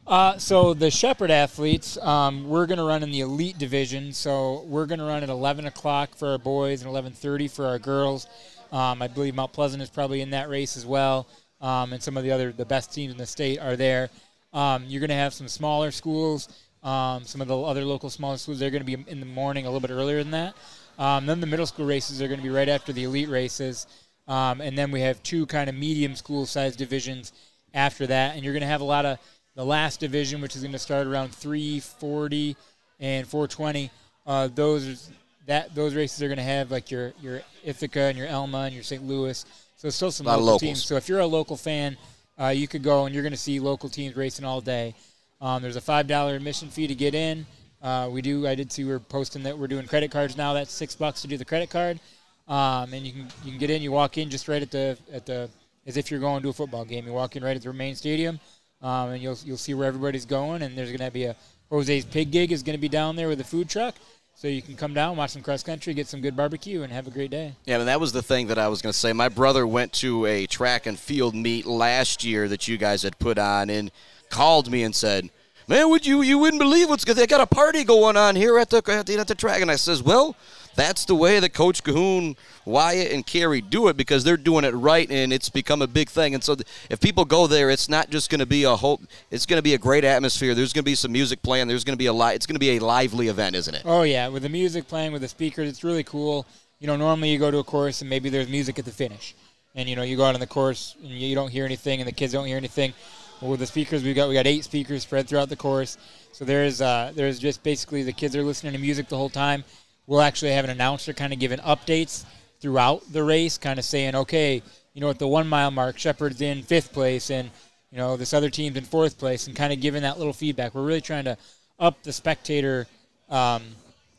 Uh, 0.07 0.37
so 0.37 0.75
the 0.75 0.91
Shepherd 0.91 1.31
athletes, 1.31 1.97
um, 1.99 2.49
we're 2.49 2.67
going 2.67 2.79
to 2.79 2.85
run 2.85 3.03
in 3.05 3.11
the 3.11 3.21
elite 3.21 3.57
division. 3.57 4.13
So 4.13 4.65
we're 4.67 4.85
going 4.87 4.99
to 4.99 5.05
run 5.05 5.23
at 5.23 5.29
11 5.29 5.67
o'clock 5.67 6.17
for 6.17 6.29
our 6.29 6.39
boys 6.39 6.83
and 6.83 6.91
11:30 6.91 7.51
for 7.51 7.67
our 7.67 7.79
girls. 7.79 8.27
Um, 8.73 9.01
I 9.01 9.09
believe 9.09 9.35
Mount 9.35 9.53
Pleasant 9.53 9.83
is 9.83 9.89
probably 9.89 10.21
in 10.21 10.31
that 10.31 10.49
race 10.49 10.77
as 10.77 10.85
well, 10.85 11.27
um, 11.63 11.93
and 11.93 12.03
some 12.03 12.17
of 12.17 12.25
the 12.25 12.31
other 12.31 12.53
the 12.53 12.67
best 12.67 12.93
teams 12.93 13.13
in 13.13 13.19
the 13.19 13.27
state 13.27 13.59
are 13.59 13.77
there. 13.77 14.11
Um, 14.53 14.85
you're 14.87 15.01
going 15.01 15.09
to 15.09 15.15
have 15.15 15.33
some 15.33 15.49
smaller 15.49 15.91
schools, 15.91 16.49
um, 16.83 17.25
some 17.25 17.41
of 17.41 17.49
the 17.49 17.59
other 17.59 17.85
local 17.85 18.11
smaller 18.11 18.37
schools. 18.37 18.59
They're 18.59 18.71
going 18.71 18.85
to 18.85 18.97
be 18.97 19.11
in 19.11 19.21
the 19.21 19.27
morning 19.27 19.65
a 19.65 19.71
little 19.71 19.81
bit 19.87 19.93
earlier 19.93 20.23
than 20.23 20.33
that. 20.33 20.55
Um, 20.99 21.25
then 21.25 21.41
the 21.41 21.47
middle 21.47 21.67
school 21.67 21.87
races 21.87 22.21
are 22.21 22.29
going 22.29 22.39
to 22.39 22.45
be 22.45 22.51
right 22.51 22.69
after 22.69 22.93
the 22.93 23.05
elite 23.05 23.29
races. 23.31 23.87
Um, 24.29 24.61
and 24.61 24.77
then 24.77 24.91
we 24.91 25.01
have 25.01 25.23
two 25.23 25.47
kind 25.47 25.71
of 25.71 25.75
medium 25.75 26.15
school 26.17 26.45
size 26.45 26.77
divisions 26.77 27.33
after 27.73 28.07
that. 28.09 28.35
And 28.35 28.45
you're 28.45 28.53
going 28.53 28.63
to 28.63 28.67
have 28.67 28.83
a 28.83 28.85
lot 28.85 29.07
of 29.07 29.19
the 29.55 29.65
last 29.65 30.01
division, 30.01 30.41
which 30.41 30.55
is 30.55 30.63
going 30.63 30.73
to 30.73 30.79
start 30.79 31.07
around 31.07 31.35
340 31.35 32.57
and 33.01 33.27
420. 33.27 33.91
Uh, 34.27 34.49
those 34.55 35.11
that 35.47 35.75
those 35.75 35.95
races 35.95 36.23
are 36.23 36.29
going 36.29 36.39
to 36.39 36.45
have 36.45 36.71
like 36.71 36.91
your 36.91 37.13
your 37.21 37.43
Ithaca 37.65 38.03
and 38.03 38.17
your 38.17 38.29
Alma 38.29 38.59
and 38.59 38.75
your 38.75 38.85
St. 38.85 39.03
Louis. 39.03 39.45
So 39.83 39.91
still 39.91 40.13
some 40.13 40.27
local 40.27 40.61
teams. 40.61 40.85
So 40.85 40.95
if 40.95 41.09
you're 41.09 41.19
a 41.19 41.27
local 41.27 41.57
fan, 41.57 41.97
uh, 42.39 42.51
you 42.51 42.69
could 42.69 42.85
go 42.85 43.05
and 43.05 43.13
you're 43.13 43.25
going 43.25 43.33
to 43.33 43.37
see 43.39 43.59
local 43.59 43.89
teams 43.89 44.15
racing 44.15 44.45
all 44.45 44.61
day. 44.61 44.95
Um, 45.41 45.61
there's 45.61 45.75
a 45.75 45.81
five 45.81 46.07
dollar 46.07 46.37
admission 46.37 46.69
fee 46.69 46.87
to 46.87 46.95
get 46.95 47.17
in. 47.17 47.45
Uh, 47.83 48.09
we 48.09 48.23
do. 48.23 48.47
I 48.47 48.55
did 48.55 48.71
see 48.71 48.85
we 48.85 48.93
are 48.93 49.01
posting 49.01 49.43
that 49.43 49.59
we're 49.59 49.67
doing 49.67 49.85
credit 49.89 50.13
cards 50.13 50.37
now. 50.37 50.53
That's 50.53 50.71
six 50.71 50.95
bucks 50.95 51.23
to 51.23 51.27
do 51.27 51.37
the 51.37 51.45
credit 51.45 51.69
card, 51.69 51.99
um, 52.47 52.95
and 52.95 53.05
you 53.05 53.13
can 53.13 53.27
you 53.43 53.51
can 53.51 53.59
get 53.59 53.71
in. 53.71 53.83
You 53.83 53.91
walk 53.91 54.19
in 54.19 54.31
just 54.31 54.47
right 54.47 54.63
at 54.63 54.71
the 54.71 54.97
at 55.13 55.27
the 55.27 55.51
as 55.85 55.97
if 55.97 56.13
you're 56.13 56.21
going 56.21 56.45
to 56.45 56.51
a 56.51 56.53
football 56.53 56.85
game. 56.85 57.05
You 57.05 57.13
walk 57.13 57.35
in 57.35 57.43
right 57.43 57.57
at 57.57 57.63
the 57.65 57.73
main 57.73 57.97
stadium, 57.97 58.39
um, 58.83 59.11
and 59.11 59.21
you'll 59.21 59.39
you'll 59.45 59.57
see 59.57 59.75
where 59.75 59.89
everybody's 59.89 60.27
going. 60.27 60.63
And 60.63 60.79
there's 60.79 60.91
going 60.91 61.01
to 61.01 61.11
be 61.11 61.25
a 61.25 61.35
Jose's 61.73 62.05
Pig 62.05 62.31
Gig 62.31 62.53
is 62.53 62.63
going 62.63 62.77
to 62.77 62.81
be 62.81 62.89
down 62.89 63.17
there 63.17 63.27
with 63.27 63.41
a 63.41 63.45
food 63.45 63.69
truck. 63.69 63.97
So 64.35 64.49
you 64.49 64.61
can 64.61 64.75
come 64.75 64.93
down, 64.93 65.17
watch 65.17 65.31
some 65.31 65.43
cross 65.43 65.63
country, 65.63 65.95
get 65.95 66.09
some 66.09 66.21
good 66.21 66.37
barbecue, 66.37 66.83
and 66.83 66.93
have 66.93 67.07
a 67.07 67.11
great 67.11 67.31
day. 67.31 67.55
Yeah, 67.65 67.79
and 67.79 67.87
that 67.87 68.01
was 68.01 68.13
the 68.13 68.23
thing 68.23 68.49
that 68.49 68.59
I 68.59 68.67
was 68.67 68.83
going 68.83 68.93
to 68.93 68.99
say. 68.99 69.13
My 69.13 69.29
brother 69.29 69.67
went 69.67 69.93
to 69.95 70.27
a 70.27 70.47
track 70.47 70.87
and 70.87 70.99
field 70.99 71.35
meet 71.35 71.65
last 71.65 72.25
year 72.25 72.49
that 72.49 72.67
you 72.67 72.77
guys 72.77 73.03
had 73.03 73.19
put 73.21 73.39
on, 73.39 73.71
and 73.71 73.93
called 74.31 74.71
me 74.71 74.83
and 74.83 74.97
said, 74.97 75.31
man, 75.69 75.91
would 75.91 76.05
you 76.05 76.23
you 76.23 76.39
wouldn't 76.39 76.61
believe 76.61 76.89
what's 76.89 77.05
good. 77.05 77.17
They 77.17 77.27
got 77.27 77.41
a 77.41 77.47
party 77.47 77.85
going 77.85 78.17
on 78.17 78.35
here 78.35 78.59
at 78.59 78.71
the 78.71 78.83
at 78.89 79.07
the, 79.07 79.19
at 79.19 79.29
the 79.29 79.35
track, 79.35 79.61
and 79.61 79.71
I 79.71 79.77
says, 79.77 80.03
well, 80.03 80.35
that's 80.75 81.05
the 81.05 81.15
way 81.15 81.41
that 81.41 81.53
Coach 81.55 81.83
Cahoon, 81.83 82.37
Wyatt, 82.65 83.13
and 83.13 83.27
Carey 83.27 83.61
do 83.61 83.89
it 83.89 83.97
because 83.97 84.25
they're 84.25 84.37
doing 84.37 84.65
it 84.65 84.71
right, 84.71 85.11
and 85.11 85.33
it's 85.33 85.49
become 85.49 85.83
a 85.83 85.87
big 85.87 86.09
thing. 86.09 86.35
And 86.35 86.43
so, 86.43 86.57
if 86.91 87.01
people 87.01 87.25
go 87.25 87.47
there, 87.47 87.71
it's 87.71 87.89
not 87.89 88.11
just 88.11 88.31
going 88.31 88.39
to 88.41 88.47
be 88.47 88.65
a 88.65 88.77
whole. 88.77 89.01
It's 89.31 89.47
going 89.47 89.59
to 89.59 89.63
be 89.63 89.75
a 89.75 89.79
great 89.79 90.05
atmosphere. 90.05 90.55
There's 90.55 90.73
going 90.73 90.85
to 90.85 90.91
be 90.91 90.95
some 90.95 91.13
music 91.13 91.43
playing. 91.43 91.69
There's 91.69 91.85
going 91.85 91.95
to 91.95 91.99
be 91.99 92.07
a 92.07 92.13
li- 92.13 92.35
It's 92.35 92.47
going 92.47 92.57
to 92.57 92.61
be 92.61 92.77
a 92.77 92.79
lively 92.79 93.29
event, 93.29 93.57
isn't 93.57 93.75
it? 93.75 93.83
Oh 93.85 94.03
yeah, 94.03 94.29
with 94.29 94.43
the 94.43 94.49
music 94.49 94.89
playing, 94.89 95.13
with 95.13 95.23
the 95.23 95.29
speakers, 95.29 95.69
it's 95.69 95.85
really 95.85 96.05
cool. 96.05 96.47
You 96.79 96.87
know, 96.87 96.97
normally 96.97 97.31
you 97.31 97.39
go 97.39 97.51
to 97.51 97.59
a 97.59 97.65
course 97.65 98.01
and 98.01 98.11
maybe 98.11 98.29
there's 98.29 98.49
music 98.49 98.79
at 98.79 98.85
the 98.85 98.91
finish, 98.91 99.35
and 99.75 99.89
you 99.89 99.97
know 99.97 100.03
you 100.03 100.17
go 100.17 100.25
out 100.25 100.35
on 100.35 100.41
the 100.41 100.47
course 100.47 100.97
and 101.01 101.11
you 101.11 101.35
don't 101.35 101.51
hear 101.51 101.65
anything, 101.65 102.01
and 102.01 102.09
the 102.09 102.13
kids 102.13 102.33
don't 102.33 102.47
hear 102.47 102.57
anything 102.57 102.93
Well, 103.41 103.53
with 103.53 103.61
the 103.61 103.67
speakers 103.67 104.03
we 104.03 104.15
got 104.15 104.29
we 104.29 104.35
got 104.35 104.47
eight 104.47 104.65
speakers 104.65 105.03
spread 105.03 105.29
throughout 105.29 105.49
the 105.49 105.57
course 105.57 105.97
so 106.33 106.45
there's 106.45 106.81
uh, 106.81 107.13
there's 107.15 107.39
just 107.39 107.63
basically 107.63 108.03
the 108.03 108.13
kids 108.13 108.35
are 108.35 108.43
listening 108.43 108.73
to 108.73 108.79
music 108.79 109.09
the 109.09 109.17
whole 109.17 109.31
time 109.31 109.65
we'll 110.07 110.23
actually 110.23 110.53
have 110.53 110.65
an 110.65 110.71
announcer 110.71 111.13
kind 111.13 111.33
of 111.33 111.39
giving 111.39 111.59
updates 111.61 112.25
throughout 112.61 113.03
the 113.13 113.23
race 113.23 113.59
kind 113.59 113.79
of 113.79 113.85
saying 113.85 114.15
okay 114.15 114.63
you 114.95 115.01
know 115.01 115.11
at 115.11 115.19
the 115.19 115.27
one 115.27 115.49
mile 115.49 115.71
mark 115.71 115.99
Shepherd's 115.99 116.41
in 116.41 116.63
fifth 116.63 116.93
place 116.93 117.31
and 117.31 117.51
you 117.93 117.99
know 117.99 118.17
this 118.17 118.33
other 118.33 118.51
team's 118.51 118.77
in 118.77 118.85
fourth 118.85 119.19
place 119.19 119.47
and 119.47 119.55
kind 119.55 119.73
of 119.73 119.81
giving 119.81 120.03
that 120.03 120.19
little 120.19 120.33
feedback. 120.33 120.75
We're 120.75 120.83
really 120.85 121.03
trying 121.03 121.25
to 121.25 121.37
up 121.79 122.03
the 122.03 122.13
spectator 122.13 122.87
um, 123.29 123.63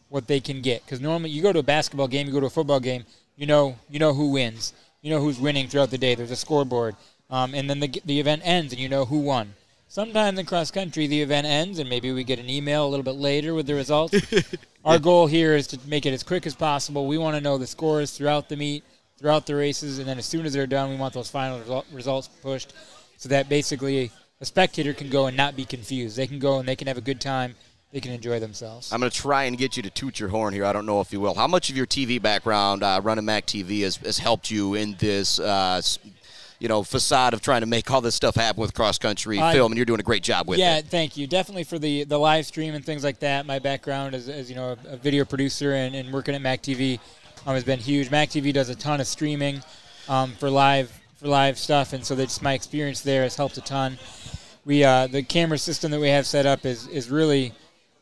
what 0.09 0.27
they 0.27 0.39
can 0.39 0.61
get. 0.61 0.85
Because 0.85 1.01
normally 1.01 1.31
you 1.31 1.41
go 1.41 1.51
to 1.51 1.59
a 1.59 1.63
basketball 1.63 2.07
game 2.07 2.27
you 2.27 2.33
go 2.33 2.39
to 2.39 2.45
a 2.45 2.51
football 2.51 2.79
game 2.79 3.03
you 3.35 3.47
know 3.47 3.75
you 3.89 3.99
know 3.99 4.13
who 4.13 4.31
wins. 4.31 4.73
You 5.01 5.09
know 5.09 5.19
who's 5.19 5.39
winning 5.39 5.67
throughout 5.67 5.89
the 5.89 5.97
day. 5.97 6.15
There's 6.15 6.31
a 6.31 6.35
scoreboard. 6.35 6.95
Um, 7.29 7.55
and 7.55 7.69
then 7.69 7.79
the, 7.79 8.01
the 8.05 8.19
event 8.19 8.43
ends 8.45 8.71
and 8.71 8.81
you 8.81 8.87
know 8.87 9.05
who 9.05 9.19
won. 9.19 9.55
Sometimes 9.87 10.39
in 10.39 10.45
cross 10.45 10.71
country, 10.71 11.07
the 11.07 11.21
event 11.21 11.47
ends 11.47 11.79
and 11.79 11.89
maybe 11.89 12.11
we 12.11 12.23
get 12.23 12.39
an 12.39 12.49
email 12.49 12.85
a 12.85 12.89
little 12.89 13.03
bit 13.03 13.15
later 13.15 13.53
with 13.53 13.65
the 13.65 13.73
results. 13.73 14.13
Our 14.85 14.99
goal 14.99 15.27
here 15.27 15.55
is 15.55 15.67
to 15.67 15.79
make 15.87 16.05
it 16.05 16.13
as 16.13 16.23
quick 16.23 16.45
as 16.45 16.55
possible. 16.55 17.07
We 17.07 17.17
want 17.17 17.37
to 17.37 17.41
know 17.41 17.57
the 17.57 17.67
scores 17.67 18.11
throughout 18.11 18.49
the 18.49 18.57
meet, 18.57 18.83
throughout 19.17 19.45
the 19.45 19.55
races, 19.55 19.97
and 19.97 20.07
then 20.07 20.17
as 20.17 20.25
soon 20.25 20.45
as 20.45 20.51
they're 20.51 20.67
done, 20.67 20.89
we 20.89 20.97
want 20.97 21.13
those 21.13 21.29
final 21.29 21.59
result, 21.59 21.85
results 21.91 22.27
pushed 22.41 22.73
so 23.17 23.29
that 23.29 23.47
basically 23.47 24.11
a 24.41 24.45
spectator 24.45 24.93
can 24.93 25.09
go 25.09 25.27
and 25.27 25.37
not 25.37 25.55
be 25.55 25.63
confused. 25.63 26.17
They 26.17 26.27
can 26.27 26.37
go 26.39 26.59
and 26.59 26.67
they 26.67 26.75
can 26.75 26.87
have 26.87 26.97
a 26.97 27.01
good 27.01 27.21
time. 27.21 27.55
They 27.93 28.01
can 28.01 28.11
enjoy 28.11 28.39
themselves. 28.39 28.91
I'm 28.91 28.99
going 28.99 29.11
to 29.11 29.17
try 29.17 29.43
and 29.43 29.57
get 29.57 29.77
you 29.77 29.83
to 29.83 29.89
toot 29.89 30.19
your 30.19 30.29
horn 30.29 30.53
here. 30.53 30.65
I 30.65 30.73
don't 30.73 30.85
know 30.85 30.99
if 30.99 31.13
you 31.13 31.21
will. 31.21 31.35
How 31.35 31.47
much 31.47 31.69
of 31.69 31.77
your 31.77 31.85
TV 31.85 32.21
background, 32.21 32.83
uh, 32.83 32.99
running 33.03 33.23
Mac 33.23 33.45
TV, 33.45 33.83
has, 33.83 33.97
has 33.97 34.17
helped 34.17 34.49
you 34.51 34.73
in 34.73 34.95
this 34.97 35.39
uh, 35.39 35.79
you 36.63 36.69
know 36.69 36.81
facade 36.81 37.33
of 37.33 37.41
trying 37.41 37.59
to 37.59 37.67
make 37.67 37.91
all 37.91 37.99
this 37.99 38.15
stuff 38.15 38.35
happen 38.35 38.61
with 38.61 38.73
cross 38.73 38.97
country 38.97 39.37
Uh, 39.37 39.51
film, 39.51 39.73
and 39.73 39.77
you're 39.77 39.85
doing 39.85 39.99
a 39.99 40.03
great 40.03 40.23
job 40.23 40.47
with 40.47 40.59
yeah, 40.59 40.77
it. 40.77 40.85
Yeah, 40.85 40.89
thank 40.89 41.17
you. 41.17 41.27
Definitely 41.27 41.65
for 41.65 41.77
the, 41.77 42.05
the 42.05 42.17
live 42.17 42.45
stream 42.45 42.73
and 42.73 42.85
things 42.85 43.03
like 43.03 43.19
that. 43.19 43.45
My 43.45 43.59
background 43.59 44.15
as, 44.15 44.29
as 44.29 44.49
you 44.49 44.55
know 44.55 44.77
a, 44.85 44.93
a 44.93 44.97
video 44.97 45.25
producer 45.25 45.73
and, 45.73 45.93
and 45.93 46.13
working 46.13 46.33
at 46.33 46.41
Mac 46.41 46.63
TV 46.63 47.01
um, 47.45 47.53
has 47.53 47.65
been 47.65 47.79
huge. 47.79 48.09
Mac 48.09 48.29
TV 48.29 48.53
does 48.53 48.69
a 48.69 48.75
ton 48.75 49.01
of 49.01 49.07
streaming 49.07 49.61
um, 50.07 50.31
for 50.39 50.49
live 50.49 50.89
for 51.17 51.27
live 51.27 51.59
stuff, 51.59 51.91
and 51.91 52.05
so 52.05 52.15
that's 52.15 52.41
my 52.41 52.53
experience 52.53 53.01
there 53.01 53.23
has 53.23 53.35
helped 53.35 53.57
a 53.57 53.61
ton. 53.61 53.97
We 54.63 54.85
uh, 54.85 55.07
the 55.07 55.21
camera 55.21 55.57
system 55.57 55.91
that 55.91 55.99
we 55.99 56.07
have 56.07 56.25
set 56.25 56.45
up 56.45 56.65
is 56.65 56.87
is 56.87 57.09
really 57.09 57.51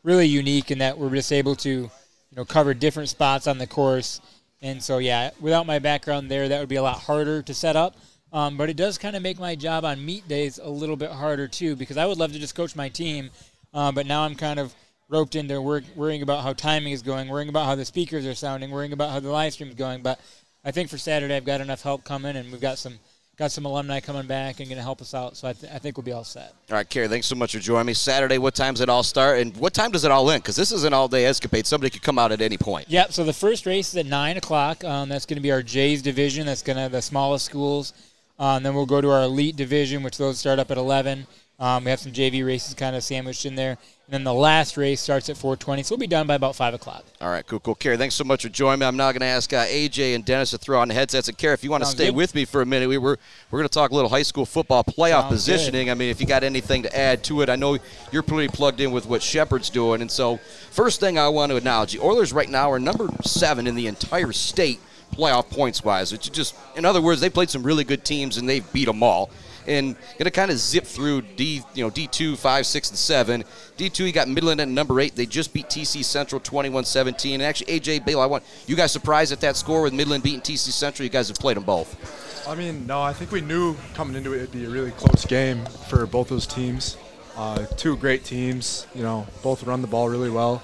really 0.04 0.28
unique 0.28 0.70
in 0.70 0.78
that 0.78 1.00
we're 1.00 1.10
just 1.10 1.34
able 1.34 1.56
to 1.56 1.70
you 1.70 1.90
know 2.36 2.46
cover 2.46 2.76
different 2.76 3.10
spots 3.10 3.48
on 3.48 3.58
the 3.58 3.66
course. 3.66 4.22
And 4.62 4.84
so 4.84 5.00
yeah, 5.00 5.32
without 5.40 5.66
my 5.66 5.80
background 5.80 6.30
there, 6.30 6.48
that 6.48 6.60
would 6.60 6.70
be 6.70 6.76
a 6.76 6.84
lot 6.84 7.00
harder 7.00 7.42
to 7.42 7.54
set 7.56 7.76
up. 7.76 7.96
Um, 8.34 8.56
but 8.56 8.70
it 8.70 8.78
does 8.78 8.98
kind 8.98 9.16
of 9.16 9.22
make 9.22 9.40
my 9.40 9.56
job 9.56 9.84
on 9.84 10.06
meet 10.06 10.28
days 10.28 10.58
a 10.58 10.70
little 10.70 10.96
bit 10.96 11.12
harder 11.12 11.48
too, 11.48 11.76
because 11.76 11.98
I 11.98 12.06
would 12.06 12.18
love 12.18 12.32
to 12.32 12.40
just 12.40 12.56
coach 12.56 12.76
my 12.76 12.88
team, 12.88 13.30
uh, 13.74 13.92
but 13.92 14.06
now 14.06 14.24
I'm 14.24 14.36
kind 14.36 14.60
of 14.60 14.74
roped 15.10 15.36
into 15.36 15.62
work, 15.62 15.84
worrying 15.96 16.22
about 16.22 16.42
how 16.42 16.54
timing 16.54 16.94
is 16.94 17.02
going, 17.02 17.28
worrying 17.28 17.50
about 17.50 17.66
how 17.66 17.76
the 17.76 17.84
speakers 17.84 18.26
are 18.26 18.34
sounding, 18.34 18.72
worrying 18.72 18.94
about 18.94 19.10
how 19.10 19.20
the 19.20 19.30
live 19.30 19.52
stream 19.52 19.70
is 19.70 19.76
going. 19.76 20.02
But 20.02 20.22
I 20.64 20.72
think 20.72 20.90
for 20.90 20.98
Saturday, 20.98 21.36
I've 21.36 21.44
got 21.44 21.60
enough 21.60 21.82
help 21.82 22.06
coming, 22.06 22.38
and 22.38 22.50
we've 22.52 22.62
got 22.62 22.78
some 22.78 23.00
got 23.38 23.52
some 23.52 23.66
alumni 23.66 24.00
coming 24.00 24.28
back 24.28 24.60
and 24.60 24.70
going 24.70 24.78
to 24.78 24.84
help 24.84 25.02
us 25.02 25.16
out. 25.16 25.36
So 25.36 25.48
I, 25.48 25.54
th- 25.54 25.72
I 25.74 25.80
think 25.80 25.98
we'll 25.98 26.04
be 26.04 26.12
all 26.12 26.24
set. 26.24 26.54
All 26.70 26.76
right, 26.76 26.88
Carey, 26.88 27.08
thanks 27.08 27.26
so 27.26 27.34
much 27.34 27.54
for 27.54 27.60
joining 27.60 27.88
me. 27.88 27.94
Saturday, 27.94 28.38
what 28.38 28.54
time 28.54 28.76
does 28.76 28.82
it 28.82 28.90
all 28.90 29.04
start, 29.04 29.40
and 29.40 29.58
what 29.58 29.74
time 29.74 29.92
does 29.92 30.06
it 30.06 30.12
all 30.12 30.30
end? 30.30 30.44
Because 30.44 30.56
this 30.56 30.72
is 30.72 30.84
an 30.84 30.94
all-day 30.94 31.26
escapade. 31.26 31.66
Somebody 31.66 31.90
could 31.90 32.04
come 32.04 32.20
out 32.20 32.32
at 32.32 32.40
any 32.40 32.58
point. 32.58 32.90
Yep. 32.90 33.12
So 33.14 33.24
the 33.24 33.34
first 33.34 33.66
race 33.66 33.90
is 33.90 33.98
at 33.98 34.06
nine 34.06 34.38
o'clock. 34.38 34.84
Um, 34.84 35.10
that's 35.10 35.26
going 35.26 35.38
to 35.38 35.42
be 35.42 35.52
our 35.52 35.64
Jays 35.64 36.02
division. 36.02 36.46
That's 36.46 36.62
going 36.62 36.78
to 36.78 36.88
the 36.90 37.02
smallest 37.02 37.46
schools. 37.46 37.94
Uh, 38.42 38.56
and 38.56 38.66
then 38.66 38.74
we'll 38.74 38.88
go 38.88 39.00
to 39.00 39.12
our 39.12 39.22
elite 39.22 39.56
division, 39.56 40.02
which 40.02 40.18
those 40.18 40.40
start 40.40 40.58
up 40.58 40.72
at 40.72 40.78
eleven. 40.80 41.28
Um, 41.60 41.84
we 41.84 41.92
have 41.92 42.00
some 42.00 42.12
JV 42.12 42.44
races 42.44 42.74
kind 42.74 42.96
of 42.96 43.04
sandwiched 43.04 43.46
in 43.46 43.54
there, 43.54 43.70
and 44.08 44.10
then 44.10 44.24
the 44.24 44.34
last 44.34 44.78
race 44.78 45.00
starts 45.00 45.30
at 45.30 45.36
4:20. 45.36 45.86
So 45.86 45.94
we'll 45.94 46.00
be 46.00 46.08
done 46.08 46.26
by 46.26 46.34
about 46.34 46.56
five 46.56 46.74
o'clock. 46.74 47.06
All 47.22 47.30
right, 47.30 47.46
cool, 47.46 47.60
cool. 47.60 47.76
Carey, 47.76 47.98
thanks 47.98 48.16
so 48.16 48.24
much 48.24 48.42
for 48.42 48.50
joining 48.50 48.80
me. 48.80 48.88
I'm 48.88 48.98
now 48.98 49.12
going 49.12 49.20
to 49.20 49.28
ask 49.28 49.54
uh, 49.54 49.66
AJ 49.66 50.16
and 50.16 50.26
Denis 50.26 50.50
to 50.52 50.58
throw 50.58 50.82
on 50.82 50.88
the 50.88 50.96
headsets. 50.96 51.28
And 51.28 51.38
Carey, 51.38 51.54
if 51.54 51.64
you 51.64 51.70
want 51.70 51.84
to 51.84 51.90
stay 51.90 52.08
good. 52.08 52.16
with 52.16 52.34
me 52.34 52.46
for 52.46 52.64
a 52.64 52.66
minute, 52.66 52.90
we 52.90 52.98
were 52.98 53.20
we're 53.52 53.60
going 53.60 53.70
to 53.70 53.74
talk 53.74 53.92
a 53.92 53.94
little 53.94 54.10
high 54.10 54.24
school 54.24 54.48
football 54.48 54.84
playoff 54.84 55.22
Sounds 55.22 55.34
positioning. 55.34 55.92
I 55.92 55.94
mean, 55.94 56.10
if 56.10 56.20
you 56.20 56.26
got 56.26 56.44
anything 56.44 56.82
to 56.82 56.98
add 56.98 57.24
to 57.26 57.44
it, 57.44 57.50
I 57.50 57.58
know 57.58 57.78
you're 58.12 58.24
pretty 58.24 58.48
plugged 58.48 58.80
in 58.82 58.92
with 58.92 59.06
what 59.06 59.22
Shepherd's 59.22 59.70
doing. 59.70 60.02
And 60.02 60.10
so, 60.10 60.38
first 60.72 61.00
thing 61.00 61.20
I 61.20 61.28
want 61.28 61.52
to 61.52 61.58
acknowledge: 61.58 61.94
the 61.94 62.00
Oilers 62.00 62.34
right 62.34 62.50
now 62.50 62.72
are 62.72 62.80
number 62.80 63.08
seven 63.24 63.68
in 63.68 63.76
the 63.76 63.86
entire 63.86 64.32
state 64.32 64.80
playoff 65.12 65.50
points 65.50 65.84
wise. 65.84 66.12
Which 66.12 66.32
just, 66.32 66.56
in 66.76 66.86
other 66.86 67.02
words, 67.02 67.22
they 67.22 67.30
played 67.30 67.50
some 67.50 67.64
really 67.64 67.84
good 67.84 68.04
teams 68.04 68.38
and 68.38 68.48
they've 68.48 68.72
beat 68.74 68.86
them 68.86 69.04
all. 69.04 69.30
And 69.68 69.96
gonna 70.18 70.32
kind 70.32 70.50
of 70.50 70.58
zip 70.58 70.86
through 70.86 71.22
D, 71.22 71.62
you 71.76 71.84
know, 71.84 71.92
D 71.92 72.08
two, 72.08 72.36
five, 72.36 72.66
six, 72.66 72.90
and 72.90 72.98
seven. 72.98 73.44
D 73.78 73.90
two, 73.90 74.06
you 74.06 74.12
got 74.12 74.28
Midland 74.28 74.60
at 74.60 74.68
number 74.68 75.00
eight. 75.00 75.16
They 75.16 75.28
just 75.28 75.54
beat 75.54 75.68
TC 75.68 76.04
Central 76.04 76.42
21-17. 76.42 77.36
And 77.36 77.44
actually, 77.44 77.80
AJ 77.80 78.06
Bale, 78.06 78.20
I 78.20 78.26
want 78.26 78.44
you 78.66 78.76
guys 78.76 78.92
surprised 78.92 79.32
at 79.32 79.40
that 79.42 79.56
score 79.56 79.84
with 79.84 79.94
Midland 79.94 80.24
beating 80.24 80.42
TC 80.42 80.72
Central. 80.72 81.04
You 81.04 81.12
guys 81.12 81.28
have 81.28 81.38
played 81.38 81.58
them 81.58 81.64
both. 81.64 82.48
I 82.48 82.56
mean, 82.56 82.88
no, 82.88 83.02
I 83.02 83.14
think 83.14 83.32
we 83.32 83.42
knew 83.42 83.76
coming 83.94 84.16
into 84.16 84.34
it 84.34 84.38
it'd 84.38 84.52
be 84.52 84.66
a 84.66 84.70
really 84.70 84.92
close 84.92 85.26
game 85.26 85.64
for 85.88 86.08
both 86.08 86.30
those 86.30 86.48
teams. 86.48 86.98
Uh, 87.38 87.66
two 87.78 87.96
great 87.98 88.26
teams, 88.26 88.88
you 88.94 89.04
know, 89.04 89.28
both 89.42 89.64
run 89.64 89.82
the 89.82 89.88
ball 89.88 90.10
really 90.10 90.30
well. 90.30 90.62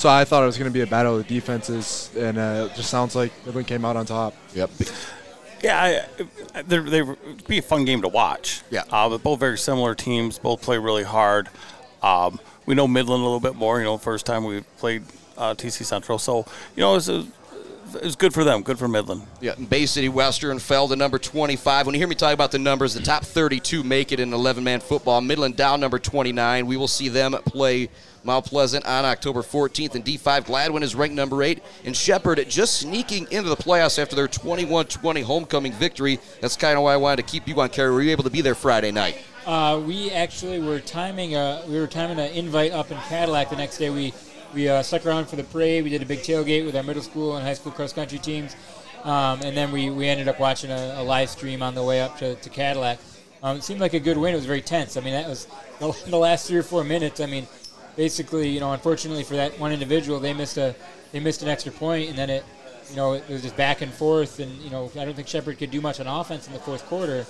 So 0.00 0.08
I 0.08 0.24
thought 0.24 0.42
it 0.42 0.46
was 0.46 0.56
going 0.56 0.70
to 0.70 0.72
be 0.72 0.80
a 0.80 0.86
battle 0.86 1.18
of 1.18 1.28
the 1.28 1.34
defenses, 1.34 2.10
and 2.16 2.38
uh, 2.38 2.68
it 2.70 2.74
just 2.74 2.88
sounds 2.88 3.14
like 3.14 3.32
Midland 3.44 3.66
came 3.66 3.84
out 3.84 3.98
on 3.98 4.06
top. 4.06 4.34
Yep. 4.54 4.70
Yeah, 5.62 6.06
I, 6.54 6.62
they 6.62 6.78
they 6.78 7.02
would 7.02 7.46
be 7.46 7.58
a 7.58 7.62
fun 7.62 7.84
game 7.84 8.00
to 8.00 8.08
watch. 8.08 8.62
Yeah, 8.70 8.84
uh, 8.90 9.10
but 9.10 9.22
both 9.22 9.40
very 9.40 9.58
similar 9.58 9.94
teams. 9.94 10.38
Both 10.38 10.62
play 10.62 10.78
really 10.78 11.02
hard. 11.02 11.50
Um, 12.02 12.40
we 12.64 12.74
know 12.74 12.88
Midland 12.88 13.20
a 13.20 13.24
little 13.24 13.40
bit 13.40 13.56
more. 13.56 13.78
You 13.78 13.84
know, 13.84 13.98
first 13.98 14.24
time 14.24 14.44
we 14.44 14.62
played 14.78 15.02
uh, 15.36 15.52
TC 15.52 15.84
Central, 15.84 16.18
so 16.18 16.46
you 16.76 16.80
know 16.80 16.96
it's 16.96 17.08
was, 17.08 17.26
it 17.96 18.16
good 18.16 18.32
for 18.32 18.42
them. 18.42 18.62
Good 18.62 18.78
for 18.78 18.88
Midland. 18.88 19.20
Yeah, 19.42 19.54
Bay 19.56 19.84
City 19.84 20.08
Western 20.08 20.60
fell 20.60 20.88
to 20.88 20.96
number 20.96 21.18
25. 21.18 21.84
When 21.84 21.94
you 21.94 21.98
hear 21.98 22.08
me 22.08 22.14
talk 22.14 22.32
about 22.32 22.52
the 22.52 22.58
numbers, 22.58 22.94
the 22.94 23.02
top 23.02 23.22
32 23.22 23.82
make 23.82 24.12
it 24.12 24.20
in 24.20 24.30
11-man 24.30 24.80
football. 24.80 25.20
Midland 25.20 25.56
down 25.56 25.78
number 25.80 25.98
29. 25.98 26.66
We 26.66 26.78
will 26.78 26.88
see 26.88 27.10
them 27.10 27.32
play 27.44 27.90
Mount 28.24 28.44
Pleasant 28.44 28.84
on 28.86 29.04
October 29.04 29.42
14th. 29.42 29.94
And 29.94 30.04
D5 30.04 30.46
Gladwin 30.46 30.82
is 30.82 30.94
ranked 30.94 31.14
number 31.14 31.42
8. 31.42 31.62
And 31.84 31.96
Shepherd 31.96 32.44
just 32.48 32.80
sneaking 32.80 33.26
into 33.30 33.48
the 33.48 33.56
playoffs 33.56 33.98
after 33.98 34.16
their 34.16 34.28
21-20 34.28 35.22
homecoming 35.22 35.72
victory. 35.72 36.18
That's 36.40 36.56
kind 36.56 36.76
of 36.76 36.84
why 36.84 36.94
I 36.94 36.96
wanted 36.96 37.26
to 37.26 37.30
keep 37.30 37.48
you 37.48 37.60
on, 37.60 37.68
Carey. 37.68 37.90
Were 37.90 38.02
you 38.02 38.10
able 38.10 38.24
to 38.24 38.30
be 38.30 38.40
there 38.40 38.54
Friday 38.54 38.90
night? 38.90 39.16
Uh, 39.46 39.80
we 39.84 40.10
actually 40.10 40.60
were 40.60 40.80
timing 40.80 41.34
a 41.34 41.62
we 41.66 41.80
were 41.80 41.86
timing 41.86 42.18
an 42.20 42.30
invite 42.32 42.72
up 42.72 42.90
in 42.90 42.98
Cadillac 43.08 43.48
the 43.48 43.56
next 43.56 43.78
day. 43.78 43.88
We 43.88 44.12
we 44.54 44.68
uh, 44.68 44.82
stuck 44.82 45.06
around 45.06 45.26
for 45.26 45.36
the 45.36 45.44
parade. 45.44 45.82
We 45.84 45.90
did 45.90 46.02
a 46.02 46.06
big 46.06 46.20
tailgate 46.20 46.66
with 46.66 46.76
our 46.76 46.82
middle 46.82 47.02
school 47.02 47.36
and 47.36 47.44
high 47.44 47.54
school 47.54 47.72
cross 47.72 47.92
country 47.92 48.18
teams, 48.18 48.54
um, 49.04 49.40
and 49.42 49.56
then 49.56 49.72
we, 49.72 49.90
we 49.90 50.08
ended 50.08 50.28
up 50.28 50.40
watching 50.40 50.70
a, 50.70 50.94
a 50.96 51.02
live 51.02 51.30
stream 51.30 51.62
on 51.62 51.74
the 51.74 51.82
way 51.82 52.00
up 52.00 52.18
to, 52.18 52.34
to 52.34 52.50
Cadillac. 52.50 52.98
Um, 53.42 53.56
it 53.56 53.64
seemed 53.64 53.80
like 53.80 53.94
a 53.94 54.00
good 54.00 54.18
win. 54.18 54.34
It 54.34 54.36
was 54.36 54.46
very 54.46 54.60
tense. 54.60 54.96
I 54.96 55.00
mean, 55.00 55.14
that 55.14 55.28
was 55.28 55.46
the, 55.78 55.96
the 56.10 56.16
last 56.16 56.48
three 56.48 56.58
or 56.58 56.62
four 56.62 56.84
minutes. 56.84 57.20
I 57.20 57.26
mean, 57.26 57.46
basically, 57.96 58.48
you 58.48 58.60
know, 58.60 58.72
unfortunately 58.72 59.24
for 59.24 59.34
that 59.34 59.58
one 59.58 59.72
individual, 59.72 60.20
they 60.20 60.32
missed 60.32 60.56
a 60.56 60.74
they 61.12 61.20
missed 61.20 61.42
an 61.42 61.48
extra 61.48 61.72
point, 61.72 62.08
and 62.08 62.18
then 62.18 62.30
it 62.30 62.44
you 62.90 62.96
know 62.96 63.14
it 63.14 63.28
was 63.28 63.42
just 63.42 63.56
back 63.56 63.82
and 63.82 63.92
forth, 63.92 64.40
and 64.40 64.50
you 64.60 64.70
know 64.70 64.90
I 64.98 65.04
don't 65.04 65.14
think 65.14 65.28
Shepherd 65.28 65.58
could 65.58 65.70
do 65.70 65.80
much 65.80 66.00
on 66.00 66.06
offense 66.06 66.46
in 66.46 66.52
the 66.52 66.58
fourth 66.58 66.84
quarter. 66.86 67.26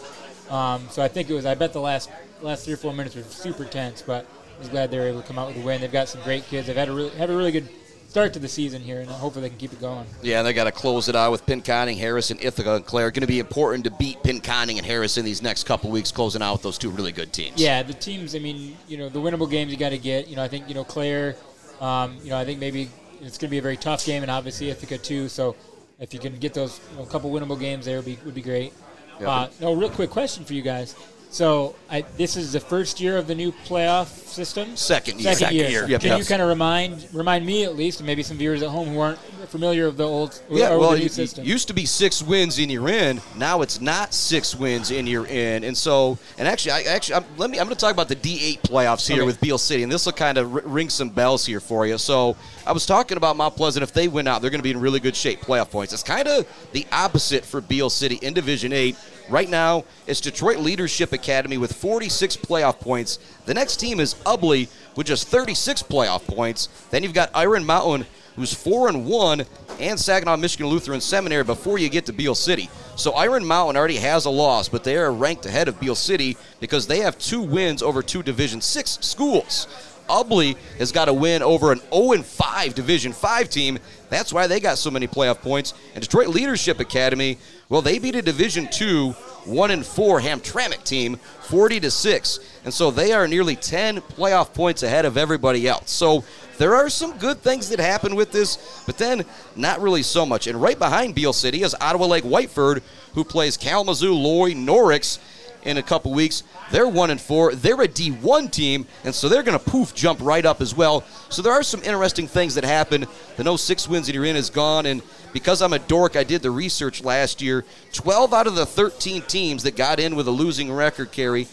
Um, 0.51 0.89
so 0.91 1.03
I 1.03 1.09
think 1.09 1.31
it 1.31 1.35
was. 1.35 1.47
I 1.47 1.55
bet 1.55 1.73
the 1.73 1.81
last 1.81 2.11
last 2.43 2.65
three 2.65 2.75
or 2.75 2.79
four 2.79 2.93
minutes 2.93 3.15
were 3.15 3.23
super 3.23 3.65
tense, 3.65 4.03
but 4.03 4.27
I 4.57 4.59
was 4.59 4.69
glad 4.69 4.91
they 4.91 4.99
were 4.99 5.07
able 5.07 5.23
to 5.23 5.27
come 5.27 5.39
out 5.39 5.49
with 5.49 5.59
a 5.59 5.61
win. 5.61 5.81
They've 5.81 5.93
got 5.93 6.09
some 6.09 6.23
great 6.23 6.45
kids. 6.47 6.67
They've 6.67 6.77
had 6.77 6.89
a 6.89 6.93
really 6.93 7.11
have 7.11 7.31
a 7.31 7.37
really 7.37 7.53
good 7.53 7.69
start 8.11 8.33
to 8.33 8.41
the 8.41 8.49
season 8.49 8.83
here, 8.83 9.01
and 9.01 9.09
hopefully 9.09 9.43
they 9.43 9.49
can 9.51 9.59
keep 9.59 9.73
it 9.73 9.81
going. 9.81 10.05
Yeah, 10.21 10.43
they 10.43 10.53
got 10.53 10.65
to 10.65 10.73
close 10.73 11.09
it 11.09 11.15
out 11.15 11.31
with 11.31 11.47
Pinconning, 11.47 11.97
Harrison, 11.97 12.39
Ithaca, 12.41 12.75
and 12.75 12.85
Clare. 12.85 13.13
Going 13.13 13.21
to 13.21 13.29
be 13.29 13.39
important 13.39 13.85
to 13.85 13.91
beat 13.93 14.21
Pinconning 14.25 14.79
and 14.79 14.85
Harrison 14.85 15.25
these 15.25 15.41
next 15.43 15.65
couple 15.65 15.91
weeks, 15.91 16.11
closing 16.11 16.43
out 16.43 16.55
with 16.55 16.63
those 16.63 16.77
two 16.77 16.91
really 16.91 17.13
good 17.13 17.33
teams. 17.33 17.61
Yeah, 17.61 17.85
the 17.85 17.95
teams. 17.95 18.35
I 18.35 18.41
mean, 18.41 18.77
you 18.89 18.99
know, 18.99 19.09
the 19.09 19.21
winnable 19.21 19.49
games 19.49 19.71
you 19.71 19.79
got 19.79 19.91
to 19.91 19.99
get. 19.99 20.27
You 20.27 20.35
know, 20.35 20.43
I 20.43 20.49
think 20.49 20.69
you 20.69 20.75
know 20.75 20.83
Clare. 20.83 21.37
Um, 21.81 22.19
you 22.23 22.31
know, 22.31 22.37
I 22.37 22.45
think 22.45 22.59
maybe 22.59 22.91
it's 23.21 23.39
going 23.39 23.49
to 23.49 23.51
be 23.51 23.59
a 23.59 23.63
very 23.63 23.77
tough 23.77 24.05
game, 24.05 24.23
and 24.23 24.31
obviously 24.31 24.71
Ithaca 24.71 24.99
too. 24.99 25.29
So 25.29 25.55
if 26.01 26.13
you 26.13 26.19
can 26.19 26.37
get 26.37 26.53
those 26.53 26.81
you 26.91 26.99
know, 26.99 27.05
couple 27.05 27.31
winnable 27.31 27.59
games 27.59 27.85
there, 27.85 27.97
would 27.97 28.07
be 28.07 28.19
would 28.25 28.35
be 28.35 28.43
great. 28.43 28.73
Yeah. 29.21 29.31
Uh, 29.31 29.51
no, 29.61 29.75
real 29.75 29.91
quick 29.91 30.11
question 30.11 30.45
for 30.45 30.55
you 30.55 30.63
guys. 30.63 30.97
So 31.33 31.77
I, 31.89 32.03
this 32.17 32.37
is 32.37 32.53
the 32.53 32.59
first 32.59 33.01
year 33.01 33.17
of 33.17 33.29
the 33.29 33.37
new 33.37 33.53
playoff 33.53 34.09
system. 34.09 34.77
Second 34.77 35.21
year. 35.21 35.33
Second, 35.33 35.39
Second 35.39 35.57
year. 35.57 35.71
year. 35.71 35.89
Yep, 35.89 36.01
Can 36.01 36.19
you 36.19 36.25
kind 36.25 36.43
of 36.43 36.49
remind 36.49 37.07
remind 37.13 37.47
me 37.47 37.63
at 37.65 37.77
least, 37.77 38.01
and 38.01 38.07
maybe 38.09 38.25
some 38.25 38.37
viewers 38.37 38.63
at 38.63 38.69
home 38.69 38.89
who 38.89 38.99
aren't 38.99 39.19
familiar 39.49 39.87
with 39.87 39.97
the 39.97 40.07
old 40.07 40.43
Yeah, 40.51 40.75
well, 40.77 40.93
it 40.95 41.13
system? 41.13 41.45
used 41.45 41.69
to 41.69 41.75
be 41.75 41.87
six 41.87 42.21
wins 42.21 42.59
in 42.59 42.69
your 42.69 42.89
in. 42.89 43.21
Now 43.37 43.63
it's 43.63 43.81
not 43.81 44.13
six 44.13 44.57
wins 44.57 44.91
in 44.91 45.07
your 45.07 45.25
in, 45.27 45.63
and 45.63 45.77
so 45.77 46.19
and 46.37 46.49
actually, 46.49 46.73
I 46.73 46.83
actually 46.83 47.15
I'm, 47.17 47.25
let 47.37 47.49
me. 47.49 47.59
I'm 47.61 47.67
going 47.67 47.77
to 47.77 47.81
talk 47.81 47.93
about 47.93 48.09
the 48.09 48.17
D8 48.17 48.63
playoffs 48.63 49.07
here 49.07 49.19
Okay. 49.19 49.27
with 49.27 49.41
Beale 49.41 49.59
City, 49.59 49.85
and 49.85 49.93
this 49.93 50.07
will 50.07 50.13
kind 50.13 50.37
of 50.37 50.53
r- 50.53 50.63
ring 50.65 50.89
some 50.91 51.11
bells 51.11 51.47
here 51.47 51.61
for 51.61 51.87
you. 51.87 51.97
So 51.97 52.37
I 52.67 52.73
was 52.73 52.87
talking 52.87 53.17
about 53.17 53.37
Mount 53.37 53.55
Pleasant. 53.55 53.85
If 53.85 53.93
they 53.93 54.09
win 54.09 54.27
out, 54.27 54.43
they're 54.43 54.51
going 54.51 54.59
to 54.59 54.65
be 54.65 54.73
in 54.73 54.81
really 54.81 54.99
good 54.99 55.15
shape 55.15 55.41
playoff 55.43 55.71
points. 55.71 55.93
It's 55.93 56.03
kind 56.03 56.27
of 56.27 56.45
the 56.73 56.87
opposite 56.91 57.45
for 57.45 57.61
Beale 57.61 57.91
City 57.91 58.17
in 58.17 58.35
Division 58.35 58.73
Eight. 58.73 58.97
Right 59.31 59.49
now, 59.49 59.85
it's 60.09 60.21
Detroit 60.21 60.59
Leadership 60.59 61.13
Academy 61.13 61.57
with 61.57 61.73
46 61.73 62.37
playoff 62.39 62.81
points. 62.81 63.21
The 63.47 63.55
next 63.55 63.77
team 63.77 64.01
is 64.01 64.15
Ubley 64.27 64.69
with 64.97 65.07
just 65.07 65.29
36 65.29 65.85
playoff 65.85 66.27
points. 66.27 66.69
Then 66.91 67.05
you've 67.05 67.15
got 67.15 67.31
Iron 67.33 67.65
Mountain, 67.65 68.09
who's 68.35 68.53
four 68.53 68.89
and 68.89 69.07
one, 69.07 69.45
and 69.79 70.01
Saginaw 70.01 70.37
Michigan 70.37 70.67
Lutheran 70.67 71.01
Seminary 71.01 71.45
before 71.45 71.79
you 71.79 71.89
get 71.89 72.07
to 72.07 72.13
Beale 72.13 72.35
City. 72.35 72.69
So 72.97 73.13
Iron 73.13 73.47
Mountain 73.47 73.77
already 73.77 73.99
has 73.99 74.25
a 74.25 74.31
loss, 74.31 74.69
but 74.69 74.83
they 74.83 74.97
are 74.97 75.13
ranked 75.13 75.47
ahead 75.47 75.69
of 75.69 75.79
Beale 75.79 75.95
City 75.95 76.37
because 76.59 76.89
they 76.89 76.99
have 76.99 77.17
two 77.17 77.41
wins 77.41 77.85
over 77.85 78.03
two 78.03 78.25
Division 78.25 78.61
Six 78.61 78.99
schools. 79.01 79.69
Ubley 80.11 80.57
has 80.79 80.91
got 80.91 81.09
a 81.09 81.15
win 81.15 81.41
over 81.41 81.71
an 81.71 81.81
0 81.95 82.23
5 82.23 82.75
Division 82.75 83.13
5 83.13 83.49
team. 83.49 83.79
That's 84.09 84.33
why 84.33 84.49
they 84.49 84.59
got 84.59 84.77
so 84.77 84.91
many 84.91 85.07
playoff 85.07 85.41
points. 85.41 85.73
And 85.95 86.03
Detroit 86.03 86.29
Leadership 86.29 86.81
Academy, 86.81 87.39
well, 87.71 87.83
they 87.83 87.99
beat 88.01 88.17
a 88.17 88.23
Division 88.23 88.69
2 88.71 89.13
1 89.13 89.71
and 89.71 89.87
4 89.87 90.21
Hamtramck 90.21 90.85
team 90.85 91.17
40 91.17 91.81
to 91.81 91.91
6. 91.91 92.39
And 92.65 92.75
so 92.75 92.91
they 92.91 93.13
are 93.13 93.27
nearly 93.27 93.57
10 93.57 94.01
playoff 94.03 94.53
points 94.53 94.83
ahead 94.83 95.07
of 95.07 95.17
everybody 95.17 95.67
else. 95.67 95.91
So 95.91 96.25
there 96.59 96.75
are 96.75 96.91
some 96.91 97.17
good 97.17 97.39
things 97.39 97.71
that 97.71 97.79
happen 97.79 98.17
with 98.17 98.33
this, 98.33 98.83
but 98.87 98.99
then 98.99 99.25
not 99.57 99.81
really 99.81 100.03
so 100.03 100.27
much. 100.27 100.47
And 100.47 100.61
right 100.61 100.79
behind 100.79 101.15
Beale 101.15 101.33
City 101.33 101.63
is 101.63 101.75
Ottawa 101.81 102.07
Lake 102.07 102.25
Whiteford, 102.25 102.83
who 103.15 103.25
plays 103.25 103.57
Kalamazoo, 103.57 104.15
Loy, 104.15 104.53
Norrix. 104.53 105.19
In 105.63 105.77
a 105.77 105.83
couple 105.83 106.13
weeks. 106.13 106.43
They're 106.71 106.89
one 106.89 107.11
and 107.11 107.21
four. 107.21 107.55
They're 107.55 107.83
a 107.83 107.89
D1 107.89 108.51
team, 108.51 108.87
and 109.05 109.15
so 109.15 109.29
they're 109.29 109.43
going 109.43 109.59
to 109.59 109.65
poof 109.65 109.95
jump 109.95 110.21
right 110.23 110.45
up 110.47 110.61
as 110.61 110.75
well. 110.75 111.05
So 111.29 111.43
there 111.43 111.53
are 111.53 111.63
some 111.63 111.83
interesting 111.83 112.27
things 112.27 112.55
that 112.55 112.65
happen. 112.65 113.07
The 113.37 113.45
no 113.45 113.57
six 113.57 113.87
wins 113.87 114.07
that 114.07 114.15
you're 114.15 114.25
in 114.25 114.37
is 114.37 114.49
gone, 114.49 114.87
and 114.87 115.03
because 115.33 115.61
I'm 115.61 115.73
a 115.73 115.79
dork, 115.79 116.17
I 116.17 116.25
did 116.25 116.43
the 116.43 116.51
research 116.51 117.05
last 117.05 117.43
year. 117.43 117.65
12 117.93 118.33
out 118.33 118.47
of 118.47 118.55
the 118.55 118.67
13 118.67 119.23
teams 119.23 119.63
that 119.65 119.77
got 119.77 120.01
in 120.01 120.17
with 120.17 120.27
a 120.29 120.33
losing 120.33 120.73
record, 120.73 121.13
Carey 121.13 121.47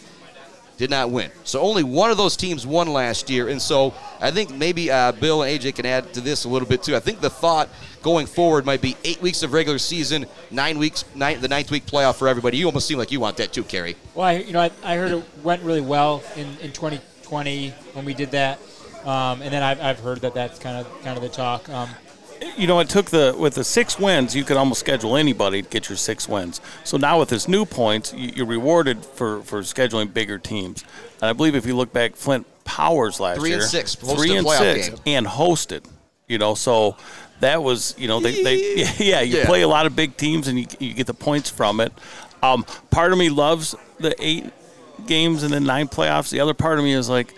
did 0.78 0.90
not 0.90 1.10
win. 1.10 1.30
So 1.44 1.60
only 1.60 1.82
one 1.82 2.10
of 2.10 2.16
those 2.16 2.36
teams 2.36 2.66
won 2.66 2.88
last 2.88 3.28
year. 3.28 3.48
And 3.48 3.60
so 3.60 3.92
I 4.20 4.30
think 4.30 4.54
maybe 4.54 4.90
uh, 4.90 5.12
Bill 5.12 5.42
and 5.42 5.60
AJ 5.60 5.74
can 5.74 5.84
add 5.84 6.14
to 6.14 6.20
this 6.20 6.44
a 6.44 6.48
little 6.48 6.68
bit 6.68 6.82
too. 6.82 6.96
I 6.96 7.00
think 7.00 7.20
the 7.20 7.28
thought 7.28 7.68
going 8.00 8.26
forward 8.26 8.64
might 8.64 8.80
be 8.80 8.96
eight 9.04 9.20
weeks 9.20 9.42
of 9.42 9.52
regular 9.52 9.78
season, 9.78 10.24
nine 10.52 10.78
weeks, 10.78 11.04
nine, 11.16 11.40
the 11.40 11.48
ninth 11.48 11.70
week 11.72 11.84
playoff 11.84 12.14
for 12.16 12.28
everybody. 12.28 12.56
You 12.56 12.66
almost 12.66 12.86
seem 12.86 12.96
like 12.96 13.10
you 13.10 13.18
want 13.18 13.36
that 13.38 13.52
too, 13.52 13.64
Carey. 13.64 13.96
Well, 14.14 14.26
I, 14.26 14.32
you 14.36 14.52
know, 14.52 14.60
I, 14.60 14.70
I 14.84 14.96
heard 14.96 15.10
it 15.10 15.24
went 15.42 15.62
really 15.64 15.80
well 15.80 16.22
in, 16.36 16.46
in 16.62 16.72
2020 16.72 17.70
when 17.92 18.04
we 18.04 18.14
did 18.14 18.30
that. 18.30 18.60
Um, 19.04 19.42
and 19.42 19.52
then 19.52 19.62
I've, 19.62 19.80
I've 19.80 20.00
heard 20.00 20.20
that 20.20 20.34
that's 20.34 20.58
kind 20.60 20.76
of 20.76 21.02
kind 21.02 21.16
of 21.16 21.22
the 21.22 21.28
talk. 21.28 21.68
Um, 21.68 21.88
you 22.56 22.66
know, 22.66 22.80
it 22.80 22.88
took 22.88 23.06
the 23.10 23.34
with 23.38 23.54
the 23.54 23.64
six 23.64 23.98
wins, 23.98 24.34
you 24.34 24.44
could 24.44 24.56
almost 24.56 24.80
schedule 24.80 25.16
anybody 25.16 25.62
to 25.62 25.68
get 25.68 25.88
your 25.88 25.96
six 25.96 26.28
wins. 26.28 26.60
So 26.84 26.96
now 26.96 27.18
with 27.18 27.28
this 27.28 27.48
new 27.48 27.64
points, 27.64 28.12
you- 28.14 28.32
you're 28.36 28.46
rewarded 28.46 29.04
for 29.04 29.42
for 29.42 29.60
scheduling 29.62 30.12
bigger 30.12 30.38
teams. 30.38 30.84
And 31.20 31.28
I 31.30 31.32
believe 31.32 31.54
if 31.54 31.66
you 31.66 31.76
look 31.76 31.92
back, 31.92 32.16
Flint 32.16 32.46
Powers 32.64 33.18
last 33.20 33.38
Three 33.38 33.50
year, 33.50 33.58
and 33.60 33.68
six, 33.68 33.94
three 33.94 34.36
and 34.36 34.46
six, 34.48 34.88
game. 34.90 34.98
and 35.06 35.26
hosted. 35.26 35.84
You 36.26 36.38
know, 36.38 36.54
so 36.54 36.96
that 37.40 37.62
was 37.62 37.94
you 37.98 38.08
know 38.08 38.20
they, 38.20 38.42
they 38.42 38.84
yeah 38.98 39.20
you 39.22 39.38
Yeah. 39.38 39.46
play 39.46 39.62
a 39.62 39.68
lot 39.68 39.86
of 39.86 39.94
big 39.96 40.16
teams 40.16 40.48
and 40.48 40.58
you 40.58 40.66
you 40.78 40.92
get 40.94 41.06
the 41.06 41.14
points 41.14 41.48
from 41.50 41.80
it. 41.80 41.92
Um, 42.42 42.64
part 42.90 43.12
of 43.12 43.18
me 43.18 43.30
loves 43.30 43.74
the 43.98 44.14
eight 44.24 44.44
games 45.06 45.42
and 45.42 45.52
then 45.52 45.64
nine 45.64 45.88
playoffs. 45.88 46.30
The 46.30 46.40
other 46.40 46.54
part 46.54 46.78
of 46.78 46.84
me 46.84 46.92
is 46.92 47.08
like 47.08 47.34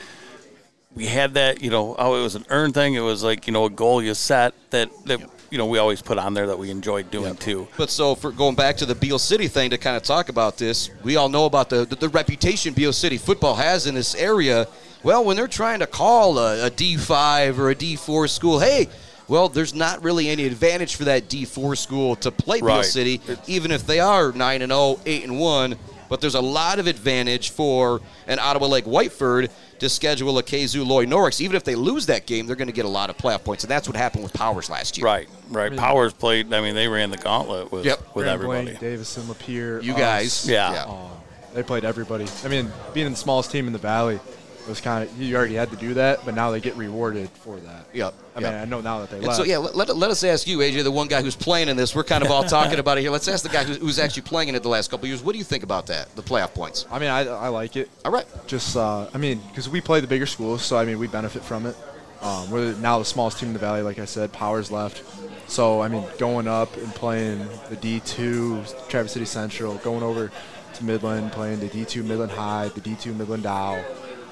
we 0.95 1.07
had 1.07 1.34
that, 1.34 1.62
you 1.62 1.70
know, 1.70 1.95
oh, 1.99 2.18
it 2.18 2.22
was 2.22 2.34
an 2.34 2.45
earned 2.51 2.74
thing. 2.74 2.95
It 2.95 3.01
was 3.01 3.22
like, 3.22 3.47
you 3.47 3.53
know, 3.53 3.64
a 3.64 3.70
goal 3.70 4.03
you 4.03 4.14
set 4.14 4.55
that, 4.70 4.91
that 5.07 5.20
you 5.51 5.59
know, 5.59 5.66
we 5.66 5.78
always 5.78 6.01
put 6.01 6.18
on 6.18 6.34
there 6.34 6.47
that 6.47 6.59
we 6.59 6.70
enjoyed 6.70 7.11
doing 7.11 7.36
too. 7.36 7.66
But 7.76 7.91
so 7.91 8.14
for 8.14 8.30
going 8.30 8.55
back 8.55 8.76
to 8.78 8.86
the 8.86 8.95
Beale 8.95 9.18
City 9.18 9.49
thing 9.49 9.70
to 9.70 9.78
kind 9.78 9.97
of 9.97 10.03
talk 10.03 10.28
about 10.28 10.57
this, 10.57 10.91
we 11.03 11.16
all 11.16 11.28
know 11.28 11.45
about 11.47 11.70
the 11.70 11.84
the, 11.84 11.97
the 11.97 12.09
reputation 12.09 12.72
Beale 12.72 12.93
City 12.93 13.18
football 13.18 13.55
has 13.57 13.86
in 13.86 13.95
this 13.95 14.14
area. 14.14 14.66
Well, 15.03 15.24
when 15.24 15.36
they're 15.36 15.49
trying 15.49 15.80
to 15.80 15.86
call 15.86 16.38
a, 16.38 16.66
a 16.66 16.70
D5 16.70 17.59
or 17.59 17.70
a 17.70 17.74
D4 17.74 18.28
school, 18.28 18.61
hey, 18.61 18.88
well, 19.28 19.49
there's 19.49 19.74
not 19.74 20.03
really 20.03 20.28
any 20.28 20.45
advantage 20.45 20.97
for 20.97 21.05
that 21.05 21.28
D4 21.28 21.76
school 21.78 22.16
to 22.16 22.30
play 22.30 22.61
Beale 22.61 22.68
Right. 22.68 22.84
City, 22.84 23.20
even 23.47 23.70
if 23.70 23.86
they 23.86 23.99
are 23.99 24.32
9 24.32 24.62
and 24.62 24.70
0, 24.70 25.01
8 25.07 25.24
and 25.24 25.38
1. 25.38 25.76
But 26.11 26.21
there's 26.21 26.35
a 26.35 26.41
lot 26.43 26.79
of 26.79 26.87
advantage 26.87 27.51
for 27.51 28.03
an 28.27 28.39
Ottawa 28.39 28.67
Lake 28.67 28.85
Whiteford 28.85 29.49
to 29.79 29.89
schedule 29.89 30.37
a 30.37 30.43
KZoo 30.43 30.87
Loy 30.87 31.07
Norrix. 31.07 31.41
Even 31.41 31.57
if 31.57 31.65
they 31.65 31.75
lose 31.77 32.05
that 32.07 32.27
game, 32.27 32.47
they're 32.47 32.57
going 32.57 32.69
to 32.69 32.75
get 32.75 32.85
a 32.85 32.89
lot 32.89 33.09
of 33.09 33.17
playoff 33.17 33.45
points, 33.45 33.65
and 33.65 33.71
that's 33.71 33.89
what 33.89 33.97
happened 33.97 34.25
with 34.25 34.35
Powers 34.35 34.69
last 34.69 34.99
year. 34.99 35.07
Right, 35.07 35.29
right. 35.49 35.75
Powers 35.75 36.13
played. 36.13 36.53
I 36.53 36.61
mean, 36.61 36.75
they 36.75 36.89
ran 36.89 37.11
the 37.11 37.17
gauntlet 37.17 37.73
with 37.73 37.87
Yep. 37.87 38.01
with 38.01 38.25
Grand 38.25 38.29
everybody. 38.29 38.65
Blanc, 38.67 38.81
Davison, 38.81 39.23
Lapeer, 39.23 39.83
You 39.83 39.95
us. 39.95 39.99
guys. 39.99 40.49
Yeah. 40.51 40.85
Um, 40.87 41.11
they 41.55 41.63
played 41.63 41.85
everybody. 41.85 42.27
I 42.45 42.49
mean, 42.49 42.71
being 42.93 43.09
the 43.11 43.17
smallest 43.17 43.51
team 43.51 43.67
in 43.67 43.73
the 43.73 43.79
valley 43.79 44.21
was 44.69 44.81
kind 44.81 45.09
of 45.09 45.17
you 45.21 45.35
already 45.37 45.55
had 45.55 45.71
to 45.71 45.77
do 45.77 45.95
that, 45.95 46.25
but 46.25 46.35
now 46.35 46.51
they 46.51 46.61
get 46.61 46.77
rewarded 46.77 47.29
for 47.31 47.57
that. 47.61 47.80
Yep. 47.93 48.14
I 48.36 48.41
mean. 48.41 48.53
I 48.53 48.64
know 48.64 48.80
now 48.80 49.01
that 49.01 49.11
they 49.11 49.16
And 49.16 49.26
left. 49.26 49.38
so, 49.38 49.45
yeah, 49.45 49.59
let, 49.59 49.74
let, 49.74 49.97
let 49.97 50.11
us 50.11 50.22
ask 50.22 50.47
you, 50.47 50.59
AJ, 50.59 50.84
the 50.84 50.91
one 50.91 51.09
guy 51.09 51.22
who's 51.22 51.34
playing 51.36 51.68
in 51.68 51.76
this. 51.76 51.95
We're 51.95 52.05
kind 52.05 52.24
of 52.24 52.30
all 52.30 52.45
talking 52.45 52.78
about 52.84 52.99
it 52.99 53.03
here. 53.03 53.11
Let's 53.11 53.26
ask 53.28 53.43
the 53.43 53.49
guy 53.49 53.64
who's, 53.64 53.78
who's 53.78 53.99
actually 53.99 54.22
playing 54.22 54.49
in 54.49 54.55
it 54.55 54.62
the 54.62 54.68
last 54.68 54.91
couple 54.91 55.05
of 55.07 55.09
years. 55.09 55.22
What 55.22 55.32
do 55.32 55.38
you 55.38 55.45
think 55.45 55.62
about 55.64 55.86
that, 55.88 56.14
the 56.16 56.22
playoff 56.22 56.55
points? 56.55 56.86
I 56.91 56.99
mean, 56.99 57.11
I, 57.11 57.26
I 57.26 57.49
like 57.49 57.76
it. 57.76 57.91
All 58.05 58.12
right. 58.12 58.26
Just, 58.47 58.76
uh, 58.76 59.09
I 59.12 59.18
mean, 59.18 59.41
because 59.49 59.68
we 59.68 59.80
play 59.80 60.01
the 60.01 60.07
bigger 60.07 60.26
schools, 60.26 60.62
so 60.62 60.76
I 60.78 60.84
mean, 60.84 60.99
we 60.99 61.07
benefit 61.09 61.43
from 61.43 61.66
it. 61.66 61.76
Um, 62.22 62.51
we're 62.51 62.74
now 62.74 62.99
the 62.99 63.05
smallest 63.05 63.38
team 63.38 63.49
in 63.49 63.53
the 63.55 63.59
valley, 63.59 63.80
like 63.82 63.99
I 63.99 64.05
said. 64.05 64.30
Powers 64.30 64.70
left, 64.70 65.03
so 65.51 65.80
I 65.80 65.88
mean, 65.88 66.05
going 66.18 66.47
up 66.47 66.76
and 66.76 66.95
playing 66.95 67.38
the 67.70 67.76
D2 67.76 68.88
Traverse 68.88 69.12
City 69.12 69.24
Central, 69.24 69.76
going 69.76 70.03
over 70.03 70.30
to 70.74 70.84
Midland, 70.84 71.32
playing 71.32 71.61
the 71.61 71.68
D2 71.68 72.05
Midland 72.05 72.32
High, 72.32 72.68
the 72.68 72.80
D2 72.82 73.16
Midland 73.16 73.45
Dow, 73.45 73.82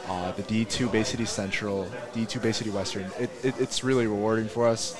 uh, 0.09 0.33
the 0.33 0.43
D2 0.43 0.91
Bay 0.91 1.03
City 1.05 1.25
Central, 1.25 1.87
D2 2.15 2.43
Bay 2.43 2.53
City 2.53 2.71
Western. 2.71 3.05
It, 3.19 3.31
it, 3.43 3.61
it's 3.61 3.85
really 3.85 4.07
rewarding 4.07 4.49
for 4.49 4.67
us. 4.67 4.97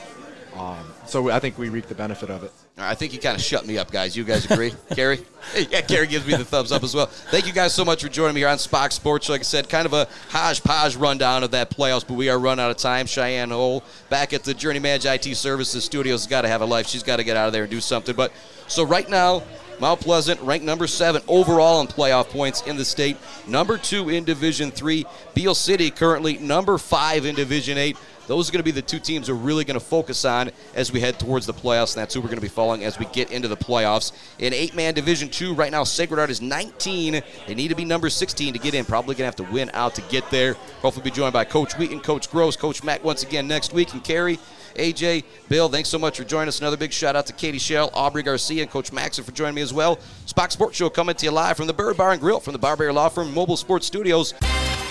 Um, 0.55 0.93
so 1.07 1.31
I 1.31 1.39
think 1.39 1.57
we 1.57 1.69
reap 1.69 1.87
the 1.87 1.95
benefit 1.95 2.31
of 2.31 2.43
it. 2.43 2.53
I 2.77 2.95
think 2.95 3.13
you 3.13 3.19
kind 3.19 3.37
of 3.37 3.43
shut 3.43 3.67
me 3.67 3.79
up, 3.79 3.91
guys. 3.91 4.17
You 4.17 4.25
guys 4.25 4.49
agree? 4.51 4.73
Carey? 4.95 5.21
Yeah, 5.71 5.81
Carey 5.83 6.07
gives 6.07 6.27
me 6.27 6.35
the 6.35 6.45
thumbs 6.45 6.73
up 6.73 6.83
as 6.83 6.95
well. 6.95 7.07
Thank 7.07 7.47
you 7.47 7.53
guys 7.53 7.75
so 7.75 7.85
much 7.85 8.03
for 8.03 8.09
joining 8.09 8.35
me 8.35 8.41
here 8.41 8.49
on 8.49 8.59
Spach's 8.59 8.97
Sports. 8.97 9.29
Like 9.29 9.41
I 9.41 9.45
said, 9.45 9.69
kind 9.69 9.87
of 9.87 9.93
a 9.93 10.09
hodgepodge 10.31 10.97
rundown 10.97 11.45
of 11.45 11.53
that 11.53 11.71
playoffs, 11.71 12.07
but 12.07 12.15
we 12.15 12.29
are 12.29 12.39
run 12.39 12.59
out 12.59 12.71
of 12.71 12.77
time. 12.77 13.07
Cheyenne 13.07 13.51
Hole 13.51 13.83
back 14.11 14.33
at 14.33 14.45
the 14.45 14.55
Journey 14.55 14.79
Manage 14.79 15.07
IT 15.07 15.37
Services 15.37 15.85
Studios 15.85 16.23
has 16.23 16.27
got 16.29 16.43
to 16.43 16.49
have 16.49 16.61
a 16.61 16.67
life. 16.67 16.87
She's 16.87 17.03
got 17.03 17.17
to 17.17 17.25
get 17.25 17.37
out 17.37 17.47
of 17.47 17.53
there 17.53 17.63
and 17.63 17.71
do 17.71 17.81
something. 17.81 18.15
But 18.15 18.33
so 18.69 18.85
right 18.85 19.09
now, 19.09 19.43
Mount 19.81 20.01
Pleasant 20.01 20.41
ranked 20.41 20.65
number 20.65 20.87
seven 20.87 21.23
overall 21.29 21.81
in 21.81 21.87
playoff 21.87 22.29
points 22.29 22.63
in 22.63 22.77
the 22.77 22.85
state, 22.85 23.17
number 23.47 23.79
two 23.79 24.09
in 24.09 24.25
Division 24.25 24.71
Three. 24.71 25.07
Beale 25.35 25.55
City 25.55 25.91
currently 25.91 26.39
number 26.39 26.79
five 26.79 27.25
in 27.25 27.35
Division 27.35 27.79
Eight. 27.79 27.97
Those 28.27 28.49
are 28.49 28.53
going 28.53 28.61
to 28.61 28.65
be 28.65 28.73
the 28.73 28.83
two 28.83 28.99
teams 28.99 29.31
we're 29.31 29.37
really 29.37 29.65
going 29.65 29.79
to 29.79 29.85
focus 29.85 30.27
on 30.27 30.51
as 30.75 30.93
we 30.93 31.01
head 31.01 31.19
towards 31.19 31.47
the 31.47 31.55
playoffs, 31.55 31.97
and 31.97 32.03
that's 32.03 32.13
who 32.13 32.21
we're 32.21 32.27
going 32.27 32.37
to 32.37 32.43
be 32.43 32.49
following 32.49 32.85
as 32.85 32.99
we 32.99 33.07
get 33.07 33.33
into 33.33 33.49
the 33.49 33.57
playoffs. 33.57 34.13
In 34.39 34.53
eight-man 34.53 34.93
Division 34.93 35.31
Two, 35.31 35.55
right 35.55 35.73
now, 35.73 35.83
Sacred 35.83 36.19
Heart 36.19 36.29
is 36.29 36.43
19. 36.43 37.23
They 37.47 37.55
need 37.55 37.69
to 37.69 37.75
be 37.75 37.87
number 37.87 38.11
16 38.11 38.53
to 38.53 38.59
get 38.59 38.75
in. 38.75 38.85
Probably 38.85 39.15
going 39.15 39.33
to 39.33 39.41
have 39.41 39.49
to 39.49 39.55
win 39.55 39.71
out 39.73 39.95
to 39.95 40.03
get 40.03 40.31
there. 40.31 40.55
Hopefully, 40.83 41.05
be 41.05 41.11
joined 41.11 41.33
by 41.33 41.45
Coach 41.45 41.79
Wheaton, 41.79 42.01
Coach 42.01 42.31
Gross, 42.31 42.55
Coach 42.55 42.85
Mack 42.85 43.03
once 43.03 43.23
again 43.23 43.49
next 43.49 43.73
week, 43.73 43.95
and 43.95 44.05
Carey. 44.05 44.39
AJ, 44.79 45.25
Bill, 45.49 45.69
thanks 45.69 45.89
so 45.89 45.99
much 45.99 46.17
for 46.17 46.25
joining 46.25 46.49
us. 46.49 46.61
Another 46.61 46.77
big 46.77 46.93
shout 46.93 47.17
out 47.17 47.27
to 47.27 47.33
Katie 47.33 47.59
Schell, 47.59 47.91
Aubrey 47.95 48.23
Garcia, 48.23 48.63
and 48.63 48.71
Coach 48.71 48.93
Maxon 48.93 49.25
for 49.25 49.33
joining 49.33 49.55
me 49.55 49.63
as 49.63 49.73
well. 49.73 49.99
Spach's 50.27 50.55
Sports 50.55 50.77
Show 50.77 50.91
coming 50.91 51.15
to 51.17 51.27
you 51.27 51.33
live 51.33 51.57
from 51.57 51.67
the 51.67 51.73
Bird 51.73 51.97
Bar 51.97 52.13
and 52.13 52.21
Grill 52.21 52.41
from 52.41 52.53
the 52.53 52.59
Barberi 52.59 52.93
Law 52.93 53.09
Firm 53.09 53.33
Mobile 53.35 53.57
Sports 53.57 53.87
Studios. 53.87 54.35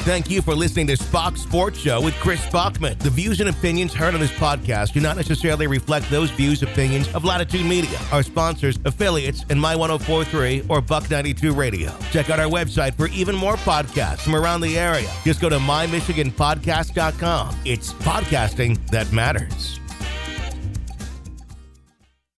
Thank 0.08 0.30
you 0.30 0.42
for 0.42 0.56
listening 0.56 0.88
to 0.88 0.96
Spach's 0.96 1.42
Sports 1.42 1.80
Show 1.80 2.02
with 2.02 2.14
Chris 2.16 2.40
Spachman. 2.46 2.98
The 3.00 3.10
views 3.10 3.42
and 3.42 3.50
opinions 3.50 3.94
heard 3.94 4.14
on 4.14 4.22
this 4.22 4.32
podcast 4.32 4.94
do 4.94 5.02
not 5.02 5.18
necessarily 5.18 5.68
reflect 5.68 6.10
those 6.10 6.32
views, 6.32 6.64
opinions 6.64 7.14
of 7.14 7.26
Latitude 7.26 7.66
Media, 7.66 8.00
our 8.14 8.24
sponsors, 8.24 8.80
affiliates, 8.86 9.44
and 9.50 9.60
My 9.60 9.76
1043 9.76 10.64
or 10.70 10.80
Buck 10.80 11.12
92 11.12 11.54
Radio. 11.54 11.94
Check 12.12 12.30
out 12.30 12.40
our 12.40 12.50
website 12.50 12.96
for 12.96 13.10
even 13.10 13.36
more 13.36 13.58
podcasts 13.58 14.20
from 14.20 14.36
around 14.36 14.62
the 14.62 14.80
area. 14.80 15.12
Just 15.26 15.42
go 15.42 15.50
to 15.50 15.58
mymichiganpodcast.com. 15.58 17.58
It's 17.66 17.92
podcasting 17.92 18.90
that 18.92 19.12
matters. 19.12 19.77